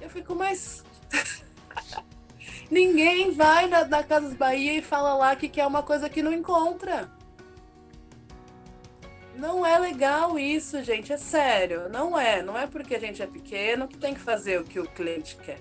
Eu 0.00 0.10
fico, 0.10 0.34
mas. 0.34 0.84
Ninguém 2.70 3.32
vai 3.32 3.66
na, 3.68 3.84
na 3.84 4.02
Casas 4.02 4.34
Bahia 4.34 4.74
e 4.74 4.82
fala 4.82 5.14
lá 5.14 5.36
que 5.36 5.48
quer 5.48 5.66
uma 5.66 5.82
coisa 5.82 6.08
que 6.08 6.22
não 6.22 6.32
encontra. 6.32 7.10
Não 9.36 9.66
é 9.66 9.78
legal 9.78 10.38
isso, 10.38 10.82
gente. 10.82 11.12
É 11.12 11.16
sério. 11.16 11.88
Não 11.88 12.18
é. 12.18 12.42
Não 12.42 12.56
é 12.56 12.66
porque 12.66 12.94
a 12.94 12.98
gente 12.98 13.22
é 13.22 13.26
pequeno 13.26 13.86
que 13.86 13.98
tem 13.98 14.14
que 14.14 14.20
fazer 14.20 14.60
o 14.60 14.64
que 14.64 14.80
o 14.80 14.88
cliente 14.88 15.36
quer. 15.36 15.60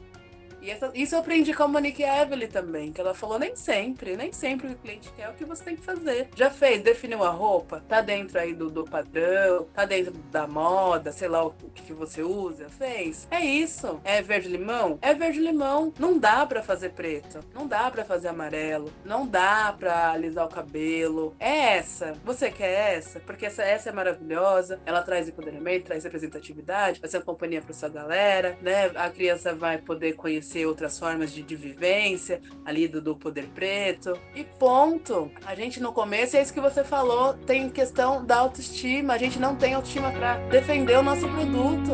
E 0.65 0.71
essa, 0.71 0.89
isso 0.95 1.13
eu 1.13 1.19
aprendi 1.19 1.54
com 1.54 1.62
a 1.62 1.67
Monique 1.67 2.01
Evelyn 2.01 2.47
também, 2.47 2.91
que 2.91 2.99
ela 2.99 3.13
falou 3.13 3.38
nem 3.38 3.56
sempre, 3.56 4.17
nem 4.17 4.32
sempre 4.32 4.69
o 4.69 4.75
cliente 4.75 5.13
quer 5.15 5.30
o 5.30 5.34
que 5.36 5.45
você 5.45 5.63
tem 5.63 5.75
que 5.75 5.84
fazer. 5.84 6.28
Já 6.36 6.49
fez, 6.49 6.82
definiu 6.82 7.23
a 7.23 7.30
roupa, 7.30 7.84
tá 7.88 8.01
dentro 8.01 8.39
aí 8.39 8.51
do, 8.51 8.71
do 8.71 8.84
padrão, 8.84 9.67
tá 9.75 9.86
dentro 9.86 10.12
da 10.32 10.47
moda, 10.47 11.12
sei 11.12 11.28
lá 11.28 11.45
o, 11.45 11.49
o 11.49 11.69
que, 11.69 11.84
que 11.84 11.93
você 11.93 12.23
usa, 12.23 12.67
fez. 12.67 13.28
É 13.30 13.41
isso. 13.41 14.01
É 14.04 14.23
verde 14.23 14.47
limão? 14.47 14.97
É 15.04 15.13
verde 15.13 15.39
limão. 15.39 15.93
Não 15.99 16.17
dá 16.17 16.43
para 16.47 16.63
fazer 16.63 16.93
preto, 16.93 17.41
não 17.54 17.67
dá 17.67 17.91
para 17.91 18.04
fazer 18.04 18.30
amarelo, 18.30 18.91
não 19.06 19.28
dá 19.28 19.71
para 19.78 20.13
alisar 20.13 20.47
o 20.47 20.49
cabelo. 20.49 21.36
É 21.39 21.75
essa. 21.78 22.13
Você 22.25 22.49
quer 22.49 22.95
essa? 22.95 23.19
Porque 23.19 23.45
essa, 23.45 23.62
essa 23.62 23.89
é 23.89 23.93
maravilhosa, 23.93 24.80
ela 24.84 25.04
traz 25.04 25.30
empoderamento, 25.30 25.86
traz 25.86 26.04
representatividade, 26.04 26.99
vai 26.99 27.08
ser 27.08 27.17
uma 27.17 27.23
companhia 27.23 27.62
para 27.62 27.71
sua 27.71 27.89
galera, 27.89 28.58
né? 28.63 28.88
A 28.95 29.12
criança 29.12 29.54
vai 29.54 29.78
poder 29.78 30.13
conhecer 30.13 30.55
conhecer 30.56 30.65
outras 30.65 30.98
formas 30.98 31.32
de, 31.34 31.44
de 31.44 31.56
vivência 31.56 32.41
ali 32.63 32.88
do, 32.88 33.02
do 33.02 33.15
poder 33.15 33.48
preto. 33.54 34.18
E 34.34 34.44
ponto. 34.44 35.30
A 35.46 35.54
gente 35.54 35.82
no 35.82 35.91
começo, 35.91 36.38
é 36.38 36.41
isso 36.41 36.54
que 36.54 36.62
você 36.62 36.84
falou, 36.84 37.34
tem 37.34 37.70
questão 37.70 38.26
da 38.26 38.38
autoestima. 38.38 39.13
A 39.13 39.18
gente 39.18 39.38
não 39.38 39.56
tem 39.56 39.74
autoestima 39.74 40.12
para 40.12 40.38
defender 40.48 40.98
o 40.98 41.04
nosso 41.04 41.28
produto. 41.28 41.91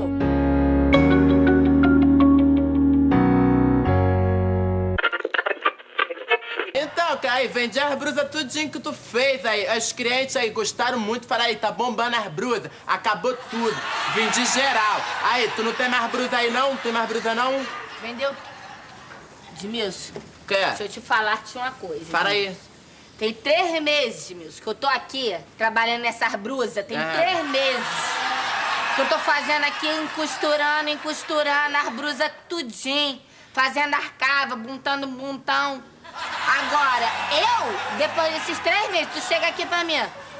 Então, 6.73 7.31
aí, 7.31 7.47
vendi 7.47 7.79
as 7.79 7.95
brusas 7.95 8.29
tudinho 8.29 8.69
que 8.69 8.79
tu 8.79 8.93
fez 8.93 9.45
aí. 9.45 9.77
Os 9.77 9.91
clientes 9.91 10.35
aí 10.35 10.49
gostaram 10.49 10.99
muito, 10.99 11.27
falaram 11.27 11.49
aí, 11.49 11.55
tá 11.55 11.71
bombando 11.71 12.15
as 12.15 12.27
brusas. 12.27 12.69
Acabou 12.85 13.35
tudo. 13.49 13.75
Vendi 14.13 14.45
geral. 14.45 15.01
Aí, 15.23 15.49
tu 15.55 15.63
não 15.63 15.73
tem 15.73 15.89
mais 15.89 16.11
brusa 16.11 16.37
aí 16.37 16.51
não? 16.51 16.75
Tem 16.77 16.91
mais 16.91 17.09
brusa 17.09 17.33
não? 17.33 17.65
Vendeu 18.01 18.33
Edmilson, 19.63 20.13
que? 20.47 20.55
deixa 20.55 20.83
eu 20.83 20.89
te 20.89 21.01
falar 21.01 21.43
tinha 21.43 21.63
uma 21.63 21.71
coisa. 21.73 22.05
Fala 22.05 22.29
aí. 22.29 22.55
Tem 23.17 23.33
três 23.33 23.81
meses, 23.81 24.31
Edmilson, 24.31 24.61
que 24.61 24.67
eu 24.67 24.75
tô 24.75 24.87
aqui 24.87 25.37
trabalhando 25.57 26.01
nessas 26.01 26.33
brusas. 26.35 26.85
Tem 26.85 26.97
é. 26.97 27.11
três 27.13 27.45
meses 27.49 27.85
que 28.95 29.01
eu 29.01 29.09
tô 29.09 29.19
fazendo 29.19 29.63
aqui, 29.65 29.87
encosturando, 29.87 30.89
encosturando 30.89 31.77
as 31.77 31.89
brusas 31.93 32.31
tudinho. 32.49 33.21
Fazendo 33.53 33.93
arcava, 33.95 34.55
montando 34.55 35.07
montão. 35.07 35.83
Agora, 36.13 37.09
eu, 37.31 37.97
depois 37.97 38.33
desses 38.33 38.57
três 38.59 38.89
meses, 38.91 39.09
tu 39.13 39.21
chega 39.21 39.47
aqui 39.47 39.65
pra 39.65 39.83
mim, 39.83 39.95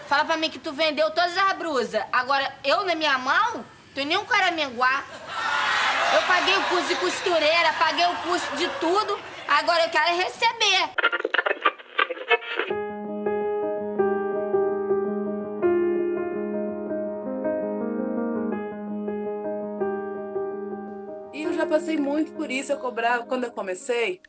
fala 0.07 0.23
pra 0.25 0.37
mim 0.37 0.49
que 0.49 0.59
tu 0.59 0.71
vendeu 0.71 1.11
todas 1.11 1.37
as 1.37 1.53
brusas. 1.57 2.01
Agora, 2.11 2.53
eu 2.63 2.85
na 2.85 2.95
minha 2.95 3.17
mão, 3.17 3.65
Tu 3.93 4.05
nem 4.05 4.17
um 4.17 4.25
caraminguá. 4.25 5.03
Eu 6.15 6.21
paguei 6.27 6.55
o 6.57 6.63
curso 6.69 6.87
de 6.87 6.95
costureira, 6.95 7.73
paguei 7.77 8.05
o 8.05 8.15
curso 8.23 8.55
de 8.55 8.67
tudo, 8.79 9.19
agora 9.47 9.83
eu 9.83 9.89
quero 9.89 10.15
receber. 10.15 10.89
E 21.33 21.43
eu 21.43 21.53
já 21.53 21.65
passei 21.65 21.97
muito 21.97 22.31
por 22.33 22.49
isso, 22.49 22.71
eu 22.71 22.79
cobrava 22.79 23.25
quando 23.25 23.45
eu 23.45 23.51
comecei, 23.51 24.21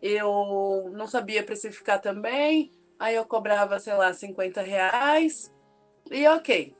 eu 0.00 0.90
não 0.92 1.08
sabia 1.08 1.42
precificar 1.42 2.00
também, 2.00 2.70
aí 2.98 3.16
eu 3.16 3.24
cobrava, 3.24 3.80
sei 3.80 3.94
lá, 3.94 4.12
50 4.12 4.60
reais, 4.60 5.52
e 6.10 6.26
ok. 6.26 6.74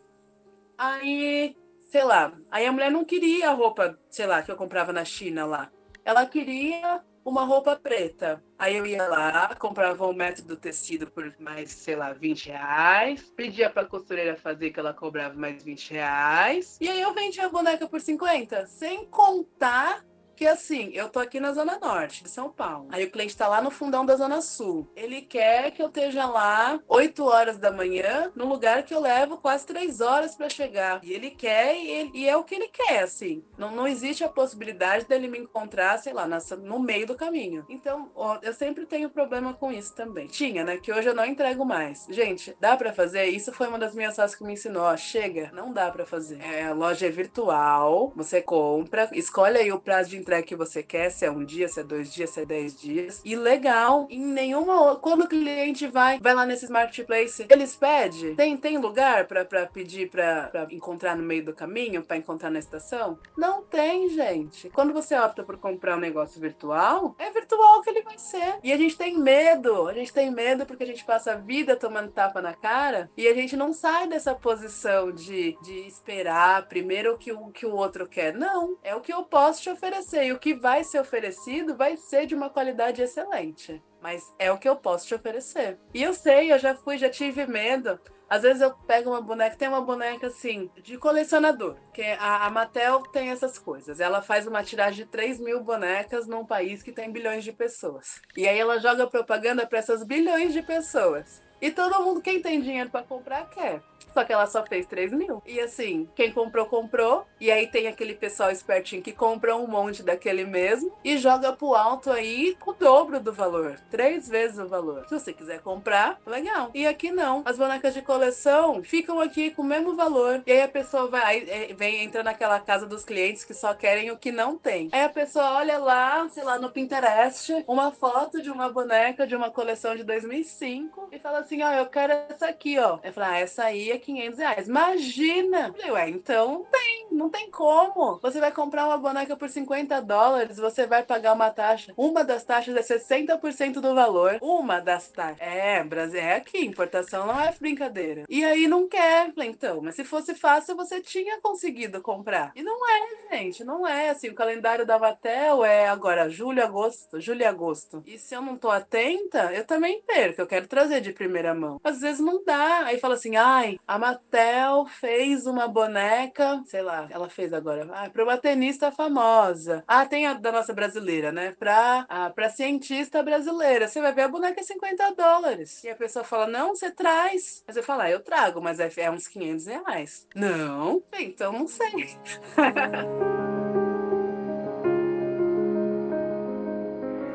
Aí 0.76 1.57
sei 1.89 2.05
lá, 2.05 2.32
aí 2.51 2.66
a 2.66 2.72
mulher 2.72 2.91
não 2.91 3.05
queria 3.05 3.51
a 3.51 3.55
roupa, 3.55 3.99
sei 4.11 4.26
lá, 4.26 4.43
que 4.43 4.51
eu 4.51 4.57
comprava 4.57 4.93
na 4.93 5.05
China 5.05 5.47
lá. 5.47 5.70
Ela 6.05 6.26
queria 6.26 7.03
uma 7.24 7.45
roupa 7.45 7.76
preta. 7.76 8.43
Aí 8.59 8.76
eu 8.76 8.86
ia 8.86 9.07
lá, 9.07 9.55
comprava 9.55 10.07
um 10.07 10.12
metro 10.12 10.45
do 10.45 10.57
tecido 10.57 11.11
por 11.11 11.34
mais, 11.39 11.70
sei 11.70 11.95
lá, 11.95 12.12
20 12.12 12.49
reais. 12.49 13.32
Pedia 13.36 13.70
pra 13.70 13.84
costureira 13.84 14.36
fazer 14.36 14.70
que 14.70 14.80
ela 14.80 14.95
cobrava 14.95 15.34
mais 15.34 15.62
20 15.62 15.93
reais. 15.93 16.78
E 16.80 16.89
aí 16.89 17.01
eu 17.01 17.12
vendia 17.14 17.47
a 17.47 17.51
boneca 17.51 17.86
por 17.86 18.01
50. 18.01 18.66
Sem 18.66 19.07
contar 19.07 20.05
que 20.39 20.47
assim, 20.47 20.91
eu 20.95 21.09
tô 21.09 21.18
aqui 21.18 21.41
na 21.41 21.53
Zona 21.53 21.80
Norte 21.80 22.22
de 22.22 22.30
São 22.30 22.49
Paulo. 22.49 22.86
Aí 22.93 23.05
o 23.05 23.11
cliente 23.11 23.36
tá 23.36 23.49
lá 23.49 23.61
no 23.61 23.72
fundão 23.72 24.07
da 24.07 24.14
Zona 24.14 24.41
Sul. 24.41 24.89
Ele 24.95 25.20
quer 25.20 25.72
que 25.72 25.82
eu 25.82 25.89
esteja 25.89 26.26
lá 26.26 26.78
8 26.86 27.24
horas 27.24 27.59
da 27.59 27.72
manhã, 27.72 28.30
no 28.36 28.47
lugar 28.47 28.84
que 28.84 28.95
eu 28.95 29.01
levo 29.01 29.39
quase 29.39 29.66
3 29.66 30.01
horas 30.01 30.36
para 30.36 30.49
chegar. 30.49 31.01
E 31.03 31.12
ele 31.12 31.32
quer, 31.32 31.74
e, 31.76 31.91
ele, 31.91 32.11
e, 32.14 32.28
é 32.28 32.36
o 32.36 32.45
que 32.45 32.55
ele 32.55 32.68
quer, 32.68 33.03
assim. 33.03 33.43
Não, 33.59 33.72
não 33.72 33.89
existe 33.89 34.22
a 34.22 34.28
possibilidade 34.28 35.07
dele 35.07 35.26
me 35.26 35.39
encontrar, 35.39 35.99
sei 35.99 36.12
lá, 36.12 36.28
nessa, 36.28 36.55
no 36.55 36.78
meio 36.78 37.05
do 37.05 37.16
caminho. 37.16 37.66
Então, 37.68 38.09
eu 38.41 38.55
sempre 38.55 38.86
tenho 38.86 39.11
problema 39.11 39.53
com 39.55 39.72
isso 39.72 39.93
também. 39.97 40.28
Tinha, 40.28 40.62
né? 40.62 40.76
Que 40.76 40.93
hoje 40.93 41.09
eu 41.09 41.16
não 41.16 41.24
entrego 41.24 41.64
mais. 41.64 42.07
Gente, 42.11 42.57
dá 42.61 42.76
para 42.76 42.93
fazer? 42.93 43.24
Isso 43.26 43.53
foi 43.53 43.66
uma 43.66 43.78
das 43.78 43.93
minhas 43.93 44.14
sócias 44.14 44.39
que 44.39 44.45
me 44.45 44.53
ensinou. 44.53 44.84
Ó, 44.84 44.97
chega, 44.97 45.51
não 45.53 45.72
dá 45.72 45.91
para 45.91 46.07
fazer. 46.07 46.41
É, 46.41 46.66
a 46.66 46.74
loja 46.74 47.09
é 47.09 47.11
virtual, 47.11 48.12
você 48.14 48.41
compra, 48.41 49.11
escolhe 49.12 49.59
aí 49.59 49.72
o 49.72 49.80
prazo 49.80 50.11
de 50.11 50.28
entrega 50.29 50.43
que 50.43 50.55
você 50.55 50.83
quer, 50.83 51.11
se 51.11 51.24
é 51.24 51.31
um 51.31 51.43
dia, 51.43 51.68
se 51.68 51.81
é 51.81 51.83
dois 51.83 52.12
dias, 52.12 52.31
se 52.31 52.41
é 52.43 52.45
dez 52.45 52.79
dias. 52.79 53.22
E 53.24 53.35
legal, 53.35 54.07
em 54.11 54.20
nenhuma. 54.20 54.97
Quando 54.97 55.22
o 55.22 55.29
cliente 55.29 55.87
vai, 55.87 56.18
vai 56.20 56.35
lá 56.35 56.45
nesse 56.45 56.70
marketplace, 56.70 57.47
eles 57.49 57.74
pedem, 57.74 58.35
tem, 58.35 58.57
tem 58.57 58.76
lugar 58.76 59.26
para 59.26 59.66
pedir 59.66 60.11
para 60.11 60.66
encontrar 60.70 61.16
no 61.16 61.22
meio 61.22 61.45
do 61.45 61.55
caminho, 61.55 62.03
para 62.03 62.18
encontrar 62.18 62.51
na 62.51 62.59
estação? 62.59 63.18
Não 63.37 63.62
tem, 63.62 64.11
gente. 64.11 64.68
Quando 64.70 64.93
você 64.93 65.18
opta 65.18 65.43
por 65.43 65.57
comprar 65.57 65.97
um 65.97 66.01
negócio 66.01 66.39
virtual, 66.41 67.14
é 67.18 67.31
virtual 67.31 67.81
que 67.81 67.91
ele 67.91 68.03
vai 68.03 68.18
ser. 68.18 68.59
E 68.62 68.72
a 68.72 68.76
gente 68.76 68.99
tem 68.99 69.18
medo, 69.18 69.89
a 69.89 69.95
gente 69.95 70.12
tem 70.12 70.31
medo 70.31 70.66
porque 70.66 70.85
a 70.85 70.87
gente 70.87 71.05
passa 71.05 71.33
a 71.33 71.37
vida 71.37 71.74
tomando 71.74 72.11
tapa 72.11 72.43
na 72.43 72.53
cara 72.53 73.11
e 73.16 73.26
a 73.26 73.35
gente 73.35 73.57
não 73.57 73.72
sai 73.72 74.07
dessa 74.07 74.35
posição 74.35 75.11
de, 75.11 75.57
de 75.62 75.87
esperar 75.87 76.68
primeiro 76.68 77.14
o 77.14 77.18
que 77.18 77.33
o, 77.33 77.49
que 77.49 77.64
o 77.64 77.74
outro 77.74 78.07
quer. 78.07 78.35
Não, 78.35 78.76
é 78.83 78.95
o 78.95 79.01
que 79.01 79.12
eu 79.12 79.22
posso 79.22 79.62
te 79.62 79.70
oferecer. 79.70 80.18
E 80.25 80.33
o 80.33 80.39
que 80.39 80.55
vai 80.55 80.85
ser 80.85 81.01
oferecido 81.01 81.77
vai 81.77 81.97
ser 81.97 82.27
de 82.27 82.35
uma 82.35 82.51
qualidade 82.51 83.03
excelente. 83.03 83.83
Mas 84.01 84.33
é 84.39 84.51
o 84.53 84.59
que 84.59 84.69
eu 84.69 84.77
posso 84.77 85.07
te 85.07 85.14
oferecer. 85.14 85.79
E 85.93 86.03
eu 86.03 86.14
sei, 86.14 86.53
eu 86.53 86.59
já 86.59 86.75
fui, 86.75 86.97
já 86.97 87.11
tive 87.11 87.47
medo. 87.47 87.99
Às 88.29 88.43
vezes 88.43 88.61
eu 88.61 88.73
pego 88.87 89.11
uma 89.11 89.23
boneca, 89.23 89.57
tem 89.57 89.69
uma 89.69 89.81
boneca 89.81 90.27
assim, 90.27 90.71
de 90.83 90.99
colecionador, 90.99 91.77
que 91.95 92.03
a, 92.03 92.47
a 92.47 92.51
Mattel 92.51 93.03
tem 93.05 93.31
essas 93.31 93.59
coisas. 93.59 94.01
Ela 94.01 94.21
faz 94.21 94.47
uma 94.47 94.62
tiragem 94.62 95.05
de 95.05 95.11
3 95.11 95.41
mil 95.41 95.62
bonecas 95.62 96.27
num 96.27 96.45
país 96.45 96.83
que 96.83 96.93
tem 96.93 97.11
bilhões 97.11 97.43
de 97.43 97.53
pessoas. 97.53 98.21
E 98.37 98.47
aí 98.47 98.59
ela 98.59 98.79
joga 98.79 99.07
propaganda 99.07 99.66
para 99.66 99.79
essas 99.79 100.05
bilhões 100.05 100.53
de 100.53 100.62
pessoas. 100.62 101.41
E 101.61 101.71
todo 101.71 102.03
mundo, 102.05 102.21
quem 102.21 102.41
tem 102.41 102.61
dinheiro 102.61 102.91
para 102.91 103.03
comprar, 103.03 103.49
quer. 103.49 103.83
Só 104.12 104.24
que 104.24 104.32
ela 104.32 104.46
só 104.46 104.64
fez 104.64 104.86
3 104.86 105.12
mil. 105.12 105.42
E 105.46 105.61
assim, 105.61 106.09
quem 106.14 106.32
comprou, 106.32 106.66
comprou. 106.66 107.26
E 107.40 107.51
aí 107.51 107.66
tem 107.66 107.86
aquele 107.86 108.14
pessoal 108.14 108.51
espertinho 108.51 109.03
que 109.03 109.12
compra 109.12 109.57
um 109.57 109.66
monte 109.66 110.03
daquele 110.03 110.44
mesmo 110.44 110.92
e 111.05 111.16
joga 111.18 111.53
pro 111.53 111.74
alto 111.74 112.11
aí 112.11 112.57
o 112.66 112.72
dobro 112.72 113.20
do 113.20 113.32
valor. 113.32 113.78
Três 113.90 114.28
vezes 114.28 114.59
o 114.59 114.66
valor. 114.66 115.07
Se 115.07 115.18
você 115.18 115.32
quiser 115.32 115.61
comprar, 115.61 116.20
legal. 116.26 116.70
E 116.74 116.86
aqui 116.86 117.11
não. 117.11 117.42
As 117.44 117.59
bonecas 117.59 117.94
de 117.94 118.03
coleção 118.03 118.82
ficam 118.82 119.20
aqui 119.20 119.51
com 119.51 119.62
o 119.62 119.64
mesmo 119.64 119.94
valor. 119.94 120.42
E 120.46 120.53
aí 120.53 120.62
a 120.62 120.68
pessoa 120.68 121.09
vai, 121.09 121.44
é, 121.49 121.74
vem, 121.74 122.03
entra 122.03 122.22
naquela 122.22 122.59
casa 122.61 122.86
dos 122.86 123.05
clientes 123.05 123.44
que 123.44 123.55
só 123.55 123.74
querem 123.74 124.11
o 124.11 124.16
que 124.16 124.32
não 124.32 124.57
tem. 124.57 124.88
Aí 124.92 125.03
a 125.03 125.09
pessoa 125.09 125.57
olha 125.57 125.78
lá, 125.78 126.28
sei 126.28 126.44
lá, 126.44 126.59
no 126.59 126.70
Pinterest, 126.70 127.64
uma 127.66 127.92
foto 127.92 128.42
de 128.42 128.51
uma 128.51 128.68
boneca 128.68 129.26
de 129.26 129.36
uma 129.36 129.51
coleção 129.51 129.94
de 129.94 130.05
2005 130.05 131.09
e 131.12 131.18
fala 131.18 131.38
assim: 131.40 131.62
ó, 131.62 131.68
oh, 131.68 131.72
eu 131.72 131.86
quero 131.86 132.12
essa 132.28 132.46
aqui, 132.46 132.78
ó. 132.78 132.99
Eu 133.03 133.12
falo, 133.12 133.28
ah, 133.28 133.38
essa 133.38 133.64
aí 133.64 133.88
é 133.93 133.99
500 133.99 134.39
reais. 134.39 134.68
Imagina! 134.68 135.68
Eu 135.68 135.74
falei, 135.74 135.91
ué, 135.93 136.11
então 136.11 136.66
tem, 136.70 136.97
não 137.19 137.29
tem 137.29 137.51
como. 137.51 138.19
Você 138.23 138.41
vai 138.41 138.53
comprar 138.53 138.87
uma 138.87 138.97
boneca 138.97 139.37
por 139.37 139.51
50 139.51 140.01
dólares, 140.01 140.57
você 140.57 140.87
vai 140.87 141.03
pagar 141.03 141.35
uma 141.35 141.51
taxa. 141.51 141.93
Uma 141.97 142.25
das 142.25 142.45
taxas 142.45 142.77
é 142.77 142.99
60% 142.99 143.81
do 143.81 143.95
valor. 143.95 144.39
Uma 144.41 144.81
das 144.81 145.09
taxas. 145.09 145.41
É, 145.41 145.83
Brasil, 145.83 146.21
é 146.21 146.37
aqui, 146.37 146.64
importação 146.64 147.27
não 147.27 147.41
é 147.41 147.53
brincadeira. 147.59 148.25
E 148.29 148.45
aí 148.45 148.69
não 148.69 148.89
quer. 148.89 149.33
Então, 149.39 149.81
mas 149.83 149.97
se 149.97 150.05
fosse 150.05 150.35
fácil, 150.35 150.77
você 150.77 151.01
tinha 151.01 151.41
conseguido 151.41 152.01
comprar. 152.01 152.53
E 152.55 152.62
não 152.62 152.79
é, 152.89 153.37
gente, 153.37 153.64
não 153.64 153.87
é. 153.87 154.11
Assim, 154.11 154.29
o 154.29 154.35
calendário 154.35 154.87
da 154.87 154.97
Vatel 154.97 155.64
é 155.64 155.89
agora 155.89 156.31
julho, 156.31 156.62
agosto, 156.62 157.21
julho 157.21 157.43
e 157.43 157.45
agosto. 157.45 158.03
E 158.07 158.19
se 158.19 158.35
eu 158.35 158.43
não 158.43 158.57
tô 158.57 158.71
atenta, 158.71 159.53
eu 159.53 159.66
também 159.66 160.01
perco. 160.03 160.41
Eu 160.41 160.47
quero 160.47 160.69
trazer 160.69 161.01
de 161.01 161.12
primeira 161.12 161.55
mão. 161.55 161.81
Às 161.83 162.01
vezes 162.01 162.21
não 162.21 162.45
dá. 162.45 162.85
Aí 162.85 162.99
fala 162.99 163.14
assim, 163.14 163.37
ai, 163.37 163.79
a 163.87 163.99
Mattel 163.99 164.87
fez 164.87 165.47
uma 165.47 165.66
boneca, 165.66 166.62
sei 166.66 166.83
lá, 166.83 167.08
ela 167.11 167.29
fez 167.29 167.53
agora, 167.53 167.89
ah, 167.93 168.09
para 168.11 168.25
uma 168.25 168.37
tenista 168.37 168.91
famosa. 168.91 169.85
Ah, 169.87 170.07
tem 170.07 170.27
a 170.27 170.35
da 170.35 170.53
nossa 170.53 170.73
brasileira, 170.73 171.33
né? 171.33 171.55
Pra, 171.59 172.07
ah, 172.09 172.31
pra 172.31 172.51
cientista 172.51 173.23
brasileira. 173.23 173.89
Você 173.89 174.01
vai 174.01 174.13
ver 174.13 174.23
a 174.23 174.29
boneca 174.29 174.61
é 174.61 174.65
50 174.65 175.15
dólares. 175.15 175.83
E 175.85 175.89
a 175.91 175.97
pessoa 175.97 176.25
fala, 176.25 176.47
não, 176.47 176.75
você 176.75 176.91
traz. 176.91 177.63
Aí 177.67 177.75
você 177.75 177.83
fala, 177.83 178.05
ah, 178.05 178.11
eu 178.11 178.21
trago, 178.21 178.61
mas 178.61 178.81
é, 178.81 178.91
é 178.97 179.11
uns 179.11 179.29
500 179.29 179.67
reais. 179.67 180.27
Não, 180.35 181.03
então 181.13 181.53
não 181.53 181.69
sei. 181.69 182.17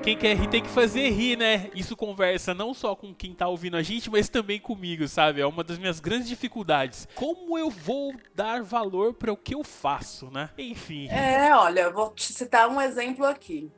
quem 0.04 0.18
quer 0.18 0.36
rir 0.36 0.49
tem 0.49 0.62
que 0.62 0.68
fazer 0.68 1.10
rir, 1.12 1.38
né? 1.38 1.70
Isso 1.74 1.95
conversa 1.95 2.54
não 2.54 2.74
só 2.74 2.93
com 2.93 3.16
quem 3.16 3.34
tá 3.34 3.47
ouvindo 3.47 3.78
a 3.78 3.82
gente, 3.82 4.12
mas 4.12 4.28
também 4.28 4.60
comigo, 4.60 5.08
sabe? 5.08 5.39
É 5.39 5.45
uma 5.45 5.64
das 5.64 5.78
minhas 5.78 6.01
grandes 6.01 6.28
dificuldades. 6.28 7.08
Como 7.16 7.58
eu 7.58 7.70
vou 7.70 8.14
dar 8.36 8.62
valor 8.62 9.14
para 9.14 9.32
o 9.32 9.38
que 9.38 9.56
eu 9.56 9.64
faço, 9.64 10.30
né? 10.30 10.49
Enfim. 10.58 11.08
É, 11.08 11.56
olha, 11.56 11.89
vou 11.89 12.10
te 12.10 12.34
citar 12.34 12.68
um 12.68 12.82
exemplo 12.82 13.26
aqui. 13.26 13.72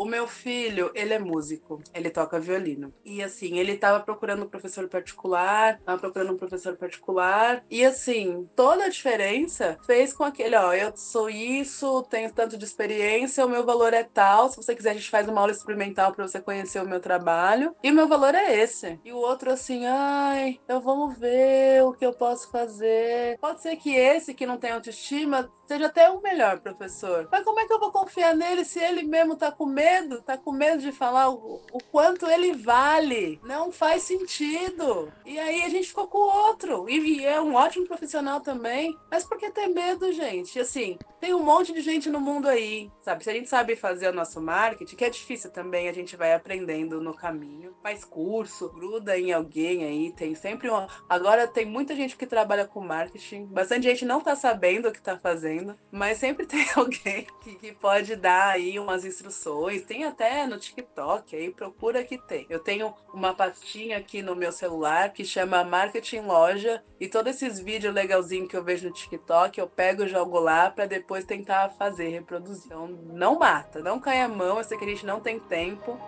O 0.00 0.06
meu 0.06 0.26
filho, 0.26 0.90
ele 0.94 1.12
é 1.12 1.18
músico, 1.18 1.82
ele 1.92 2.08
toca 2.08 2.40
violino. 2.40 2.90
E 3.04 3.22
assim, 3.22 3.58
ele 3.58 3.76
tava 3.76 4.00
procurando 4.00 4.44
um 4.44 4.48
professor 4.48 4.88
particular, 4.88 5.78
tava 5.84 5.98
procurando 5.98 6.32
um 6.32 6.38
professor 6.38 6.74
particular. 6.74 7.62
E 7.68 7.84
assim, 7.84 8.48
toda 8.56 8.86
a 8.86 8.88
diferença 8.88 9.76
fez 9.84 10.14
com 10.14 10.24
aquele, 10.24 10.56
ó, 10.56 10.72
eu 10.72 10.96
sou 10.96 11.28
isso, 11.28 12.02
tenho 12.04 12.32
tanto 12.32 12.56
de 12.56 12.64
experiência, 12.64 13.44
o 13.44 13.48
meu 13.50 13.62
valor 13.62 13.92
é 13.92 14.02
tal. 14.02 14.48
Se 14.48 14.56
você 14.56 14.74
quiser, 14.74 14.92
a 14.92 14.94
gente 14.94 15.10
faz 15.10 15.28
uma 15.28 15.38
aula 15.42 15.52
experimental 15.52 16.14
para 16.14 16.26
você 16.26 16.40
conhecer 16.40 16.80
o 16.80 16.88
meu 16.88 17.00
trabalho. 17.00 17.76
E 17.82 17.90
o 17.90 17.94
meu 17.94 18.08
valor 18.08 18.34
é 18.34 18.58
esse. 18.58 18.98
E 19.04 19.12
o 19.12 19.18
outro 19.18 19.50
assim, 19.50 19.84
ai, 19.84 20.58
eu 20.66 20.80
vamos 20.80 21.18
ver 21.18 21.84
o 21.84 21.92
que 21.92 22.06
eu 22.06 22.14
posso 22.14 22.50
fazer. 22.50 23.36
Pode 23.38 23.60
ser 23.60 23.76
que 23.76 23.94
esse 23.94 24.32
que 24.32 24.46
não 24.46 24.56
tem 24.56 24.70
autoestima 24.70 25.52
seja 25.66 25.88
até 25.88 26.08
o 26.08 26.22
melhor 26.22 26.58
professor. 26.60 27.28
Mas 27.30 27.44
como 27.44 27.60
é 27.60 27.66
que 27.66 27.72
eu 27.74 27.78
vou 27.78 27.92
confiar 27.92 28.34
nele 28.34 28.64
se 28.64 28.78
ele 28.78 29.02
mesmo 29.02 29.36
tá 29.36 29.52
com 29.52 29.66
medo? 29.66 29.89
Medo, 29.90 30.22
tá 30.22 30.36
com 30.36 30.52
medo 30.52 30.80
de 30.80 30.92
falar 30.92 31.30
o, 31.30 31.60
o 31.72 31.82
quanto 31.90 32.26
ele 32.26 32.52
vale. 32.52 33.40
Não 33.42 33.72
faz 33.72 34.04
sentido. 34.04 35.12
E 35.24 35.38
aí 35.38 35.62
a 35.62 35.68
gente 35.68 35.88
ficou 35.88 36.06
com 36.06 36.18
o 36.18 36.46
outro. 36.46 36.88
E, 36.88 37.24
é 37.24 37.40
um 37.40 37.54
ótimo 37.54 37.86
profissional 37.86 38.40
também. 38.40 38.96
Mas 39.10 39.24
por 39.24 39.38
que 39.38 39.50
ter 39.50 39.66
medo, 39.68 40.12
gente? 40.12 40.58
Assim, 40.60 40.96
tem 41.20 41.34
um 41.34 41.42
monte 41.42 41.72
de 41.72 41.80
gente 41.80 42.08
no 42.08 42.20
mundo 42.20 42.48
aí, 42.48 42.90
sabe? 43.00 43.22
Se 43.22 43.30
a 43.30 43.32
gente 43.32 43.48
sabe 43.48 43.76
fazer 43.76 44.08
o 44.08 44.12
nosso 44.12 44.40
marketing, 44.40 44.96
que 44.96 45.04
é 45.04 45.10
difícil 45.10 45.50
também, 45.50 45.88
a 45.88 45.92
gente 45.92 46.16
vai 46.16 46.32
aprendendo 46.32 47.00
no 47.00 47.12
caminho. 47.12 47.74
Faz 47.82 48.04
curso, 48.04 48.70
gruda 48.70 49.18
em 49.18 49.32
alguém 49.32 49.84
aí, 49.84 50.12
tem 50.12 50.34
sempre 50.34 50.70
uma. 50.70 50.88
Agora 51.08 51.46
tem 51.46 51.66
muita 51.66 51.94
gente 51.94 52.16
que 52.16 52.26
trabalha 52.26 52.66
com 52.66 52.80
marketing, 52.80 53.44
bastante 53.46 53.82
gente 53.82 54.04
não 54.04 54.20
tá 54.20 54.34
sabendo 54.34 54.88
o 54.88 54.92
que 54.92 55.02
tá 55.02 55.18
fazendo, 55.18 55.76
mas 55.90 56.18
sempre 56.18 56.46
tem 56.46 56.66
alguém 56.74 57.26
que, 57.42 57.54
que 57.56 57.72
pode 57.72 58.16
dar 58.16 58.52
aí 58.52 58.78
umas 58.78 59.04
instruções 59.04 59.79
tem 59.80 60.04
até 60.04 60.46
no 60.46 60.58
TikTok, 60.58 61.34
aí 61.34 61.50
procura 61.50 62.04
que 62.04 62.18
tem. 62.18 62.46
Eu 62.48 62.60
tenho 62.60 62.94
uma 63.12 63.34
pastinha 63.34 63.98
aqui 63.98 64.22
no 64.22 64.36
meu 64.36 64.52
celular 64.52 65.12
que 65.12 65.24
chama 65.24 65.64
Marketing 65.64 66.20
Loja 66.20 66.82
e 66.98 67.08
todos 67.08 67.34
esses 67.34 67.60
vídeos 67.60 67.94
legalzinhos 67.94 68.48
que 68.48 68.56
eu 68.56 68.64
vejo 68.64 68.88
no 68.88 68.94
TikTok, 68.94 69.58
eu 69.58 69.66
pego 69.66 70.04
e 70.04 70.08
jogo 70.08 70.38
lá 70.38 70.70
para 70.70 70.86
depois 70.86 71.24
tentar 71.24 71.70
fazer, 71.70 72.08
reproduzir. 72.08 72.66
Então 72.66 72.86
não 72.88 73.38
mata, 73.38 73.80
não 73.80 73.98
cai 74.00 74.20
a 74.20 74.28
mão, 74.28 74.58
eu 74.58 74.64
sei 74.64 74.78
que 74.78 74.84
a 74.84 74.88
gente 74.88 75.06
não 75.06 75.20
tem 75.20 75.38
tempo. 75.38 75.98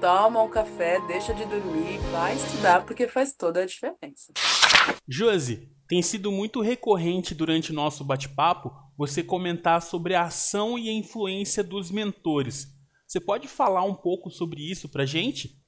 Toma 0.00 0.42
um 0.42 0.48
café, 0.48 0.98
deixa 1.06 1.34
de 1.34 1.44
dormir, 1.44 1.98
vai 2.10 2.34
estudar 2.34 2.84
porque 2.86 3.06
faz 3.06 3.34
toda 3.34 3.62
a 3.62 3.66
diferença. 3.66 4.32
Josi, 5.06 5.68
Tem 5.86 6.00
sido 6.02 6.30
muito 6.30 6.60
recorrente 6.60 7.34
durante 7.34 7.72
nosso 7.72 8.04
bate-papo 8.04 8.70
você 8.96 9.22
comentar 9.22 9.82
sobre 9.82 10.14
a 10.14 10.22
ação 10.22 10.78
e 10.78 10.88
a 10.88 10.92
influência 10.92 11.64
dos 11.64 11.90
mentores. 11.90 12.68
Você 13.10 13.18
pode 13.18 13.48
falar 13.48 13.82
um 13.82 13.92
pouco 13.92 14.30
sobre 14.30 14.62
isso 14.62 14.88
pra 14.88 15.04
gente? 15.04 15.58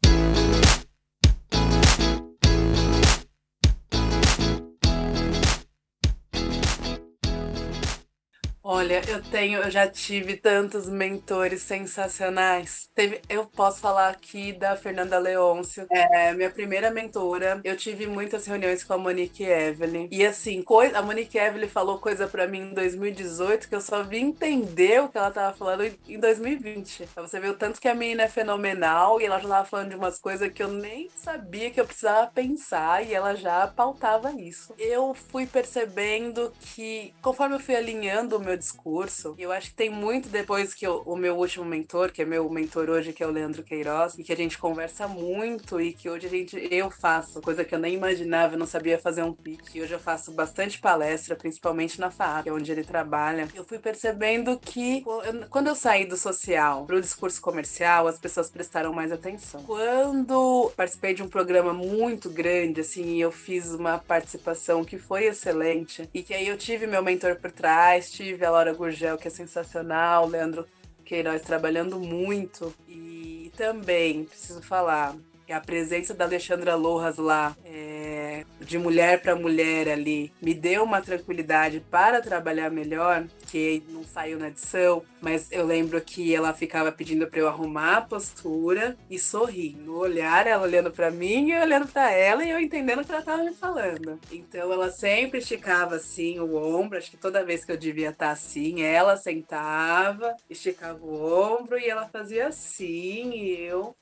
Olha, 8.63 9.03
eu 9.11 9.21
tenho, 9.29 9.59
eu 9.59 9.69
já 9.73 9.91
tive 9.91 10.37
tantos 10.37 10.89
mentores 10.89 11.63
sensacionais. 11.63 12.82
Teve, 12.95 13.23
eu 13.27 13.47
posso 13.47 13.81
falar 13.81 14.11
aqui 14.11 14.53
da 14.53 14.77
Fernanda 14.77 15.19
Leôncio, 15.19 15.87
é 15.91 16.35
minha 16.35 16.51
primeira 16.51 16.91
mentora. 16.91 17.59
Eu 17.65 17.75
tive 17.75 18.07
muitas 18.07 18.45
reuniões 18.45 18.85
com 18.85 18.93
a 18.93 18.99
Monique 18.99 19.45
Evelyn. 19.45 20.09
E 20.11 20.23
assim, 20.27 20.63
coisa, 20.63 20.99
a 20.99 21.03
Monique 21.03 21.39
Evelyn 21.39 21.69
falou 21.69 21.99
coisa 21.99 22.29
para 22.29 22.47
mim 22.47 22.61
em 22.61 22.75
2018 22.75 23.67
que 23.67 23.75
eu 23.75 23.81
só 23.81 24.03
vim 24.03 24.27
entender 24.27 25.01
o 25.01 25.09
que 25.09 25.17
ela 25.17 25.31
tava 25.31 25.57
falando 25.57 25.91
em 26.07 26.21
2020. 26.21 27.09
Pra 27.15 27.23
você 27.23 27.39
o 27.39 27.55
tanto 27.55 27.81
que 27.81 27.89
a 27.89 27.95
menina 27.95 28.25
é 28.25 28.29
fenomenal 28.29 29.19
e 29.21 29.25
ela 29.25 29.41
já 29.41 29.49
tava 29.49 29.65
falando 29.67 29.89
de 29.89 29.97
umas 29.97 30.19
coisas 30.19 30.53
que 30.53 30.63
eu 30.63 30.69
nem 30.69 31.09
sabia 31.17 31.71
que 31.71 31.81
eu 31.81 31.87
precisava 31.87 32.27
pensar 32.27 33.07
e 33.07 33.15
ela 33.15 33.35
já 33.35 33.67
pautava 33.69 34.33
isso. 34.33 34.75
Eu 34.79 35.15
fui 35.15 35.47
percebendo 35.47 36.53
que 36.61 37.15
conforme 37.23 37.55
eu 37.57 37.61
fui 37.61 37.75
alinhando 37.75 38.37
o 38.37 38.41
meu 38.41 38.57
discurso. 38.57 39.35
E 39.39 39.43
eu 39.43 39.51
acho 39.51 39.71
que 39.71 39.77
tem 39.77 39.89
muito 39.89 40.29
depois 40.29 40.75
que 40.75 40.87
eu, 40.87 41.03
o 41.07 41.17
meu 41.17 41.39
último 41.39 41.65
mentor, 41.65 42.13
que 42.13 42.21
é 42.21 42.25
meu 42.27 42.49
mentor 42.51 42.82
hoje, 42.89 43.13
que 43.13 43.23
é 43.23 43.27
o 43.27 43.31
Leandro 43.31 43.63
Queiroz, 43.63 44.15
e 44.19 44.25
que 44.25 44.33
a 44.33 44.37
gente 44.37 44.59
conversa 44.59 45.07
muito 45.09 45.81
e 45.81 45.93
que 45.93 46.09
hoje 46.09 46.27
a 46.27 46.31
gente 46.31 46.69
eu 46.71 46.91
faço, 46.91 47.41
coisa 47.41 47.65
que 47.65 47.75
eu 47.75 47.79
nem 47.79 47.95
imaginava, 47.95 48.55
eu 48.55 48.59
não 48.59 48.67
sabia 48.67 48.99
fazer 48.99 49.23
um 49.23 49.33
pitch. 49.33 49.75
E 49.75 49.83
hoje 49.83 49.93
eu 49.93 49.99
faço 49.99 50.33
bastante 50.33 50.79
palestra, 50.79 51.37
principalmente 51.37 52.01
na 52.01 52.11
FAP, 52.11 52.47
é 52.47 52.53
onde 52.53 52.71
ele 52.71 52.85
trabalha. 52.85 53.49
Eu 53.55 53.65
fui 53.65 53.79
percebendo 53.79 54.59
que 54.59 55.05
quando 55.51 55.69
eu 55.69 55.75
saí 55.75 56.07
do 56.07 56.17
social 56.17 56.85
para 56.87 56.97
o 56.97 57.01
discurso 57.01 57.41
comercial, 57.41 58.07
as 58.07 58.19
pessoas 58.19 58.51
prestaram 58.51 58.93
mais 58.93 59.13
atenção. 59.13 59.63
Quando 59.65 60.71
participei 60.77 61.15
de 61.15 61.23
um 61.23 61.29
programa 61.29 61.73
muito 61.73 62.31
grande, 62.31 62.81
assim, 62.81 63.21
eu 63.21 63.33
fiz 63.33 63.73
uma 63.73 63.99
participação 63.99 64.85
que 64.85 64.99
foi 64.99 65.25
excelente 65.25 66.09
e 66.13 66.23
que 66.23 66.35
aí 66.35 66.49
eu 66.49 66.57
tive 66.57 66.87
meu 66.87 67.03
mentor 67.03 67.37
por 67.37 67.51
trás, 67.51 68.11
tive 68.11 68.45
a 68.45 68.51
Laura 68.51 68.73
Gurgel, 68.73 69.19
que 69.19 69.29
é 69.29 69.31
sensacional, 69.31 70.27
o 70.27 70.29
Leandro 70.29 70.67
Queiroz 71.03 71.43
trabalhando 71.43 71.99
muito. 71.99 72.75
E 72.89 73.51
também, 73.57 74.25
preciso 74.25 74.63
falar, 74.63 75.17
a 75.53 75.61
presença 75.61 76.15
da 76.15 76.25
Alexandra 76.25 76.75
Lojas 76.75 77.19
lá, 77.19 77.55
é, 77.65 78.45
de 78.61 78.79
mulher 78.79 79.21
para 79.21 79.37
mulher 79.37 79.89
ali, 79.89 80.33
me 80.41 80.55
deu 80.55 80.83
uma 80.83 81.03
tranquilidade 81.03 81.81
para 81.91 82.23
trabalhar 82.23 82.71
melhor, 82.71 83.27
que 83.53 83.83
não 83.91 84.03
saiu 84.03 84.39
na 84.39 84.49
edição, 84.49 85.05
mas 85.21 85.53
eu 85.53 85.67
lembro 85.67 86.01
que 86.01 86.35
ela 86.35 86.55
ficava 86.55 86.91
pedindo 86.91 87.27
para 87.27 87.39
eu 87.39 87.47
arrumar 87.47 87.99
a 87.99 88.01
postura 88.01 88.97
e 89.11 89.19
sorrir. 89.19 89.77
No 89.77 89.99
olhar, 89.99 90.47
ela 90.47 90.63
olhando 90.63 90.91
para 90.91 91.11
mim 91.11 91.51
e 91.51 91.61
olhando 91.61 91.87
para 91.87 92.11
ela 92.11 92.43
e 92.43 92.49
eu 92.49 92.59
entendendo 92.59 93.03
o 93.03 93.05
que 93.05 93.13
ela 93.13 93.21
estava 93.21 93.45
me 93.45 93.53
falando. 93.53 94.19
Então 94.33 94.73
ela 94.73 94.91
sempre 94.91 95.41
esticava 95.41 95.97
assim 95.97 96.41
o 96.41 96.57
ombro, 96.57 96.97
acho 96.97 97.11
que 97.11 97.17
toda 97.19 97.45
vez 97.45 97.63
que 97.63 97.73
eu 97.73 97.77
devia 97.77 98.09
estar 98.09 98.31
assim, 98.31 98.81
ela 98.81 99.19
sentava, 99.19 100.35
esticava 100.49 101.05
o 101.05 101.23
ombro 101.23 101.79
e 101.79 101.91
ela 101.91 102.09
fazia 102.09 102.49
assim 102.49 103.33
e 103.35 103.61
eu 103.67 103.95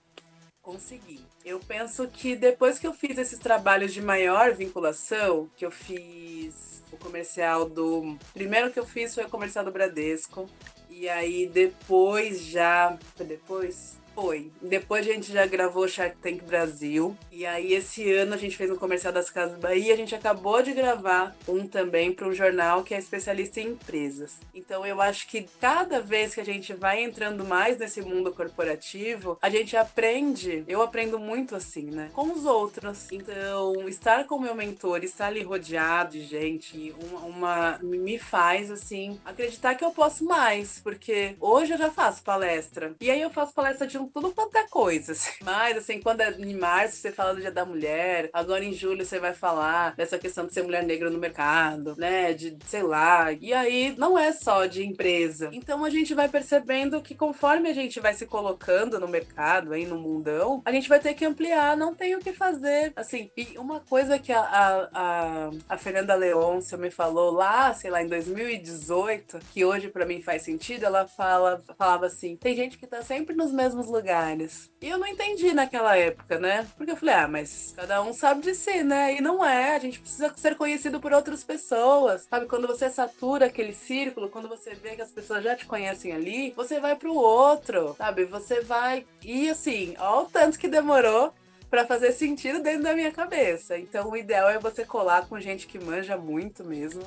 consegui. 0.62 1.24
Eu 1.44 1.59
penso 1.59 2.07
que 2.07 2.36
depois 2.36 2.78
que 2.78 2.86
eu 2.86 2.92
fiz 2.92 3.18
esses 3.18 3.40
trabalhos 3.40 3.92
de 3.92 4.01
maior 4.01 4.55
vinculação, 4.55 5.51
que 5.57 5.66
eu 5.66 5.72
fiz 5.72 6.69
o 6.93 6.99
comercial 6.99 7.68
do. 7.68 8.16
Primeiro 8.32 8.70
que 8.70 8.78
eu 8.78 8.86
fiz 8.86 9.14
foi 9.14 9.24
o 9.24 9.30
comercial 9.30 9.64
do 9.64 9.70
Bradesco. 9.70 10.49
E 10.88 11.09
aí 11.09 11.47
depois 11.47 12.45
já. 12.45 12.99
Foi 13.16 13.26
depois? 13.26 13.99
Foi. 14.14 14.50
Depois 14.61 15.06
a 15.06 15.12
gente 15.12 15.32
já 15.32 15.46
gravou 15.46 15.88
Shark 15.88 16.16
Tank 16.18 16.42
Brasil. 16.44 17.16
E 17.32 17.46
aí 17.46 17.72
esse 17.72 18.12
ano 18.12 18.34
a 18.34 18.36
gente 18.36 18.56
fez 18.56 18.70
um 18.70 18.76
comercial 18.76 19.12
das 19.12 19.30
Casas 19.30 19.58
Bahia. 19.58 19.94
A 19.94 19.96
gente 19.96 20.14
acabou 20.14 20.62
de 20.62 20.72
gravar 20.72 21.34
um 21.48 21.66
também 21.66 22.12
para 22.12 22.26
um 22.26 22.32
jornal 22.32 22.82
que 22.82 22.94
é 22.94 22.98
especialista 22.98 23.61
em 23.61 23.68
empresas. 23.68 24.38
Então 24.54 24.84
eu 24.84 25.00
acho 25.00 25.28
que 25.28 25.46
cada 25.61 26.00
vez 26.00 26.34
que 26.34 26.40
a 26.40 26.44
gente 26.44 26.72
vai 26.72 27.02
entrando 27.02 27.44
mais 27.44 27.78
nesse 27.78 28.02
mundo 28.02 28.32
corporativo, 28.32 29.38
a 29.40 29.48
gente 29.48 29.76
aprende. 29.76 30.64
Eu 30.66 30.82
aprendo 30.82 31.18
muito 31.18 31.54
assim, 31.54 31.84
né? 31.84 32.11
Com 32.12 32.32
os 32.32 32.44
outros. 32.44 33.11
Então, 33.11 33.88
estar 33.88 34.26
com 34.26 34.36
o 34.36 34.40
meu 34.40 34.54
mentor, 34.54 35.02
estar 35.04 35.26
ali 35.26 35.42
rodeado 35.42 36.12
de 36.12 36.24
gente, 36.24 36.94
uma, 37.00 37.20
uma 37.20 37.78
me 37.82 38.18
faz 38.18 38.70
assim 38.70 39.20
acreditar 39.24 39.74
que 39.74 39.84
eu 39.84 39.92
posso 39.92 40.24
mais. 40.24 40.80
Porque 40.82 41.36
hoje 41.40 41.72
eu 41.72 41.78
já 41.78 41.90
faço 41.90 42.22
palestra. 42.22 42.94
E 43.00 43.11
aí 43.11 43.20
eu 43.20 43.30
faço 43.30 43.54
palestra 43.54 43.86
de 43.86 43.99
um 44.01 44.09
tudo 44.09 44.32
quanto 44.32 44.57
é 44.57 44.66
coisa. 44.68 45.12
Assim. 45.12 45.30
Mas, 45.42 45.76
assim, 45.76 46.01
quando 46.01 46.20
é 46.20 46.30
em 46.30 46.55
março 46.55 46.96
você 46.96 47.12
fala 47.12 47.34
do 47.34 47.40
Dia 47.40 47.51
da 47.51 47.64
Mulher, 47.64 48.30
agora 48.32 48.64
em 48.64 48.72
julho 48.72 49.05
você 49.05 49.18
vai 49.18 49.32
falar 49.32 49.94
dessa 49.96 50.18
questão 50.18 50.46
de 50.46 50.55
ser 50.55 50.62
mulher 50.62 50.84
negra 50.84 51.11
no 51.11 51.18
mercado, 51.18 51.94
né? 51.96 52.32
De, 52.32 52.57
sei 52.66 52.82
lá. 52.82 53.32
E 53.32 53.53
aí 53.53 53.94
não 53.96 54.18
é 54.18 54.32
só 54.32 54.66
de 54.66 54.84
empresa. 54.84 55.51
Então 55.53 55.84
a 55.84 55.90
gente 55.90 56.14
vai 56.14 56.28
percebendo 56.28 57.01
que 57.01 57.14
conforme 57.14 57.68
a 57.68 57.74
gente 57.74 58.01
vai 58.01 58.14
se 58.14 58.26
colocando 58.26 58.98
no 58.98 59.09
mercado, 59.09 59.72
aí 59.72 59.86
no 59.86 59.98
mundão, 59.98 60.62
a 60.64 60.72
gente 60.72 60.88
vai 60.88 61.01
ter 61.01 61.14
que 61.14 61.24
ampliar, 61.24 61.76
não 61.76 61.94
tem 61.94 62.14
o 62.14 62.20
que 62.20 62.32
fazer. 62.32 62.92
Assim, 62.96 63.30
e 63.36 63.59
uma 63.59 63.80
coisa 63.80 64.18
que 64.18 64.32
a, 64.32 64.40
a, 64.40 64.88
a, 64.92 65.51
a 65.68 65.78
Fernanda 65.78 66.14
Leôncio 66.14 66.78
me 66.78 66.90
falou 66.90 67.30
lá, 67.30 67.72
sei 67.74 67.90
lá, 67.90 68.03
em 68.03 68.09
2018, 68.09 69.38
que 69.53 69.64
hoje 69.64 69.88
para 69.88 70.07
mim 70.07 70.22
faz 70.22 70.42
sentido, 70.42 70.84
ela 70.84 71.07
fala, 71.07 71.62
falava 71.76 72.07
assim: 72.07 72.36
tem 72.36 72.55
gente 72.55 72.78
que 72.78 72.86
tá 72.86 73.03
sempre 73.03 73.34
nos 73.34 73.53
mesmos 73.53 73.89
lugares. 73.91 74.70
E 74.80 74.88
eu 74.88 74.99
não 74.99 75.07
entendi 75.07 75.53
naquela 75.53 75.97
época, 75.97 76.38
né? 76.38 76.66
Porque 76.76 76.93
eu 76.93 76.97
falei, 76.97 77.14
ah, 77.14 77.28
mas 77.28 77.74
cada 77.76 78.03
um 78.03 78.12
sabe 78.12 78.43
de 78.43 78.55
si, 78.55 78.82
né? 78.82 79.16
E 79.16 79.20
não 79.20 79.45
é, 79.45 79.76
a 79.76 79.78
gente 79.78 80.01
precisa 80.01 80.32
ser 80.36 80.57
conhecido 80.57 81.01
por 81.01 81.12
outras 81.12 81.45
pessoas. 81.45 82.26
Sabe, 82.30 82.47
quando 82.47 82.66
você 82.66 82.88
satura 82.88 83.47
aquele 83.47 83.72
círculo, 83.72 84.28
quando 84.28 84.49
você 84.49 84.74
vê 84.74 84.97
que 84.97 85.03
as 85.03 85.11
pessoas 85.11 85.45
já 85.45 85.55
te 85.55 85.66
conhecem 85.66 86.12
ali, 86.12 86.53
você 86.57 86.80
vai 86.80 86.97
pro 86.97 87.14
outro, 87.14 87.95
sabe? 87.99 88.24
Você 88.24 88.61
vai. 88.62 89.05
E 89.22 89.51
assim, 89.51 89.95
ó 89.99 90.22
o 90.22 90.26
tanto 90.26 90.59
que 90.59 90.68
demorou 90.68 91.32
para 91.70 91.86
fazer 91.86 92.12
sentido 92.12 92.61
dentro 92.61 92.82
da 92.82 92.95
minha 92.95 93.12
cabeça. 93.12 93.78
Então 93.78 94.11
o 94.11 94.16
ideal 94.16 94.51
é 94.51 94.59
você 94.59 94.84
colar 94.84 95.28
com 95.28 95.41
gente 95.41 95.66
que 95.66 95.78
manja 95.78 96.16
muito 96.16 96.64
mesmo 96.64 97.03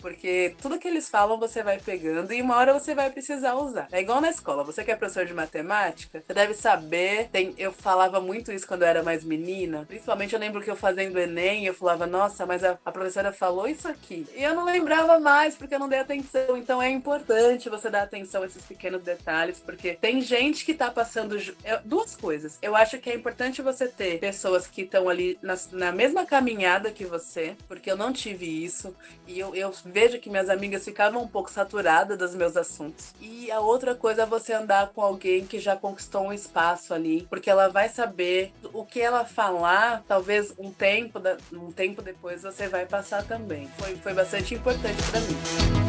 porque 0.00 0.54
tudo 0.60 0.78
que 0.78 0.88
eles 0.88 1.08
falam 1.08 1.38
você 1.38 1.62
vai 1.62 1.78
pegando 1.78 2.32
e 2.32 2.40
uma 2.42 2.56
hora 2.56 2.72
você 2.72 2.94
vai 2.94 3.10
precisar 3.10 3.54
usar. 3.54 3.88
É 3.90 4.00
igual 4.00 4.20
na 4.20 4.30
escola, 4.30 4.64
você 4.64 4.84
que 4.84 4.90
é 4.90 4.96
professor 4.96 5.26
de 5.26 5.34
matemática, 5.34 6.22
você 6.24 6.34
deve 6.34 6.54
saber. 6.54 7.28
Tem, 7.30 7.54
eu 7.56 7.72
falava 7.72 8.20
muito 8.20 8.52
isso 8.52 8.66
quando 8.66 8.82
eu 8.82 8.88
era 8.88 9.02
mais 9.02 9.24
menina. 9.24 9.84
Principalmente 9.86 10.34
eu 10.34 10.40
lembro 10.40 10.62
que 10.62 10.70
eu 10.70 10.76
fazendo 10.76 11.18
Enem, 11.18 11.64
eu 11.64 11.74
falava, 11.74 12.06
nossa, 12.06 12.46
mas 12.46 12.64
a, 12.64 12.78
a 12.84 12.92
professora 12.92 13.32
falou 13.32 13.68
isso 13.68 13.88
aqui. 13.88 14.26
E 14.36 14.42
eu 14.42 14.54
não 14.54 14.64
lembrava 14.64 15.18
mais 15.18 15.54
porque 15.54 15.74
eu 15.74 15.78
não 15.78 15.88
dei 15.88 15.98
atenção. 15.98 16.56
Então 16.56 16.82
é 16.82 16.90
importante 16.90 17.68
você 17.68 17.90
dar 17.90 18.02
atenção 18.02 18.42
a 18.42 18.46
esses 18.46 18.64
pequenos 18.64 19.02
detalhes, 19.02 19.60
porque 19.60 19.94
tem 19.94 20.20
gente 20.20 20.64
que 20.64 20.74
tá 20.74 20.90
passando. 20.90 21.36
Duas 21.84 22.16
coisas. 22.16 22.58
Eu 22.60 22.74
acho 22.74 22.98
que 22.98 23.10
é 23.10 23.14
importante 23.14 23.62
você 23.62 23.88
ter 23.88 24.18
pessoas 24.18 24.66
que 24.66 24.82
estão 24.82 25.08
ali 25.08 25.38
na, 25.42 25.54
na 25.72 25.92
mesma 25.92 26.24
caminhada 26.24 26.90
que 26.90 27.04
você, 27.04 27.56
porque 27.66 27.90
eu 27.90 27.96
não 27.96 28.12
tive 28.12 28.46
isso. 28.64 28.94
E 29.26 29.38
eu, 29.38 29.54
eu 29.54 29.72
vejo 29.92 30.18
que 30.18 30.30
minhas 30.30 30.48
amigas 30.48 30.84
ficavam 30.84 31.22
um 31.22 31.28
pouco 31.28 31.50
saturadas 31.50 32.18
dos 32.18 32.34
meus 32.34 32.56
assuntos. 32.56 33.14
E 33.20 33.50
a 33.50 33.60
outra 33.60 33.94
coisa 33.94 34.22
é 34.22 34.26
você 34.26 34.52
andar 34.52 34.88
com 34.88 35.02
alguém 35.02 35.46
que 35.46 35.58
já 35.58 35.76
conquistou 35.76 36.22
um 36.22 36.32
espaço 36.32 36.94
ali, 36.94 37.26
porque 37.28 37.50
ela 37.50 37.68
vai 37.68 37.88
saber 37.88 38.52
o 38.72 38.84
que 38.84 39.00
ela 39.00 39.24
falar, 39.24 40.02
talvez 40.06 40.54
um 40.58 40.70
tempo, 40.70 41.20
um 41.52 41.72
tempo 41.72 42.02
depois 42.02 42.42
você 42.42 42.68
vai 42.68 42.86
passar 42.86 43.24
também. 43.26 43.68
Foi, 43.78 43.96
foi 43.96 44.14
bastante 44.14 44.54
importante 44.54 45.02
para 45.10 45.20
mim. 45.20 45.87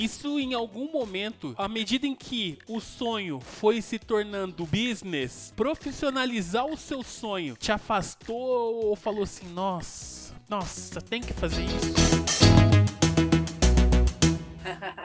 Isso 0.00 0.40
em 0.40 0.54
algum 0.54 0.90
momento, 0.90 1.54
à 1.58 1.68
medida 1.68 2.06
em 2.06 2.14
que 2.14 2.56
o 2.66 2.80
sonho 2.80 3.38
foi 3.38 3.82
se 3.82 3.98
tornando 3.98 4.64
business, 4.64 5.52
profissionalizar 5.54 6.64
o 6.64 6.74
seu 6.74 7.02
sonho 7.02 7.54
te 7.54 7.70
afastou 7.70 8.86
ou 8.86 8.96
falou 8.96 9.24
assim: 9.24 9.46
nossa, 9.52 10.34
nossa, 10.48 11.02
tem 11.02 11.20
que 11.20 11.34
fazer 11.34 11.64
isso? 11.64 11.92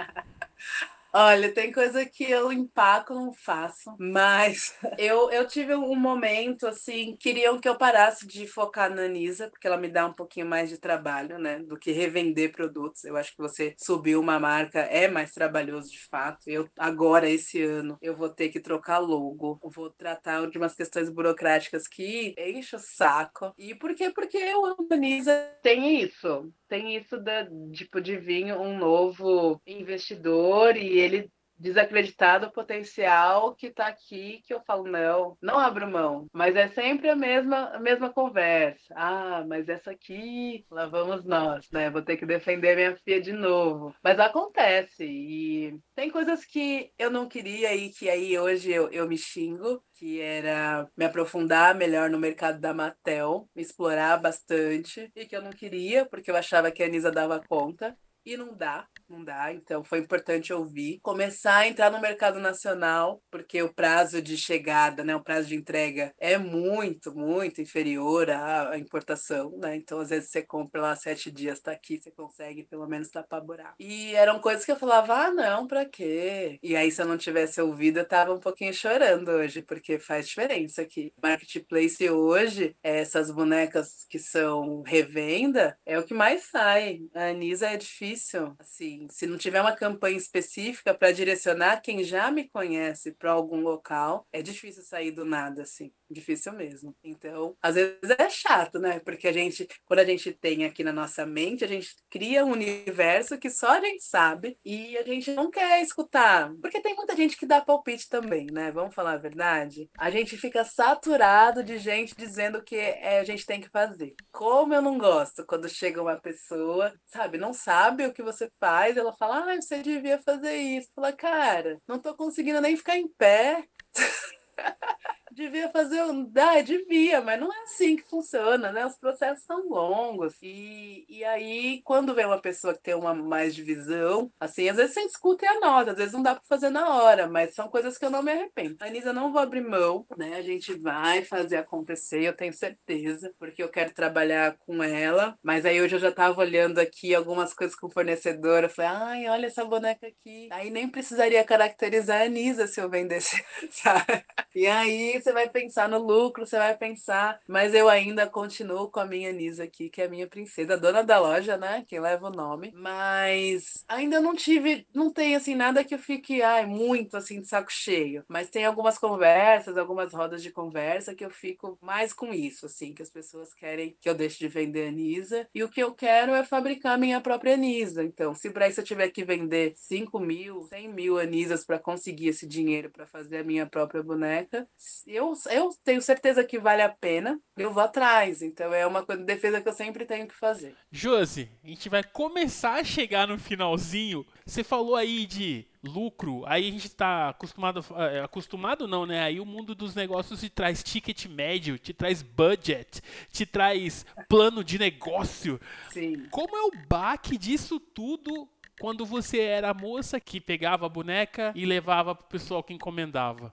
Olha, 1.18 1.49
tem 1.53 1.72
coisa 1.72 2.05
que 2.05 2.26
eu 2.30 2.51
empaco, 2.51 3.13
não 3.13 3.32
faço, 3.32 3.95
mas 3.97 4.76
eu, 4.99 5.32
eu 5.32 5.47
tive 5.47 5.74
um 5.74 5.95
momento 5.95 6.68
assim, 6.68 7.16
queriam 7.18 7.57
que 7.57 7.70
eu 7.70 7.78
parasse 7.78 8.28
de 8.28 8.45
focar 8.45 8.93
na 8.93 9.03
Anisa, 9.03 9.49
porque 9.49 9.66
ela 9.66 9.78
me 9.78 9.88
dá 9.88 10.05
um 10.07 10.11
pouquinho 10.11 10.45
mais 10.45 10.70
de 10.70 10.78
trabalho, 10.78 11.39
né, 11.39 11.59
do 11.59 11.80
que 11.80 11.93
revender 11.93 12.51
produtos. 12.51 13.05
Eu 13.05 13.16
acho 13.16 13.32
que 13.32 13.41
você 13.41 13.74
subir 13.78 14.18
uma 14.18 14.38
marca 14.41 14.80
é 14.80 15.07
mais 15.07 15.32
trabalhoso 15.32 15.89
de 15.89 16.05
fato. 16.05 16.49
Eu 16.49 16.68
agora 16.78 17.30
esse 17.30 17.61
ano 17.63 17.97
eu 18.01 18.13
vou 18.13 18.28
ter 18.28 18.49
que 18.49 18.59
trocar 18.59 18.97
logo, 18.99 19.57
vou 19.74 19.89
tratar 19.91 20.45
de 20.49 20.57
umas 20.57 20.76
questões 20.76 21.09
burocráticas 21.09 21.88
que 21.88 22.36
enche 22.38 22.76
o 22.76 22.80
saco. 22.80 23.53
E 23.57 23.74
por 23.74 23.95
quê? 23.95 24.11
Porque 24.13 24.38
o 24.53 24.76
Anisa 24.91 25.32
tem 25.63 26.01
isso 26.01 26.51
tem 26.68 26.95
isso 26.95 27.18
da, 27.22 27.47
tipo, 27.72 28.01
de 28.01 28.18
vir 28.18 28.53
um 28.55 28.78
novo 28.78 29.61
investidor 29.66 30.76
e 30.78 30.99
ele 30.99 31.32
desacreditado 31.57 32.47
o 32.47 32.51
potencial 32.51 33.55
que 33.55 33.67
está 33.67 33.87
aqui, 33.87 34.41
que 34.45 34.53
eu 34.53 34.61
falo, 34.61 34.83
não, 34.87 35.37
não 35.41 35.59
abro 35.59 35.89
mão. 35.89 36.27
Mas 36.33 36.55
é 36.55 36.67
sempre 36.69 37.09
a 37.09 37.15
mesma, 37.15 37.69
a 37.69 37.79
mesma 37.79 38.11
conversa. 38.11 38.93
Ah, 38.95 39.43
mas 39.47 39.69
essa 39.69 39.91
aqui, 39.91 40.65
lá 40.69 40.85
vamos 40.85 41.23
nós, 41.25 41.69
né? 41.71 41.89
Vou 41.89 42.01
ter 42.01 42.17
que 42.17 42.25
defender 42.25 42.75
minha 42.75 42.95
filha 42.97 43.21
de 43.21 43.31
novo. 43.31 43.95
Mas 44.03 44.19
acontece. 44.19 45.05
E 45.05 45.79
tem 45.95 46.09
coisas 46.09 46.45
que 46.45 46.91
eu 46.97 47.09
não 47.09 47.27
queria 47.27 47.75
e 47.75 47.89
que 47.89 48.09
aí 48.09 48.37
hoje 48.37 48.71
eu, 48.71 48.89
eu 48.89 49.07
me 49.07 49.17
xingo, 49.17 49.83
que 49.93 50.19
era 50.21 50.87
me 50.95 51.05
aprofundar 51.05 51.75
melhor 51.75 52.09
no 52.09 52.19
mercado 52.19 52.59
da 52.59 52.73
Mattel, 52.73 53.49
me 53.55 53.61
explorar 53.61 54.17
bastante, 54.17 55.11
e 55.15 55.25
que 55.25 55.35
eu 55.35 55.41
não 55.41 55.51
queria, 55.51 56.05
porque 56.05 56.29
eu 56.29 56.35
achava 56.35 56.71
que 56.71 56.83
a 56.83 56.85
Anisa 56.85 57.11
dava 57.11 57.41
conta. 57.47 57.97
E 58.26 58.36
não 58.36 58.55
dá, 58.55 58.88
não 59.07 59.23
dá. 59.23 59.53
Então 59.53 59.84
foi 59.84 59.99
importante 59.99 60.51
ouvir. 60.51 60.99
Começar 61.03 61.57
a 61.57 61.67
entrar 61.67 61.91
no 61.91 62.01
mercado 62.01 62.39
nacional, 62.39 63.21
porque 63.30 63.61
o 63.61 63.71
prazo 63.71 64.19
de 64.19 64.36
chegada, 64.36 65.03
né, 65.03 65.15
o 65.15 65.23
prazo 65.23 65.49
de 65.49 65.55
entrega 65.55 66.11
é 66.19 66.36
muito, 66.36 67.15
muito 67.15 67.61
inferior 67.61 68.32
à 68.32 68.78
importação, 68.80 69.55
né? 69.59 69.76
Então 69.76 69.99
às 69.99 70.09
vezes 70.09 70.30
você 70.32 70.41
compra 70.41 70.82
lá 70.82 70.95
sete 70.95 71.32
dias, 71.32 71.59
tá 71.59 71.71
aqui, 71.71 71.99
você 72.01 72.09
consegue 72.09 72.63
pelo 72.63 72.88
menos 72.88 73.09
tapar 73.09 73.41
buraco. 73.41 73.76
E 73.80 74.15
eram 74.15 74.39
coisas 74.39 74.65
que 74.65 74.71
eu 74.71 74.80
falava, 74.80 75.13
ah, 75.13 75.32
não, 75.32 75.67
pra 75.67 75.86
quê? 75.86 76.57
E 76.63 76.76
aí 76.76 76.91
se 76.91 76.99
eu 77.01 77.05
não 77.05 77.19
tivesse 77.19 77.61
ouvido, 77.61 77.99
eu 77.99 78.07
tava 78.07 78.34
um 78.34 78.39
pouquinho 78.39 78.73
chorando 78.73 79.30
hoje, 79.30 79.61
porque 79.61 79.99
faz 79.99 80.28
diferença 80.28 80.82
aqui. 80.82 81.13
Marketplace 81.21 82.09
hoje, 82.09 82.76
essas 82.82 83.30
bonecas 83.30 84.05
que 84.09 84.17
são 84.17 84.82
revenda, 84.82 85.78
é 85.86 85.99
o 85.99 86.03
que 86.03 86.13
mais 86.13 86.45
sai. 86.45 87.01
A 87.13 87.26
Anisa 87.30 87.67
é 87.67 87.78
difícil 87.78 88.14
difícil, 88.16 88.55
assim, 88.57 89.07
se 89.09 89.28
não 89.28 89.38
tiver 89.38 89.61
uma 89.61 89.76
campanha 89.76 90.18
específica 90.18 90.93
para 90.93 91.11
direcionar 91.11 91.82
quem 91.82 92.03
já 92.03 92.32
me 92.32 92.47
conhece 92.47 93.11
para 93.11 93.32
algum 93.32 93.59
local, 93.59 94.26
é 94.32 94.41
difícil 94.41 94.84
sair 94.84 95.11
do 95.11 95.26
nada, 95.26 95.63
assim, 95.63 95.91
difícil 96.09 96.53
mesmo. 96.53 96.95
Então, 97.03 97.55
às 97.61 97.76
vezes 97.76 97.99
é 98.18 98.30
chato, 98.30 98.80
né? 98.80 98.99
Porque 98.99 99.28
a 99.28 99.34
gente, 99.34 99.68
quando 99.86 99.99
a 99.99 100.05
gente 100.05 100.32
tem 100.32 100.66
aqui 100.66 100.84
na 100.84 100.93
nossa 100.93 101.26
mente, 101.26 101.63
a 101.63 101.68
gente 101.68 101.95
cria 102.09 102.45
um 102.45 102.51
universo 102.51 103.38
que 103.38 103.49
só 103.49 103.72
a 103.72 103.82
gente 103.82 104.03
sabe 104.03 104.57
e 104.63 104.97
a 104.97 105.03
gente 105.03 105.34
não 105.34 105.51
quer 105.51 105.82
escutar, 105.82 106.53
porque 106.61 106.82
tem 106.82 106.95
muita 106.95 107.16
gente 107.16 107.38
que 107.38 107.45
dá 107.45 107.61
palpite 107.61 108.07
também, 108.09 108.47
né? 108.47 108.72
Vamos 108.72 108.95
falar 108.95 109.13
a 109.13 109.18
verdade. 109.18 109.89
A 109.97 110.09
gente 110.09 110.38
fica 110.38 110.63
saturado 110.63 111.63
de 111.63 111.78
gente 111.78 112.16
dizendo 112.16 112.63
que 112.63 112.76
é, 112.76 113.20
a 113.20 113.24
gente 113.24 113.45
tem 113.45 113.59
que 113.59 113.70
fazer. 113.70 114.16
Como 114.32 114.74
eu 114.74 114.82
não 114.82 114.97
gosto 114.97 115.45
quando 115.45 115.68
chega 115.68 116.01
uma 116.01 116.16
pessoa, 116.16 116.93
sabe, 117.05 117.38
não 117.38 117.53
sabe 117.53 118.04
o 118.07 118.13
que 118.13 118.23
você 118.23 118.49
faz, 118.59 118.97
ela 118.97 119.13
fala, 119.13 119.53
ah, 119.53 119.55
você 119.61 119.81
devia 119.81 120.19
fazer 120.19 120.55
isso. 120.55 120.89
Fala, 120.95 121.11
cara, 121.13 121.79
não 121.87 121.99
tô 121.99 122.15
conseguindo 122.15 122.61
nem 122.61 122.77
ficar 122.77 122.97
em 122.97 123.07
pé. 123.07 123.67
devia 125.32 125.69
fazer 125.69 126.03
um. 126.03 126.32
Ah, 126.38 126.61
devia, 126.61 127.21
mas 127.21 127.39
não 127.39 127.51
é 127.51 127.63
assim 127.63 127.95
que 127.95 128.03
funciona, 128.03 128.71
né? 128.71 128.86
Os 128.86 128.97
processos 128.97 129.43
são 129.45 129.67
longos. 129.67 130.36
E, 130.41 131.05
e 131.09 131.23
aí, 131.23 131.82
quando 131.84 132.13
vem 132.13 132.26
uma 132.26 132.39
pessoa 132.39 132.73
que 132.73 132.82
tem 132.82 132.93
uma 132.95 133.13
mais 133.13 133.55
de 133.55 133.63
visão, 133.63 134.32
assim, 134.39 134.69
às 134.69 134.78
vezes 134.78 134.93
você 134.93 135.01
escuta 135.01 135.45
e 135.45 135.47
anota, 135.47 135.91
às 135.91 135.97
vezes 135.97 136.13
não 136.13 136.23
dá 136.23 136.36
para 136.36 136.43
fazer 136.43 136.69
na 136.69 136.89
hora, 136.95 137.28
mas 137.28 137.53
são 137.53 137.67
coisas 137.67 137.97
que 137.97 138.05
eu 138.05 138.09
não 138.09 138.23
me 138.23 138.32
arrependo. 138.32 138.78
A 138.80 138.86
Anisa 138.86 139.11
não 139.13 139.32
vou 139.32 139.41
abrir 139.41 139.61
mão, 139.61 140.05
né? 140.17 140.36
A 140.38 140.41
gente 140.41 140.73
vai 140.73 141.23
fazer 141.23 141.57
acontecer, 141.57 142.21
eu 142.23 142.36
tenho 142.36 142.53
certeza, 142.53 143.34
porque 143.39 143.61
eu 143.63 143.69
quero 143.69 143.93
trabalhar 143.93 144.55
com 144.59 144.84
ela. 144.84 145.38
Mas 145.43 145.65
aí 145.65 145.82
hoje 145.82 145.95
eu 145.95 145.99
já 145.99 146.11
tava 146.11 146.41
olhando 146.41 146.80
aqui 146.80 147.13
algumas 147.15 147.53
coisas 147.53 147.76
com 147.76 147.88
o 147.88 147.91
fornecedor, 147.91 148.63
eu 148.63 148.69
falei, 148.69 148.91
ai, 148.91 149.30
olha 149.30 149.47
essa 149.47 149.65
boneca 149.65 150.07
aqui. 150.07 150.49
Aí 150.51 150.69
nem 150.69 150.88
precisaria 150.88 151.43
caracterizar 151.43 152.21
a 152.21 152.26
Anisa 152.26 152.67
se 152.67 152.80
eu 152.80 152.89
vendesse, 152.89 153.43
sabe? 153.71 154.23
E 154.53 154.67
aí 154.67 155.14
você 155.22 155.32
vai 155.34 155.49
pensar 155.49 155.89
no 155.89 155.97
lucro, 155.97 156.45
você 156.45 156.57
vai 156.57 156.76
pensar. 156.78 157.39
Mas 157.47 157.74
eu 157.74 157.89
ainda 157.89 158.28
continuo 158.28 158.89
com 158.89 158.99
a 158.99 159.05
minha 159.05 159.32
Nisa 159.32 159.63
aqui, 159.63 159.89
que 159.89 160.01
é 160.01 160.05
a 160.05 160.09
minha 160.09 160.28
princesa, 160.28 160.78
dona 160.78 161.03
da 161.03 161.20
loja, 161.20 161.57
né? 161.57 161.84
Quem 161.88 161.99
leva 161.99 162.28
o 162.28 162.32
nome. 162.32 162.72
Mas 162.76 163.84
ainda 163.88 164.20
não 164.20 164.36
tive, 164.36 164.88
não 164.93 165.11
tem 165.11 165.36
assim 165.36 165.55
nada 165.55 165.84
que 165.84 165.93
eu 165.93 165.99
fique, 165.99 166.41
ai, 166.41 166.66
muito 166.66 167.18
assim 167.18 167.39
de 167.39 167.47
saco 167.47 167.72
cheio. 167.72 168.24
Mas 168.28 168.49
tem 168.49 168.66
algumas 168.66 168.97
conversas, 168.97 169.78
algumas 169.78 170.13
rodas 170.13 170.41
de 170.41 170.51
conversa 170.51 171.16
que 171.16 171.26
eu 171.26 171.30
fico 171.30 171.78
mais 171.82 172.13
com 172.13 172.34
isso, 172.34 172.66
assim, 172.66 172.93
que 172.93 173.01
as 173.01 173.09
pessoas 173.09 173.53
querem 173.53 173.95
que 173.99 174.09
eu 174.09 174.16
deixe 174.16 174.39
de 174.39 174.47
vender 174.47 174.89
a 174.89 174.91
Nisa. 174.91 175.47
E 175.53 175.63
o 175.63 175.70
que 175.70 175.82
eu 175.82 175.93
quero 175.93 176.34
é 176.34 176.43
fabricar 176.43 176.93
a 176.93 176.97
minha 176.97 177.22
própria 177.22 177.57
Nisa. 177.57 178.03
Então, 178.03 178.34
se 178.36 178.49
para 178.49 178.68
isso 178.68 178.82
eu 178.82 178.86
tiver 178.86 179.09
que 179.09 179.24
vender 179.24 179.74
5 179.76 180.20
mil, 180.20 180.63
100 180.63 180.89
mil 180.89 181.18
Anisas 181.18 181.63
para 181.63 181.80
conseguir 181.80 182.30
esse 182.30 182.47
dinheiro 182.47 182.89
para 182.89 183.05
fazer 183.05 183.38
a 183.38 183.43
minha 183.43 183.66
própria 183.66 184.03
boneca, 184.03 184.68
eu, 185.07 185.33
eu 185.51 185.69
tenho 185.83 186.01
certeza 186.01 186.43
que 186.43 186.59
vale 186.59 186.81
a 186.81 186.89
pena, 186.89 187.39
eu 187.55 187.73
vou 187.73 187.83
atrás. 187.83 188.41
Então 188.41 188.73
é 188.73 188.85
uma 188.85 189.05
coisa, 189.05 189.23
defesa 189.23 189.61
que 189.61 189.69
eu 189.69 189.73
sempre 189.73 190.05
tenho 190.05 190.27
que 190.27 190.35
fazer. 190.35 190.75
Josi, 190.91 191.49
a 191.63 191.67
gente 191.67 191.89
vai 191.89 192.03
começar 192.03 192.79
a 192.79 192.83
chegar 192.83 193.27
no 193.27 193.37
finalzinho. 193.37 194.25
Você 194.45 194.63
falou 194.63 194.95
aí 194.95 195.25
de 195.25 195.67
lucro, 195.83 196.43
aí 196.47 196.67
a 196.67 196.71
gente 196.71 196.89
tá 196.89 197.29
acostumado, 197.29 197.85
é, 197.95 198.21
acostumado 198.21 198.87
não, 198.87 199.05
né? 199.05 199.21
Aí 199.21 199.39
o 199.39 199.45
mundo 199.45 199.75
dos 199.75 199.93
negócios 199.93 200.39
te 200.39 200.49
traz 200.49 200.83
ticket 200.83 201.25
médio, 201.27 201.77
te 201.77 201.93
traz 201.93 202.21
budget, 202.21 203.01
te 203.31 203.45
traz 203.45 204.05
plano 204.27 204.63
de 204.63 204.79
negócio. 204.79 205.59
Sim. 205.91 206.27
Como 206.31 206.55
é 206.55 206.63
o 206.63 206.71
baque 206.87 207.37
disso 207.37 207.79
tudo 207.79 208.49
quando 208.79 209.05
você 209.05 209.39
era 209.39 209.69
a 209.69 209.73
moça 209.73 210.19
que 210.19 210.41
pegava 210.41 210.85
a 210.85 210.89
boneca 210.89 211.53
e 211.55 211.65
levava 211.65 212.15
pro 212.15 212.27
pessoal 212.27 212.63
que 212.63 212.73
encomendava? 212.73 213.51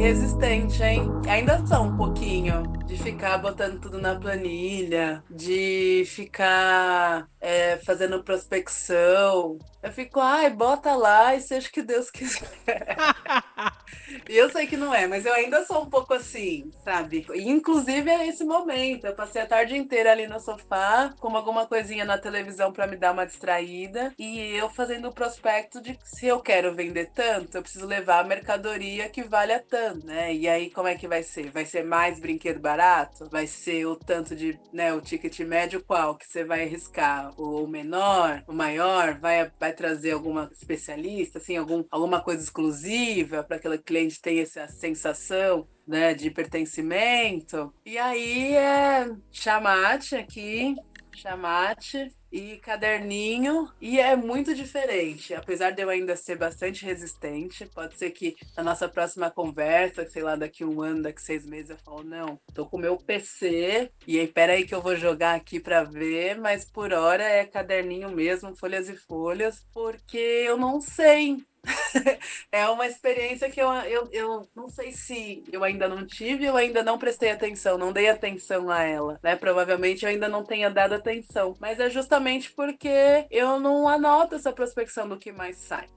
Resistente, 0.00 0.82
hein? 0.82 1.02
Ainda 1.28 1.64
sou 1.66 1.82
um 1.82 1.94
pouquinho 1.94 2.62
de 2.86 2.96
ficar 2.96 3.36
botando 3.36 3.78
tudo 3.80 4.00
na 4.00 4.18
planilha, 4.18 5.22
de 5.30 6.04
ficar 6.06 7.28
é, 7.40 7.76
fazendo 7.78 8.22
prospecção. 8.22 9.58
Eu 9.82 9.92
fico, 9.92 10.20
ai, 10.20 10.50
bota 10.50 10.94
lá 10.94 11.34
e 11.34 11.40
seja 11.40 11.68
o 11.68 11.70
que 11.70 11.82
Deus 11.82 12.10
quiser. 12.10 12.50
e 14.28 14.36
eu 14.36 14.50
sei 14.50 14.66
que 14.66 14.76
não 14.76 14.92
é, 14.94 15.06
mas 15.06 15.24
eu 15.24 15.32
ainda 15.32 15.64
sou 15.64 15.82
um 15.82 15.88
pouco 15.88 16.12
assim, 16.12 16.70
sabe? 16.84 17.26
Inclusive 17.34 18.10
é 18.10 18.26
esse 18.26 18.44
momento. 18.44 19.06
Eu 19.06 19.14
passei 19.14 19.40
a 19.40 19.46
tarde 19.46 19.76
inteira 19.76 20.12
ali 20.12 20.26
no 20.26 20.38
sofá, 20.38 21.14
com 21.18 21.34
alguma 21.34 21.66
coisinha 21.66 22.04
na 22.04 22.18
televisão 22.18 22.72
para 22.72 22.86
me 22.86 22.96
dar 22.96 23.12
uma 23.12 23.24
distraída. 23.24 24.12
E 24.18 24.54
eu 24.54 24.68
fazendo 24.68 25.08
o 25.08 25.14
prospecto 25.14 25.80
de 25.80 25.98
se 26.04 26.26
eu 26.26 26.40
quero 26.40 26.74
vender 26.74 27.10
tanto, 27.14 27.56
eu 27.56 27.62
preciso 27.62 27.86
levar 27.86 28.20
a 28.20 28.28
mercadoria 28.28 29.08
que 29.08 29.22
valha 29.22 29.64
tanto, 29.66 29.89
né? 29.94 30.34
E 30.34 30.48
aí, 30.48 30.70
como 30.70 30.88
é 30.88 30.94
que 30.94 31.08
vai 31.08 31.22
ser? 31.22 31.50
Vai 31.50 31.64
ser 31.64 31.84
mais 31.84 32.18
brinquedo 32.18 32.60
barato? 32.60 33.28
Vai 33.30 33.46
ser 33.46 33.86
o 33.86 33.96
tanto 33.96 34.34
de, 34.34 34.58
né, 34.72 34.92
o 34.92 35.00
ticket 35.00 35.38
médio 35.40 35.82
qual 35.84 36.16
que 36.16 36.26
você 36.26 36.44
vai 36.44 36.64
arriscar? 36.64 37.32
O 37.40 37.66
menor, 37.66 38.42
o 38.46 38.52
maior? 38.52 39.18
Vai, 39.18 39.50
vai 39.58 39.72
trazer 39.72 40.12
alguma 40.12 40.50
especialista, 40.52 41.38
assim, 41.38 41.56
algum, 41.56 41.84
alguma 41.90 42.20
coisa 42.20 42.42
exclusiva 42.42 43.42
para 43.42 43.56
aquele 43.56 43.78
cliente 43.78 44.20
ter 44.20 44.38
essa 44.38 44.68
sensação 44.68 45.66
né, 45.86 46.14
de 46.14 46.30
pertencimento. 46.30 47.72
E 47.84 47.98
aí 47.98 48.54
é 48.54 49.10
chamate 49.30 50.14
aqui, 50.14 50.74
chamate 51.16 52.10
e 52.32 52.56
caderninho 52.58 53.70
e 53.80 53.98
é 53.98 54.14
muito 54.14 54.54
diferente. 54.54 55.34
Apesar 55.34 55.70
de 55.70 55.82
eu 55.82 55.88
ainda 55.88 56.16
ser 56.16 56.36
bastante 56.36 56.84
resistente, 56.84 57.66
pode 57.66 57.98
ser 57.98 58.10
que 58.10 58.36
na 58.56 58.62
nossa 58.62 58.88
próxima 58.88 59.30
conversa, 59.30 60.08
sei 60.08 60.22
lá, 60.22 60.36
daqui 60.36 60.64
um 60.64 60.82
ano, 60.82 61.02
daqui 61.02 61.20
seis 61.22 61.44
meses, 61.44 61.70
eu 61.70 61.78
falo, 61.78 62.04
não, 62.04 62.38
tô 62.54 62.66
com 62.66 62.78
meu 62.78 62.96
PC 62.96 63.90
e 64.06 64.18
aí 64.18 64.28
peraí 64.28 64.66
que 64.66 64.74
eu 64.74 64.82
vou 64.82 64.96
jogar 64.96 65.34
aqui 65.34 65.58
para 65.60 65.82
ver, 65.82 66.38
mas 66.38 66.64
por 66.64 66.92
hora 66.92 67.24
é 67.24 67.44
caderninho 67.44 68.10
mesmo, 68.10 68.56
folhas 68.56 68.88
e 68.88 68.96
folhas, 68.96 69.66
porque 69.72 70.18
eu 70.18 70.56
não 70.56 70.80
sei 70.80 71.38
é 72.52 72.68
uma 72.68 72.86
experiência 72.86 73.50
que 73.50 73.60
eu, 73.60 73.70
eu, 73.72 74.08
eu 74.12 74.48
não 74.54 74.68
sei 74.68 74.92
se 74.92 75.44
eu 75.52 75.62
ainda 75.62 75.88
não 75.88 76.06
tive, 76.06 76.44
eu 76.44 76.56
ainda 76.56 76.82
não 76.82 76.98
prestei 76.98 77.30
atenção, 77.30 77.78
não 77.78 77.92
dei 77.92 78.08
atenção 78.08 78.70
a 78.70 78.82
ela, 78.82 79.18
né? 79.22 79.36
Provavelmente 79.36 80.04
eu 80.04 80.10
ainda 80.10 80.28
não 80.28 80.44
tenha 80.44 80.70
dado 80.70 80.94
atenção, 80.94 81.54
mas 81.60 81.78
é 81.80 81.90
justamente 81.90 82.52
porque 82.52 83.26
eu 83.30 83.60
não 83.60 83.88
anoto 83.88 84.34
essa 84.34 84.52
prospecção 84.52 85.08
do 85.08 85.18
que 85.18 85.32
mais 85.32 85.58
sai. 85.58 85.88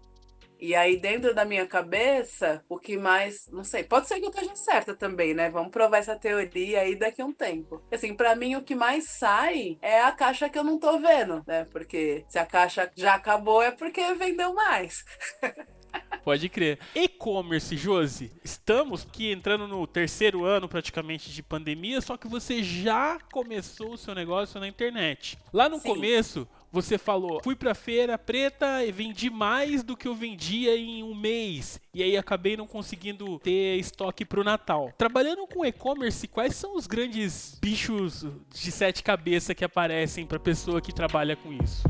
E 0.64 0.74
aí, 0.74 0.96
dentro 0.96 1.36
da 1.36 1.44
minha 1.44 1.68
cabeça, 1.68 2.64
o 2.70 2.80
que 2.80 2.96
mais. 2.96 3.50
Não 3.52 3.66
sei, 3.66 3.84
pode 3.84 4.08
ser 4.08 4.22
que 4.22 4.26
eu 4.26 4.30
esteja 4.30 4.56
certa 4.56 4.96
também, 4.96 5.34
né? 5.34 5.50
Vamos 5.50 5.72
provar 5.72 5.98
essa 5.98 6.16
teoria 6.16 6.80
aí 6.80 6.96
daqui 6.96 7.22
a 7.22 7.26
um 7.26 7.34
tempo. 7.34 7.84
Assim, 7.92 8.16
para 8.16 8.34
mim, 8.34 8.56
o 8.56 8.64
que 8.64 8.74
mais 8.74 9.10
sai 9.10 9.78
é 9.82 10.00
a 10.00 10.14
caixa 10.14 10.48
que 10.48 10.58
eu 10.58 10.64
não 10.64 10.80
tô 10.80 10.98
vendo, 11.00 11.44
né? 11.46 11.66
Porque 11.66 12.24
se 12.30 12.40
a 12.40 12.46
caixa 12.46 12.90
já 12.96 13.16
acabou, 13.16 13.62
é 13.62 13.72
porque 13.72 14.14
vendeu 14.14 14.54
mais. 14.54 15.04
Pode 16.24 16.48
crer. 16.48 16.80
E-commerce, 16.96 17.76
Josi, 17.76 18.32
estamos 18.42 19.06
aqui 19.06 19.34
entrando 19.34 19.68
no 19.68 19.86
terceiro 19.86 20.46
ano 20.46 20.70
praticamente 20.70 21.30
de 21.30 21.44
pandemia, 21.44 22.00
só 22.00 22.16
que 22.16 22.28
você 22.28 22.64
já 22.64 23.20
começou 23.34 23.92
o 23.92 23.98
seu 23.98 24.16
negócio 24.16 24.62
na 24.62 24.68
internet. 24.70 25.38
Lá 25.52 25.68
no 25.68 25.78
Sim. 25.80 25.90
começo, 25.90 26.48
você 26.74 26.98
falou, 26.98 27.40
fui 27.44 27.56
pra 27.56 27.76
feira 27.76 28.18
preta 28.18 28.84
e 28.84 28.92
vendi 28.92 29.30
mais 29.30 29.84
do 29.84 29.96
que 29.96 30.08
eu 30.08 30.16
vendia 30.16 30.76
em 30.76 31.04
um 31.04 31.14
mês. 31.14 31.80
E 31.94 32.02
aí 32.02 32.18
acabei 32.18 32.58
não 32.58 32.66
conseguindo 32.66 33.38
ter 33.38 33.78
estoque 33.78 34.26
pro 34.26 34.44
Natal. 34.44 34.92
Trabalhando 34.98 35.46
com 35.46 35.64
e-commerce, 35.64 36.28
quais 36.28 36.56
são 36.56 36.76
os 36.76 36.88
grandes 36.88 37.60
bichos 37.62 38.26
de 38.50 38.72
sete 38.72 39.04
cabeças 39.04 39.56
que 39.56 39.64
aparecem 39.64 40.26
pra 40.26 40.40
pessoa 40.40 40.82
que 40.82 40.92
trabalha 40.92 41.36
com 41.36 41.54
isso? 41.54 41.84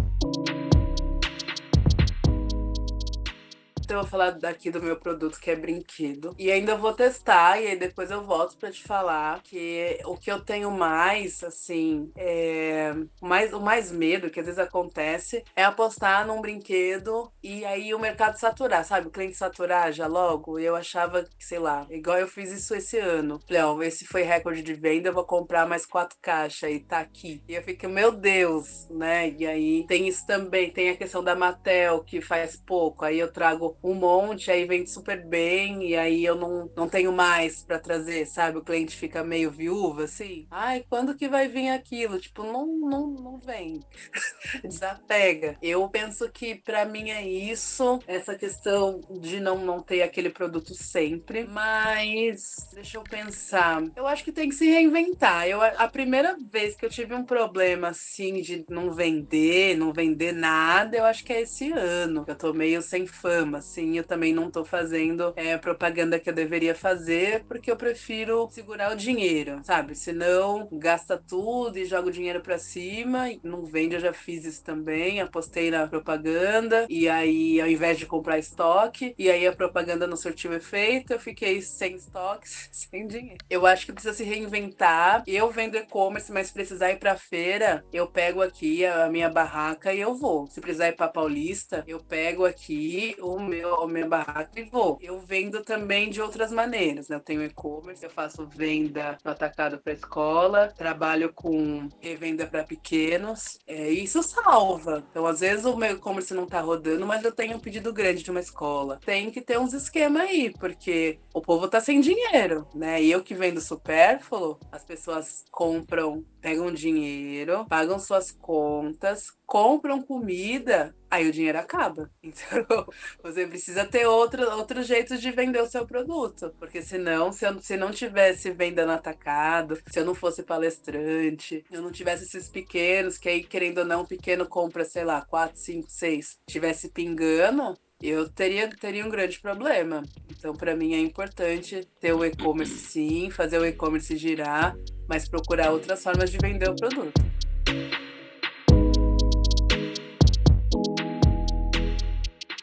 Então 3.84 3.97
eu 3.97 4.03
vou 4.03 4.09
falar 4.09 4.31
daqui 4.31 4.71
do 4.71 4.81
meu 4.81 4.95
produto 4.95 5.39
que 5.39 5.51
é 5.51 5.55
brinquedo. 5.55 6.34
E 6.39 6.49
ainda 6.49 6.75
vou 6.75 6.93
testar 6.93 7.61
e 7.61 7.67
aí 7.67 7.75
depois 7.77 8.09
eu 8.09 8.23
volto 8.23 8.55
para 8.57 8.71
te 8.71 8.81
falar 8.81 9.41
que 9.43 9.99
o 10.05 10.15
que 10.17 10.31
eu 10.31 10.39
tenho 10.39 10.71
mais, 10.71 11.43
assim, 11.43 12.09
é... 12.15 12.93
mais, 13.21 13.51
o 13.51 13.59
mais 13.59 13.91
medo 13.91 14.29
que 14.29 14.39
às 14.39 14.45
vezes 14.45 14.59
acontece 14.59 15.43
é 15.55 15.63
apostar 15.63 16.25
num 16.25 16.41
brinquedo 16.41 17.31
e 17.43 17.65
aí 17.65 17.93
o 17.93 17.99
mercado 17.99 18.38
saturar, 18.38 18.86
sabe? 18.86 19.07
O 19.07 19.11
cliente 19.11 19.36
saturar 19.36 19.91
já 19.91 20.07
logo. 20.07 20.57
E 20.57 20.65
eu 20.65 20.75
achava 20.75 21.23
que, 21.23 21.43
sei 21.45 21.59
lá, 21.59 21.86
igual 21.89 22.17
eu 22.17 22.27
fiz 22.27 22.51
isso 22.51 22.73
esse 22.73 22.97
ano. 22.97 23.39
Ó, 23.65 23.81
esse 23.84 24.05
foi 24.05 24.23
recorde 24.23 24.61
de 24.61 24.73
venda, 24.73 25.09
eu 25.09 25.13
vou 25.13 25.25
comprar 25.25 25.67
mais 25.67 25.86
quatro 25.86 26.17
caixas 26.21 26.71
e 26.71 26.79
tá 26.79 26.99
aqui. 26.99 27.43
E 27.47 27.55
eu 27.55 27.63
fiquei, 27.63 27.89
meu 27.89 28.11
Deus, 28.11 28.88
né? 28.89 29.29
E 29.38 29.45
aí 29.45 29.86
tem 29.88 30.07
isso 30.07 30.25
também, 30.25 30.71
tem 30.71 30.89
a 30.89 30.95
questão 30.95 31.23
da 31.23 31.36
Mattel 31.36 32.03
que 32.03 32.21
faz 32.21 32.55
pouco. 32.55 33.03
Aí 33.03 33.19
eu 33.19 33.31
trago 33.31 33.72
um 33.82 33.93
monte, 33.93 34.51
aí 34.51 34.65
vende 34.65 34.89
super 34.89 35.26
bem, 35.26 35.89
e 35.89 35.95
aí 35.95 36.24
eu 36.24 36.36
não, 36.36 36.69
não 36.76 36.89
tenho 36.89 37.11
mais 37.11 37.63
para 37.63 37.80
trazer, 37.80 38.26
sabe? 38.26 38.57
O 38.57 38.63
cliente 38.63 38.95
fica 38.95 39.24
meio 39.24 39.51
viúva, 39.51 40.03
assim. 40.03 40.47
Ai, 40.51 40.86
quando 40.89 41.15
que 41.15 41.28
vai 41.28 41.47
vir 41.47 41.69
aquilo? 41.69 42.19
Tipo, 42.19 42.43
não, 42.43 42.65
não, 42.65 43.07
não 43.07 43.38
vem. 43.38 43.80
Desapega. 44.63 45.57
Eu 45.61 45.88
penso 45.89 46.30
que 46.32 46.55
para 46.55 46.86
mim 46.86 47.09
é 47.09 47.28
isso, 47.28 47.99
essa 48.07 48.36
questão 48.36 49.01
de 49.09 49.39
não, 49.39 49.63
não 49.63 49.82
ter 49.82 50.01
aquele 50.01 50.30
produto 50.30 50.74
sempre. 50.74 51.45
Mas, 51.45 52.69
deixa 52.74 52.97
eu 52.97 53.03
pensar. 53.03 53.84
Eu 53.95 54.07
acho 54.07 54.24
que 54.24 54.32
tem 54.32 54.49
que 54.49 54.55
se 54.55 54.69
reinventar. 54.69 55.47
Eu, 55.47 55.61
a 55.61 55.88
primeira 55.88 56.38
vez 56.49 56.76
que 56.76 56.86
eu 56.86 56.89
tive 56.89 57.13
um 57.13 57.24
problema, 57.24 57.89
assim, 57.89 58.41
de 58.41 58.65
não 58.69 58.91
vender, 58.91 59.78
não 59.78 59.93
vender 59.93 60.34
nada, 60.34 60.97
eu 60.97 61.05
acho 61.05 61.24
que 61.24 61.34
é 61.34 61.41
esse 61.41 61.71
ano. 61.71 62.24
Eu 62.28 62.36
tô 62.36 62.53
meio 62.53 62.82
sem 62.82 63.05
fama, 63.07 63.59
assim, 63.64 63.97
eu 63.97 64.03
também 64.03 64.34
não 64.34 64.51
tô 64.51 64.66
fazendo 64.66 65.34
é, 65.36 65.57
propaganda 65.57 66.20
que 66.20 66.30
eu 66.30 66.34
deveria 66.34 66.76
fazer, 66.76 67.45
porque 67.45 67.72
eu 67.72 67.78
prefiro 67.78 68.47
segurar 68.51 68.91
o 68.91 68.95
dinheiro, 68.95 69.61
sabe? 69.64 69.95
Senão 69.95 70.68
gasta 70.72 71.18
tudo 71.18 71.78
e 71.80 71.86
joga 71.86 72.09
o 72.09 72.11
dinheiro 72.11 72.41
para 72.41 72.59
cima, 72.59 73.26
não 73.41 73.66
vende, 73.66 73.95
eu 73.95 74.01
já 74.01 74.14
fiz 74.14 74.43
isso 74.45 74.64
também, 74.64 75.22
apostei 75.22 75.72
na 75.72 75.88
propaganda, 75.88 76.86
e 76.89 77.07
aí 77.07 77.59
ao 77.61 77.68
invés 77.68 77.97
de 77.97 78.05
comprar 78.05 78.38
estoque, 78.38 79.16
e 79.18 79.30
aí 79.30 79.47
a 79.47 79.55
propaganda 79.55 80.05
não 80.05 80.18
surtiu 80.18 80.53
efeito, 80.53 81.14
eu 81.14 81.20
fiquei 81.20 81.61
sem 81.61 81.95
estoques, 81.95 82.70
sem 82.91 83.07
dinheiro. 83.07 83.38
Eu 83.49 83.66
acho 83.66 83.86
que 83.86 83.93
precisa 83.93 84.14
se 84.14 84.24
reinventar. 84.24 85.24
Eu 85.26 85.49
vendo 85.51 85.78
e-commerce, 85.78 86.32
mas 86.32 86.47
se 86.47 86.53
precisar 86.53 86.91
ir 86.91 86.99
pra 86.99 87.16
feira, 87.16 87.86
eu 87.93 88.07
pego 88.07 88.41
aqui 88.41 88.86
a 88.86 89.09
minha 89.09 89.30
barraca 89.30 89.93
e 89.93 89.99
eu 89.99 90.16
vou. 90.16 90.47
Se 90.47 90.59
precisar 90.59 90.89
ir 90.89 90.95
pra 90.95 91.07
Paulista, 91.07 91.84
eu 91.88 91.99
pego 92.03 92.45
aqui 92.45 93.16
o 93.20 93.39
meu, 93.54 93.76
a 93.82 93.88
minha 93.88 94.08
barraca 94.08 94.60
e 94.60 94.64
vou. 94.64 94.97
Eu 94.99 95.20
vendo 95.20 95.62
também 95.62 96.10
de 96.10 96.22
outras 96.22 96.51
maneiras, 96.51 97.08
né? 97.08 97.16
Eu 97.16 97.20
tenho 97.20 97.43
e-commerce, 97.43 98.04
eu 98.04 98.10
faço 98.10 98.47
venda 98.47 99.18
no 99.24 99.32
atacado 99.32 99.78
para 99.78 99.93
escola, 99.93 100.74
trabalho 100.76 101.32
com 101.34 101.88
revenda 102.01 102.47
para 102.47 102.64
pequenos, 102.64 103.60
é, 103.68 103.89
isso 103.89 104.24
salva. 104.24 105.04
Então, 105.10 105.26
às 105.28 105.41
vezes 105.41 105.66
o 105.66 105.78
meu 105.78 105.95
e-commerce 105.95 106.34
não 106.34 106.47
tá 106.47 106.60
rodando, 106.62 107.06
mas 107.06 107.24
eu 107.24 107.32
tenho 107.32 107.58
um 107.58 107.60
pedido 107.60 107.93
grande 107.93 108.24
de 108.24 108.32
uma 108.32 108.39
escola. 108.39 108.99
Tem 109.06 109.30
que 109.30 109.41
ter 109.41 109.60
uns 109.60 109.74
esquemas 109.74 110.24
aí, 110.24 110.51
porque 110.60 111.20
o 111.34 111.41
povo 111.41 111.68
tá 111.68 111.80
sem 111.80 112.01
dinheiro, 112.01 112.68
né? 112.74 113.01
E 113.01 113.12
eu 113.12 113.24
que 113.24 113.36
vendo 113.36 113.62
supérfluo, 113.62 114.60
as 114.72 114.84
pessoas 114.84 115.45
compram, 115.51 116.26
pegam 116.41 116.72
dinheiro, 116.72 117.66
pagam 117.70 117.99
suas 117.99 118.32
contas, 118.32 119.28
compram 119.45 120.01
comida, 120.01 120.95
aí 121.14 121.30
o 121.30 121.32
dinheiro 121.32 121.59
acaba. 121.59 122.09
Então, 122.34 122.88
você 123.22 123.45
precisa 123.45 123.86
ter 123.86 124.07
outro, 124.07 124.49
outros 124.55 124.88
jeitos 124.88 125.22
de 125.22 125.30
vender 125.30 125.61
o 125.61 125.70
seu 125.70 125.86
produto. 125.86 126.53
Porque 126.57 126.82
senão, 126.82 127.32
se 127.32 127.45
eu 127.45 127.61
se 127.61 127.78
não 127.78 127.91
tivesse 127.91 128.49
venda 128.51 128.86
no 128.86 128.93
atacado, 128.93 129.80
se 129.91 129.99
eu 129.99 130.05
não 130.05 130.16
fosse 130.16 130.41
palestrante, 130.41 131.64
eu 131.72 131.82
não 131.82 131.91
tivesse 131.91 132.24
esses 132.24 132.49
pequenos, 132.49 133.18
que 133.18 133.30
aí, 133.30 133.43
querendo 133.43 133.80
ou 133.80 133.86
não, 133.86 134.01
um 134.01 134.05
pequeno 134.05 134.47
compra, 134.47 134.84
sei 134.84 135.03
lá, 135.03 135.22
4, 135.22 135.59
5, 135.59 135.88
6, 135.89 136.39
tivesse 136.47 136.89
pingando, 136.89 137.78
eu 138.01 138.28
teria, 138.28 138.68
teria 138.70 139.05
um 139.05 139.09
grande 139.09 139.39
problema. 139.39 140.01
Então, 140.32 140.55
para 140.55 140.76
mim, 140.76 140.95
é 140.95 140.99
importante 140.99 141.88
ter 141.99 142.14
o 142.14 142.26
e-commerce 142.26 142.78
sim, 142.78 143.30
fazer 143.30 143.59
o 143.59 143.66
e-commerce 143.66 144.18
girar, 144.18 144.76
mas 145.07 145.28
procurar 145.28 145.72
outras 145.72 146.01
formas 146.01 146.32
de 146.32 146.38
vender 146.39 146.70
o 146.70 146.76
produto. 146.76 147.22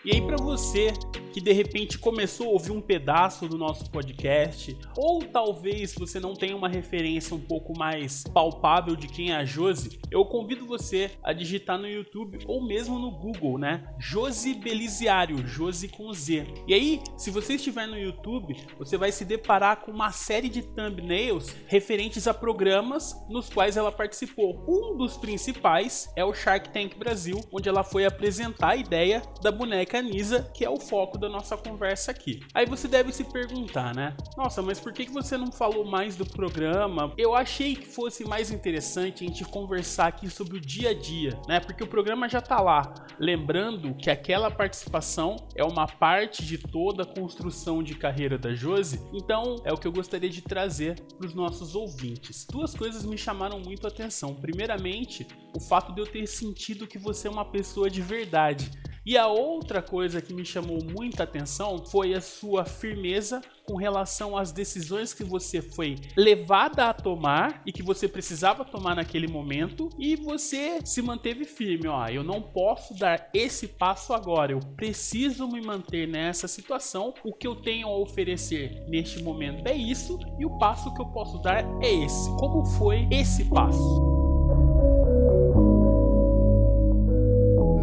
E 0.02 0.12
aí, 0.12 0.22
para 0.22 0.36
você 0.38 0.92
que 1.32 1.40
de 1.40 1.52
repente 1.52 1.98
começou 1.98 2.48
a 2.48 2.50
ouvir 2.50 2.72
um 2.72 2.80
pedaço 2.80 3.48
do 3.48 3.56
nosso 3.56 3.90
podcast, 3.90 4.76
ou 4.96 5.22
talvez 5.22 5.94
você 5.94 6.18
não 6.18 6.34
tenha 6.34 6.56
uma 6.56 6.68
referência 6.68 7.34
um 7.34 7.40
pouco 7.40 7.76
mais 7.78 8.24
palpável 8.24 8.96
de 8.96 9.06
quem 9.06 9.32
é 9.32 9.36
a 9.36 9.44
Josi, 9.44 10.00
eu 10.10 10.24
convido 10.24 10.66
você 10.66 11.10
a 11.22 11.32
digitar 11.32 11.78
no 11.78 11.88
YouTube 11.88 12.38
ou 12.46 12.64
mesmo 12.66 12.98
no 12.98 13.10
Google, 13.10 13.58
né? 13.58 13.84
Josi 13.98 14.54
Beliziário, 14.54 15.46
Josi 15.46 15.88
com 15.88 16.12
Z. 16.12 16.46
E 16.66 16.74
aí, 16.74 17.00
se 17.16 17.30
você 17.30 17.54
estiver 17.54 17.86
no 17.86 17.98
YouTube, 17.98 18.56
você 18.78 18.96
vai 18.96 19.12
se 19.12 19.24
deparar 19.24 19.78
com 19.78 19.90
uma 19.90 20.10
série 20.10 20.48
de 20.48 20.62
thumbnails 20.62 21.54
referentes 21.66 22.26
a 22.26 22.34
programas 22.34 23.14
nos 23.28 23.48
quais 23.48 23.76
ela 23.76 23.92
participou. 23.92 24.64
Um 24.66 24.96
dos 24.96 25.16
principais 25.16 26.10
é 26.16 26.24
o 26.24 26.34
Shark 26.34 26.70
Tank 26.70 26.96
Brasil, 26.98 27.40
onde 27.52 27.68
ela 27.68 27.84
foi 27.84 28.04
apresentar 28.04 28.70
a 28.70 28.76
ideia 28.76 29.22
da 29.42 29.52
boneca 29.52 30.02
Nisa, 30.02 30.50
que 30.54 30.64
é 30.64 30.70
o 30.70 30.78
foco 30.78 31.18
da 31.20 31.28
nossa 31.28 31.56
conversa 31.56 32.10
aqui. 32.10 32.40
Aí 32.54 32.66
você 32.66 32.88
deve 32.88 33.12
se 33.12 33.24
perguntar, 33.24 33.94
né? 33.94 34.16
Nossa, 34.36 34.62
mas 34.62 34.80
por 34.80 34.92
que 34.92 35.08
você 35.10 35.36
não 35.36 35.52
falou 35.52 35.84
mais 35.84 36.16
do 36.16 36.24
programa? 36.24 37.12
Eu 37.16 37.34
achei 37.34 37.76
que 37.76 37.86
fosse 37.86 38.24
mais 38.24 38.50
interessante 38.50 39.24
a 39.24 39.28
gente 39.28 39.44
conversar 39.44 40.06
aqui 40.06 40.28
sobre 40.30 40.56
o 40.56 40.60
dia 40.60 40.90
a 40.90 40.94
dia, 40.94 41.38
né? 41.46 41.60
Porque 41.60 41.84
o 41.84 41.86
programa 41.86 42.28
já 42.28 42.40
tá 42.40 42.60
lá. 42.60 42.92
Lembrando 43.18 43.94
que 43.94 44.10
aquela 44.10 44.50
participação 44.50 45.36
é 45.54 45.62
uma 45.62 45.86
parte 45.86 46.44
de 46.44 46.56
toda 46.56 47.02
a 47.02 47.06
construção 47.06 47.82
de 47.82 47.94
carreira 47.94 48.38
da 48.38 48.54
Josi, 48.54 49.00
então 49.12 49.56
é 49.64 49.72
o 49.72 49.76
que 49.76 49.86
eu 49.86 49.92
gostaria 49.92 50.30
de 50.30 50.40
trazer 50.40 51.00
para 51.18 51.26
os 51.26 51.34
nossos 51.34 51.74
ouvintes. 51.74 52.46
Duas 52.50 52.74
coisas 52.74 53.04
me 53.04 53.18
chamaram 53.18 53.60
muito 53.60 53.86
a 53.86 53.90
atenção. 53.90 54.34
Primeiramente, 54.34 55.26
o 55.54 55.60
fato 55.60 55.92
de 55.92 56.00
eu 56.00 56.06
ter 56.06 56.26
sentido 56.26 56.86
que 56.86 56.98
você 56.98 57.28
é 57.28 57.30
uma 57.30 57.44
pessoa 57.44 57.90
de 57.90 58.00
verdade. 58.00 58.70
E 59.04 59.16
a 59.16 59.26
outra 59.26 59.80
coisa 59.80 60.20
que 60.20 60.34
me 60.34 60.44
chamou 60.44 60.78
muita 60.84 61.22
atenção 61.22 61.84
foi 61.86 62.14
a 62.14 62.20
sua 62.20 62.64
firmeza 62.66 63.40
com 63.64 63.76
relação 63.76 64.36
às 64.36 64.52
decisões 64.52 65.14
que 65.14 65.24
você 65.24 65.62
foi 65.62 65.96
levada 66.16 66.86
a 66.86 66.92
tomar 66.92 67.62
e 67.64 67.72
que 67.72 67.82
você 67.82 68.06
precisava 68.06 68.64
tomar 68.64 68.96
naquele 68.96 69.26
momento 69.26 69.88
e 69.98 70.16
você 70.16 70.80
se 70.84 71.00
manteve 71.00 71.44
firme, 71.44 71.88
ó, 71.88 72.08
eu 72.08 72.22
não 72.24 72.42
posso 72.42 72.92
dar 72.94 73.30
esse 73.32 73.68
passo 73.68 74.12
agora, 74.12 74.52
eu 74.52 74.60
preciso 74.76 75.48
me 75.48 75.60
manter 75.60 76.06
nessa 76.06 76.48
situação. 76.48 77.14
O 77.24 77.32
que 77.32 77.46
eu 77.46 77.54
tenho 77.54 77.86
a 77.88 77.96
oferecer 77.96 78.84
neste 78.88 79.22
momento 79.22 79.66
é 79.66 79.74
isso 79.74 80.18
e 80.38 80.44
o 80.44 80.58
passo 80.58 80.92
que 80.92 81.00
eu 81.00 81.06
posso 81.06 81.38
dar 81.38 81.64
é 81.82 81.92
esse. 81.92 82.28
Como 82.36 82.64
foi 82.64 83.06
esse 83.10 83.44
passo? 83.44 84.20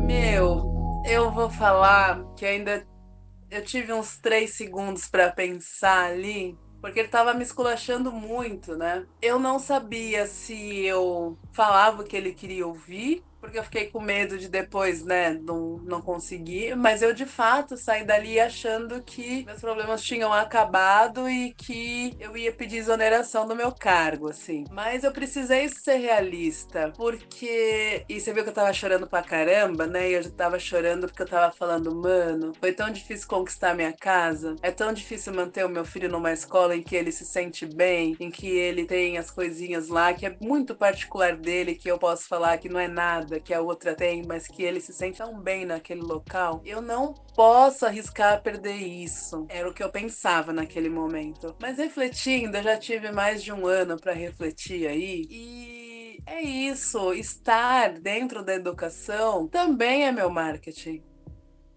Meu, 0.05 0.66
eu 1.07 1.31
vou 1.31 1.49
falar 1.49 2.21
que 2.35 2.45
ainda 2.45 2.85
eu 3.49 3.63
tive 3.63 3.93
uns 3.93 4.17
três 4.17 4.51
segundos 4.55 5.07
para 5.07 5.31
pensar 5.31 6.11
ali, 6.11 6.57
porque 6.81 6.99
ele 6.99 7.07
tava 7.07 7.33
me 7.33 7.43
esculachando 7.43 8.11
muito, 8.11 8.75
né? 8.75 9.05
Eu 9.21 9.39
não 9.39 9.57
sabia 9.57 10.27
se 10.27 10.85
eu 10.85 11.37
falava 11.53 12.01
o 12.01 12.05
que 12.05 12.15
ele 12.15 12.33
queria 12.33 12.67
ouvir 12.67 13.23
porque 13.39 13.57
eu 13.57 13.63
fiquei 13.63 13.87
com 13.87 13.99
medo 13.99 14.37
de 14.37 14.47
depois, 14.47 15.03
né, 15.03 15.33
não, 15.41 15.77
não 15.77 16.01
conseguir. 16.01 16.75
Mas 16.75 17.01
eu, 17.01 17.13
de 17.13 17.25
fato, 17.25 17.77
saí 17.77 18.03
dali 18.03 18.39
achando 18.39 19.01
que 19.01 19.45
meus 19.45 19.61
problemas 19.61 20.01
tinham 20.03 20.33
acabado 20.33 21.29
e 21.29 21.53
que 21.53 22.15
eu 22.19 22.35
ia 22.35 22.51
pedir 22.51 22.77
exoneração 22.77 23.47
do 23.47 23.55
meu 23.55 23.71
cargo, 23.71 24.29
assim. 24.29 24.65
Mas 24.71 25.03
eu 25.03 25.11
precisei 25.11 25.69
ser 25.69 25.97
realista, 25.97 26.91
porque. 26.95 28.03
E 28.09 28.19
você 28.19 28.33
viu 28.33 28.43
que 28.43 28.49
eu 28.49 28.53
tava 28.53 28.73
chorando 28.73 29.07
pra 29.07 29.21
caramba, 29.21 29.85
né? 29.87 30.09
E 30.09 30.13
eu 30.13 30.23
já 30.23 30.31
tava 30.31 30.59
chorando 30.59 31.07
porque 31.07 31.23
eu 31.23 31.27
tava 31.27 31.53
falando, 31.53 31.93
mano, 31.95 32.53
foi 32.59 32.73
tão 32.73 32.91
difícil 32.91 33.27
conquistar 33.27 33.75
minha 33.75 33.93
casa, 33.93 34.55
é 34.61 34.71
tão 34.71 34.93
difícil 34.93 35.33
manter 35.33 35.65
o 35.65 35.69
meu 35.69 35.85
filho 35.85 36.09
numa 36.09 36.31
escola 36.31 36.75
em 36.75 36.83
que 36.83 36.95
ele 36.95 37.11
se 37.11 37.25
sente 37.25 37.65
bem, 37.65 38.15
em 38.19 38.31
que 38.31 38.47
ele 38.47 38.85
tem 38.85 39.17
as 39.17 39.29
coisinhas 39.31 39.89
lá, 39.89 40.13
que 40.13 40.25
é 40.25 40.35
muito 40.41 40.75
particular 40.75 41.35
dele, 41.35 41.75
que 41.75 41.89
eu 41.89 41.97
posso 41.97 42.27
falar 42.27 42.57
que 42.57 42.69
não 42.69 42.79
é 42.79 42.87
nada 42.87 43.26
que 43.39 43.53
a 43.53 43.61
outra 43.61 43.95
tem, 43.95 44.25
mas 44.25 44.47
que 44.47 44.63
ele 44.63 44.79
se 44.79 44.93
sente 44.93 45.17
tão 45.17 45.39
bem 45.39 45.65
naquele 45.65 46.01
local, 46.01 46.61
eu 46.65 46.81
não 46.81 47.13
posso 47.35 47.85
arriscar 47.85 48.41
perder 48.41 48.75
isso. 48.75 49.45
Era 49.49 49.69
o 49.69 49.73
que 49.73 49.83
eu 49.83 49.89
pensava 49.89 50.53
naquele 50.53 50.89
momento. 50.89 51.55
Mas 51.59 51.77
refletindo, 51.77 52.57
eu 52.57 52.63
já 52.63 52.77
tive 52.77 53.11
mais 53.11 53.43
de 53.43 53.51
um 53.51 53.67
ano 53.67 53.99
para 53.99 54.13
refletir 54.13 54.87
aí 54.87 55.27
e 55.29 56.19
é 56.25 56.41
isso, 56.41 57.13
estar 57.13 57.93
dentro 57.93 58.43
da 58.43 58.53
educação 58.53 59.47
também 59.47 60.05
é 60.05 60.11
meu 60.11 60.29
marketing. 60.29 61.01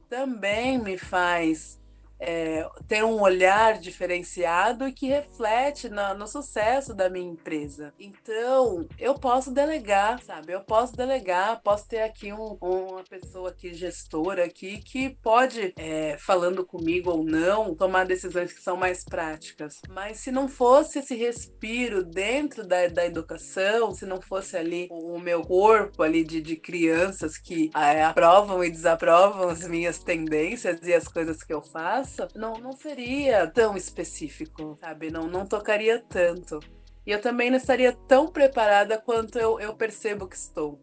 Também 0.08 0.78
me 0.78 0.98
faz 0.98 1.79
é, 2.20 2.68
ter 2.86 3.02
um 3.02 3.20
olhar 3.20 3.78
diferenciado 3.78 4.86
e 4.86 4.92
que 4.92 5.08
reflete 5.08 5.88
no, 5.88 6.14
no, 6.14 6.28
sucesso 6.28 6.94
da 6.94 7.08
minha 7.08 7.32
empresa. 7.32 7.94
Então, 7.98 8.86
eu 8.98 9.14
posso 9.14 9.50
delegar, 9.50 10.22
sabe? 10.22 10.52
Eu 10.52 10.60
posso 10.60 10.94
delegar, 10.94 11.62
posso 11.62 11.88
ter 11.88 12.02
aqui 12.02 12.32
um, 12.32 12.58
uma 12.60 13.02
pessoa 13.04 13.50
aqui, 13.50 13.72
gestora 13.72 14.44
aqui, 14.44 14.82
que 14.82 15.10
pode, 15.22 15.72
é, 15.76 16.16
falando 16.18 16.64
comigo 16.64 17.10
ou 17.10 17.24
não, 17.24 17.74
tomar 17.74 18.04
decisões 18.04 18.52
que 18.52 18.60
são 18.60 18.76
mais 18.76 19.02
práticas. 19.02 19.80
Mas 19.88 20.18
se 20.18 20.30
não 20.30 20.48
fosse 20.48 20.98
esse 20.98 21.14
respiro 21.14 22.04
dentro 22.04 22.66
da, 22.66 22.86
da 22.88 23.06
educação, 23.06 23.94
se 23.94 24.04
não 24.04 24.20
fosse 24.20 24.56
ali 24.56 24.88
o, 24.90 25.14
o 25.14 25.20
meu 25.20 25.42
corpo 25.42 26.02
ali 26.02 26.22
de, 26.22 26.42
de 26.42 26.56
crianças 26.56 27.38
que 27.38 27.70
é, 27.74 28.04
aprovam 28.04 28.62
e 28.62 28.70
desaprovam 28.70 29.48
as 29.48 29.66
minhas 29.66 29.98
tendências 29.98 30.80
e 30.82 30.92
as 30.92 31.08
coisas 31.08 31.42
que 31.42 31.52
eu 31.52 31.62
faço, 31.62 32.09
nossa, 32.10 32.28
não, 32.34 32.54
não 32.54 32.72
seria 32.72 33.46
tão 33.46 33.76
específico, 33.76 34.76
sabe? 34.80 35.10
Não, 35.10 35.26
não 35.28 35.46
tocaria 35.46 36.00
tanto. 36.00 36.58
E 37.06 37.10
eu 37.10 37.20
também 37.20 37.50
não 37.50 37.56
estaria 37.56 37.92
tão 37.92 38.28
preparada 38.28 38.98
quanto 38.98 39.38
eu, 39.38 39.60
eu 39.60 39.74
percebo 39.74 40.28
que 40.28 40.36
estou. 40.36 40.80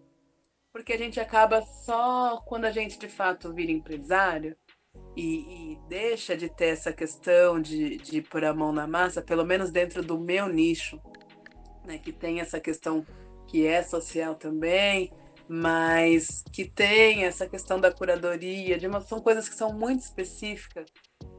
Porque 0.71 0.93
a 0.93 0.97
gente 0.97 1.19
acaba 1.19 1.61
só 1.61 2.37
quando 2.45 2.65
a 2.65 2.71
gente 2.71 2.97
de 2.97 3.09
fato 3.09 3.53
vira 3.53 3.71
empresário 3.71 4.55
e, 5.15 5.73
e 5.73 5.79
deixa 5.89 6.37
de 6.37 6.49
ter 6.49 6.67
essa 6.67 6.93
questão 6.93 7.59
de, 7.59 7.97
de 7.97 8.21
pôr 8.21 8.45
a 8.45 8.53
mão 8.53 8.71
na 8.71 8.87
massa, 8.87 9.21
pelo 9.21 9.45
menos 9.45 9.69
dentro 9.69 10.03
do 10.03 10.19
meu 10.19 10.47
nicho, 10.47 11.01
né? 11.85 11.97
Que 11.97 12.11
tem 12.11 12.39
essa 12.39 12.59
questão 12.59 13.05
que 13.47 13.65
é 13.65 13.81
social 13.83 14.35
também, 14.35 15.11
mas 15.47 16.43
que 16.51 16.65
tem 16.65 17.25
essa 17.25 17.47
questão 17.47 17.79
da 17.79 17.91
curadoria, 17.91 18.77
de 18.77 18.87
uma, 18.87 19.01
são 19.01 19.21
coisas 19.21 19.47
que 19.47 19.55
são 19.55 19.73
muito 19.73 20.01
específicas 20.01 20.85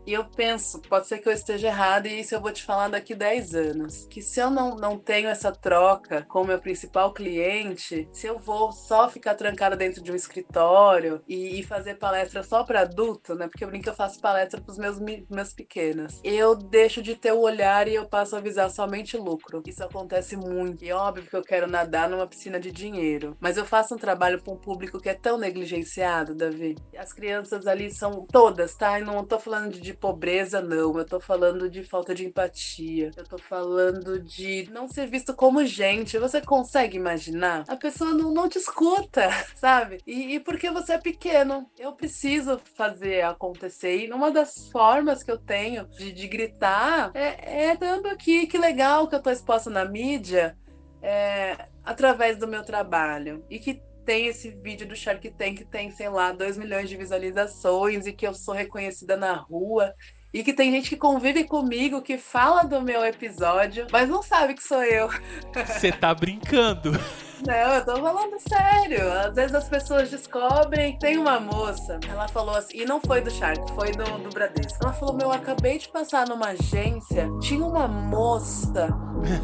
e 0.09 0.15
eu 0.15 0.25
penso, 0.25 0.81
pode 0.89 1.07
ser 1.07 1.19
que 1.19 1.29
eu 1.29 1.33
esteja 1.35 1.69
errada 1.69 2.09
e 2.09 2.21
isso 2.21 2.35
eu 2.35 2.41
vou 2.41 2.51
te 2.51 2.65
falar 2.65 2.89
daqui 2.89 3.15
10 3.15 3.55
anos. 3.55 4.07
Que 4.09 4.23
se 4.23 4.41
eu 4.41 4.49
não, 4.49 4.75
não 4.75 4.99
tenho 4.99 5.29
essa 5.29 5.53
troca 5.53 6.25
com 6.27 6.41
o 6.41 6.47
meu 6.47 6.59
principal 6.59 7.13
cliente, 7.13 8.09
se 8.11 8.27
eu 8.27 8.39
vou 8.39 8.73
só 8.73 9.11
ficar 9.11 9.35
trancada 9.35 9.77
dentro 9.77 10.03
de 10.03 10.11
um 10.11 10.15
escritório 10.15 11.21
e, 11.29 11.61
e 11.61 11.63
fazer 11.63 11.97
palestra 11.97 12.43
só 12.43 12.65
para 12.65 12.81
adulto, 12.81 13.35
né? 13.35 13.49
Porque 13.49 13.63
eu 13.63 13.69
brinco 13.69 13.91
eu 13.91 13.95
faço 13.95 14.19
palestra 14.19 14.63
para 14.63 14.73
os 14.73 14.79
meus, 14.79 14.99
meus 14.99 15.53
pequenos. 15.53 16.23
Eu 16.25 16.55
deixo 16.55 17.03
de 17.03 17.15
ter 17.15 17.33
o 17.33 17.41
olhar 17.41 17.87
e 17.87 17.95
eu 17.95 18.09
passo 18.09 18.35
a 18.35 18.41
visar 18.41 18.71
somente 18.71 19.15
lucro. 19.19 19.63
Isso 19.67 19.85
acontece 19.85 20.39
muito. 20.39 20.83
E 20.83 20.89
é 20.89 20.95
óbvio 20.95 21.29
que 21.29 21.37
eu 21.37 21.43
quero 21.43 21.71
nadar 21.71 22.09
numa 22.09 22.27
piscina 22.27 22.59
de 22.59 22.73
dinheiro. 22.73 23.37
Mas 23.39 23.59
eu 23.59 23.67
faço 23.67 23.95
um 23.95 23.99
trabalho 23.99 24.41
para 24.41 24.55
um 24.55 24.57
público 24.57 25.03
que 25.03 25.11
é 25.11 25.15
tão 25.15 25.37
negligenciado, 25.37 26.35
Davi. 26.35 26.77
As 26.97 27.13
crianças 27.13 27.67
ali 27.67 27.93
são 27.93 28.25
todas, 28.27 28.75
tá? 28.75 28.99
E 28.99 29.05
não 29.05 29.23
tô 29.23 29.39
falando 29.39 29.79
de 29.79 29.98
pobreza, 29.99 30.61
não. 30.61 30.97
Eu 30.99 31.05
tô 31.05 31.21
falando 31.21 31.69
de 31.69 31.83
falta 31.83 32.15
de 32.15 32.25
empatia. 32.25 33.11
Eu 33.17 33.25
tô 33.25 33.39
falando 33.39 34.19
de 34.21 34.69
não 34.73 34.89
ser 34.89 35.07
visto 35.07 35.35
como 35.35 35.65
gente. 35.65 36.19
Você 36.19 36.41
consegue 36.41 36.97
imaginar? 36.97 37.65
A 37.69 37.77
pessoa 37.77 38.13
não, 38.13 38.33
não 38.33 38.49
te 38.49 38.59
escuta, 38.59 39.29
sabe? 39.55 40.01
E, 40.07 40.37
e 40.37 40.41
porque 40.41 40.71
você 40.71 40.95
é 40.95 40.99
pequeno. 40.99 41.69
Eu 41.79 41.93
preciso 41.93 42.61
fazer 42.75 43.23
acontecer. 43.23 44.07
E 44.07 44.13
uma 44.13 44.31
das 44.31 44.69
formas 44.69 45.23
que 45.23 45.31
eu 45.31 45.39
tenho 45.39 45.87
de, 45.89 46.13
de 46.13 46.29
gritar 46.29 47.11
é, 47.15 47.71
é 47.71 47.77
dando 47.77 48.07
aqui. 48.07 48.47
Que 48.47 48.59
legal 48.59 49.09
que 49.09 49.15
eu 49.15 49.23
tô 49.23 49.31
exposta 49.31 49.71
na 49.71 49.85
mídia. 49.85 50.57
É, 51.01 51.69
através 51.85 52.37
do 52.37 52.49
meu 52.49 52.65
trabalho. 52.65 53.45
E 53.49 53.59
que 53.59 53.81
tem 54.09 54.27
esse 54.27 54.51
vídeo 54.51 54.89
do 54.89 54.97
Shark 54.97 55.31
Tank 55.33 55.59
que 55.59 55.65
tem, 55.67 55.91
sei 55.91 56.09
lá, 56.09 56.33
2 56.33 56.57
milhões 56.57 56.89
de 56.89 56.97
visualizações 56.97 58.07
e 58.07 58.13
que 58.15 58.27
eu 58.27 58.33
sou 58.33 58.55
reconhecida 58.55 59.19
na 59.19 59.35
rua. 59.35 59.95
E 60.33 60.43
que 60.43 60.53
tem 60.53 60.71
gente 60.71 60.91
que 60.91 60.97
convive 60.97 61.45
comigo, 61.45 62.03
que 62.03 62.19
fala 62.19 62.63
do 62.63 62.83
meu 62.83 63.05
episódio, 63.05 63.87
mas 63.91 64.09
não 64.09 64.23
sabe 64.23 64.55
que 64.55 64.63
sou 64.63 64.83
eu. 64.83 65.09
Você 65.67 65.91
tá 65.91 66.15
brincando. 66.15 66.93
Não, 67.47 67.55
eu 67.55 67.85
tô 67.85 67.97
falando 67.97 68.37
sério. 68.41 69.13
Às 69.13 69.35
vezes 69.35 69.55
as 69.55 69.69
pessoas 69.69 70.11
descobrem. 70.11 70.99
Tem 70.99 71.19
uma 71.19 71.39
moça, 71.39 71.99
ela 72.09 72.29
falou 72.29 72.55
assim, 72.55 72.79
e 72.79 72.85
não 72.85 73.01
foi 73.01 73.21
do 73.21 73.31
Shark, 73.31 73.73
foi 73.75 73.93
do, 73.93 74.05
do 74.05 74.31
Bradesco. 74.31 74.79
Ela 74.83 74.93
falou: 74.93 75.15
Meu, 75.15 75.29
eu 75.29 75.33
acabei 75.33 75.79
de 75.79 75.89
passar 75.89 76.27
numa 76.27 76.49
agência, 76.49 77.31
tinha 77.41 77.65
uma 77.65 77.87
moça 77.87 78.89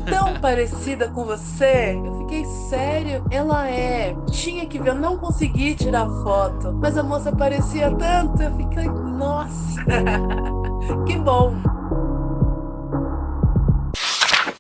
tão 0.09 0.39
parecida 0.41 1.09
com 1.09 1.25
você. 1.25 1.95
Eu 1.95 2.21
fiquei 2.21 2.45
sério. 2.45 3.25
Ela 3.31 3.69
é. 3.71 4.15
Tinha 4.31 4.67
que 4.67 4.79
ver, 4.79 4.91
eu 4.91 4.95
não 4.95 5.19
consegui 5.19 5.75
tirar 5.75 6.07
foto, 6.23 6.73
mas 6.75 6.97
a 6.99 7.03
moça 7.03 7.35
parecia 7.35 7.95
tanto. 7.95 8.43
Eu 8.43 8.57
fiquei, 8.57 8.85
nossa, 8.87 9.81
que 11.07 11.17
bom. 11.19 11.74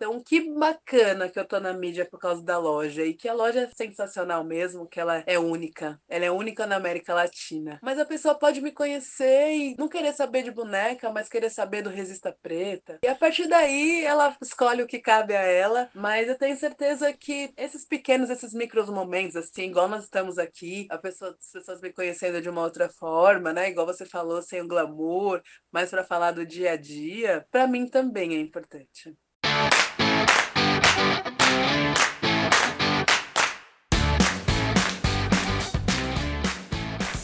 Então, 0.04 0.22
que 0.22 0.52
bacana 0.52 1.30
que 1.30 1.38
eu 1.38 1.46
tô 1.46 1.58
na 1.58 1.72
mídia 1.72 2.04
por 2.04 2.20
causa 2.20 2.42
da 2.42 2.58
loja. 2.58 3.02
E 3.02 3.14
que 3.14 3.26
a 3.26 3.32
loja 3.32 3.60
é 3.60 3.70
sensacional 3.74 4.44
mesmo, 4.44 4.86
que 4.86 5.00
ela 5.00 5.24
é 5.26 5.38
única. 5.38 5.98
Ela 6.06 6.26
é 6.26 6.30
única 6.30 6.66
na 6.66 6.76
América 6.76 7.14
Latina. 7.14 7.80
Mas 7.82 7.98
a 7.98 8.04
pessoa 8.04 8.34
pode 8.34 8.60
me 8.60 8.70
conhecer 8.70 9.52
e 9.52 9.74
não 9.78 9.88
querer 9.88 10.12
saber 10.12 10.42
de 10.42 10.50
boneca, 10.50 11.08
mas 11.08 11.30
querer 11.30 11.48
saber 11.48 11.80
do 11.80 11.88
Resista 11.88 12.36
Preta. 12.42 12.98
E 13.02 13.08
a 13.08 13.14
partir 13.14 13.46
daí, 13.48 14.04
ela 14.04 14.36
escolhe 14.42 14.82
o 14.82 14.86
que 14.86 14.98
cabe 14.98 15.34
a 15.34 15.40
ela. 15.40 15.88
Mas 15.94 16.28
eu 16.28 16.36
tenho 16.36 16.54
certeza 16.54 17.10
que 17.14 17.54
esses 17.56 17.86
pequenos, 17.86 18.28
esses 18.28 18.52
micros 18.52 18.90
momentos, 18.90 19.36
assim, 19.36 19.62
igual 19.62 19.88
nós 19.88 20.04
estamos 20.04 20.36
aqui, 20.36 20.86
a 20.90 20.98
pessoa, 20.98 21.34
as 21.40 21.50
pessoas 21.50 21.80
me 21.80 21.90
conhecendo 21.90 22.42
de 22.42 22.50
uma 22.50 22.60
outra 22.60 22.90
forma, 22.90 23.54
né? 23.54 23.70
Igual 23.70 23.86
você 23.86 24.04
falou, 24.04 24.42
sem 24.42 24.60
o 24.60 24.68
glamour, 24.68 25.40
mas 25.72 25.88
para 25.88 26.04
falar 26.04 26.32
do 26.32 26.44
dia 26.44 26.72
a 26.72 26.76
dia, 26.76 27.46
para 27.50 27.66
mim 27.66 27.88
também 27.88 28.34
é 28.34 28.38
importante. 28.38 29.16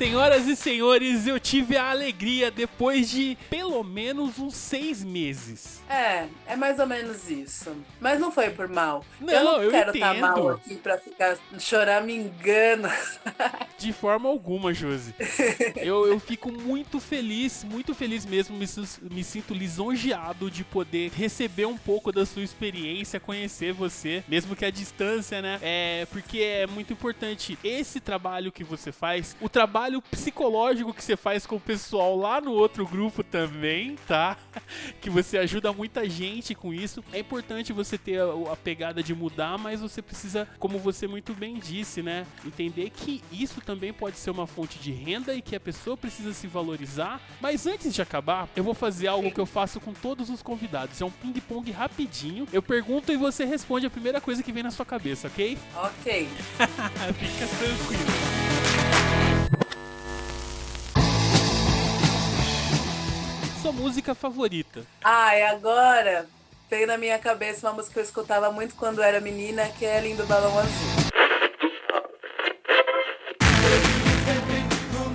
Senhoras 0.00 0.46
e 0.46 0.56
senhores, 0.56 1.26
eu 1.26 1.38
tive 1.38 1.76
a 1.76 1.90
alegria 1.90 2.50
depois 2.50 3.10
de 3.10 3.36
pelo 3.50 3.84
menos 3.84 4.38
uns 4.38 4.54
seis 4.54 5.04
meses. 5.04 5.82
É, 5.90 6.26
é 6.46 6.56
mais 6.56 6.78
ou 6.78 6.86
menos 6.86 7.28
isso. 7.28 7.76
Mas 8.00 8.18
não 8.18 8.32
foi 8.32 8.48
por 8.48 8.66
mal. 8.66 9.04
Não, 9.20 9.34
eu 9.34 9.44
não 9.44 9.62
eu 9.62 9.70
quero 9.70 9.92
estar 9.92 10.14
tá 10.14 10.20
mal 10.20 10.48
aqui 10.48 10.76
pra 10.76 10.96
ficar 10.96 11.36
chorar 11.58 12.02
me 12.02 12.14
engana. 12.14 12.90
De 13.76 13.92
forma 13.92 14.28
alguma, 14.28 14.72
Josi. 14.72 15.14
Eu, 15.76 16.06
eu 16.06 16.20
fico 16.20 16.52
muito 16.52 17.00
feliz, 17.00 17.64
muito 17.64 17.94
feliz 17.94 18.24
mesmo. 18.24 18.56
Me, 18.56 18.66
me 19.10 19.24
sinto 19.24 19.54
lisonjeado 19.54 20.50
de 20.50 20.62
poder 20.62 21.10
receber 21.10 21.64
um 21.64 21.78
pouco 21.78 22.12
da 22.12 22.24
sua 22.26 22.42
experiência, 22.42 23.18
conhecer 23.18 23.72
você, 23.72 24.22
mesmo 24.28 24.54
que 24.54 24.64
a 24.64 24.70
distância, 24.70 25.40
né? 25.40 25.58
É 25.62 26.06
porque 26.10 26.40
é 26.40 26.66
muito 26.66 26.92
importante 26.92 27.58
esse 27.64 28.00
trabalho 28.00 28.52
que 28.52 28.62
você 28.62 28.92
faz, 28.92 29.34
o 29.40 29.48
trabalho 29.48 29.89
trabalho 29.90 30.02
psicológico 30.02 30.94
que 30.94 31.02
você 31.02 31.16
faz 31.16 31.44
com 31.44 31.56
o 31.56 31.60
pessoal 31.60 32.16
lá 32.16 32.40
no 32.40 32.52
outro 32.52 32.86
grupo 32.86 33.24
também, 33.24 33.96
tá? 34.06 34.36
Que 35.00 35.10
você 35.10 35.38
ajuda 35.38 35.72
muita 35.72 36.08
gente 36.08 36.54
com 36.54 36.72
isso. 36.72 37.02
É 37.12 37.18
importante 37.18 37.72
você 37.72 37.98
ter 37.98 38.20
a, 38.20 38.52
a 38.52 38.56
pegada 38.56 39.02
de 39.02 39.14
mudar, 39.14 39.58
mas 39.58 39.80
você 39.80 40.00
precisa, 40.00 40.46
como 40.58 40.78
você 40.78 41.08
muito 41.08 41.34
bem 41.34 41.58
disse, 41.58 42.02
né? 42.02 42.26
Entender 42.44 42.90
que 42.90 43.22
isso 43.32 43.60
também 43.60 43.92
pode 43.92 44.16
ser 44.16 44.30
uma 44.30 44.46
fonte 44.46 44.78
de 44.78 44.92
renda 44.92 45.34
e 45.34 45.42
que 45.42 45.56
a 45.56 45.60
pessoa 45.60 45.96
precisa 45.96 46.32
se 46.32 46.46
valorizar. 46.46 47.20
Mas 47.40 47.66
antes 47.66 47.92
de 47.92 48.00
acabar, 48.00 48.48
eu 48.54 48.62
vou 48.62 48.74
fazer 48.74 49.08
algo 49.08 49.30
que 49.30 49.40
eu 49.40 49.46
faço 49.46 49.80
com 49.80 49.92
todos 49.92 50.30
os 50.30 50.42
convidados. 50.42 51.00
É 51.00 51.04
um 51.04 51.10
ping-pong 51.10 51.70
rapidinho. 51.72 52.46
Eu 52.52 52.62
pergunto 52.62 53.10
e 53.10 53.16
você 53.16 53.44
responde 53.44 53.86
a 53.86 53.90
primeira 53.90 54.20
coisa 54.20 54.42
que 54.42 54.52
vem 54.52 54.62
na 54.62 54.70
sua 54.70 54.86
cabeça, 54.86 55.26
ok? 55.26 55.58
Ok. 55.74 56.28
Fica 57.18 57.46
tranquilo. 57.58 58.39
Sua 63.60 63.72
música 63.72 64.14
favorita? 64.14 64.82
Ai, 65.04 65.42
agora 65.42 66.26
veio 66.70 66.86
na 66.86 66.96
minha 66.96 67.18
cabeça 67.18 67.66
uma 67.68 67.74
música 67.74 67.94
que 67.94 67.98
eu 68.00 68.04
escutava 68.04 68.50
muito 68.50 68.74
quando 68.74 69.02
era 69.02 69.20
menina, 69.20 69.68
que 69.78 69.84
é 69.84 70.00
Lindo 70.00 70.24
Balão 70.26 70.58
Azul. 70.58 71.10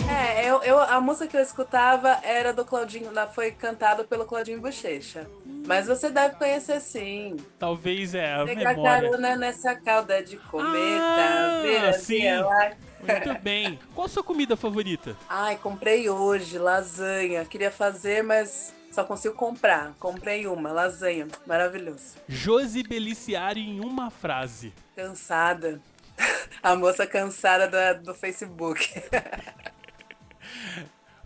É, 0.09 0.49
eu, 0.49 0.61
eu, 0.63 0.79
a 0.79 1.01
música 1.01 1.27
que 1.27 1.37
eu 1.37 1.41
escutava 1.41 2.19
era 2.23 2.53
do 2.53 2.63
Claudinho, 2.63 3.11
foi 3.33 3.51
cantada 3.51 4.03
pelo 4.03 4.25
Claudinho 4.25 4.61
Bochecha. 4.61 5.27
Mas 5.65 5.87
você 5.87 6.09
deve 6.11 6.35
conhecer 6.35 6.79
sim. 6.79 7.35
Talvez 7.57 8.13
é 8.13 8.33
a 8.35 8.45
Pegar 8.45 8.75
memória. 8.75 9.09
carona 9.09 9.35
nessa 9.35 9.75
calda 9.75 10.21
de 10.23 10.37
cometa, 10.37 11.01
Ah, 11.01 11.61
ver 11.63 11.93
sim. 11.95 12.31
lá. 12.37 12.71
Muito 13.05 13.41
bem. 13.41 13.79
Qual 13.93 14.05
a 14.05 14.09
sua 14.09 14.23
comida 14.23 14.55
favorita? 14.55 15.15
Ai, 15.29 15.57
comprei 15.57 16.09
hoje 16.09 16.57
lasanha. 16.57 17.45
Queria 17.45 17.71
fazer, 17.71 18.23
mas 18.23 18.73
só 18.91 19.03
consigo 19.03 19.35
comprar. 19.35 19.93
Comprei 19.99 20.47
uma, 20.47 20.71
lasanha. 20.71 21.27
Maravilhoso. 21.45 22.15
Josi 22.27 22.83
Beliciari 22.83 23.61
em 23.61 23.79
uma 23.79 24.09
frase. 24.09 24.73
Cansada. 24.95 25.81
A 26.63 26.75
moça 26.75 27.05
cansada 27.05 27.67
da- 27.67 27.93
do 27.93 28.13
Facebook. 28.13 28.89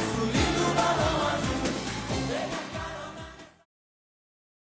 tchau. 0.09 0.16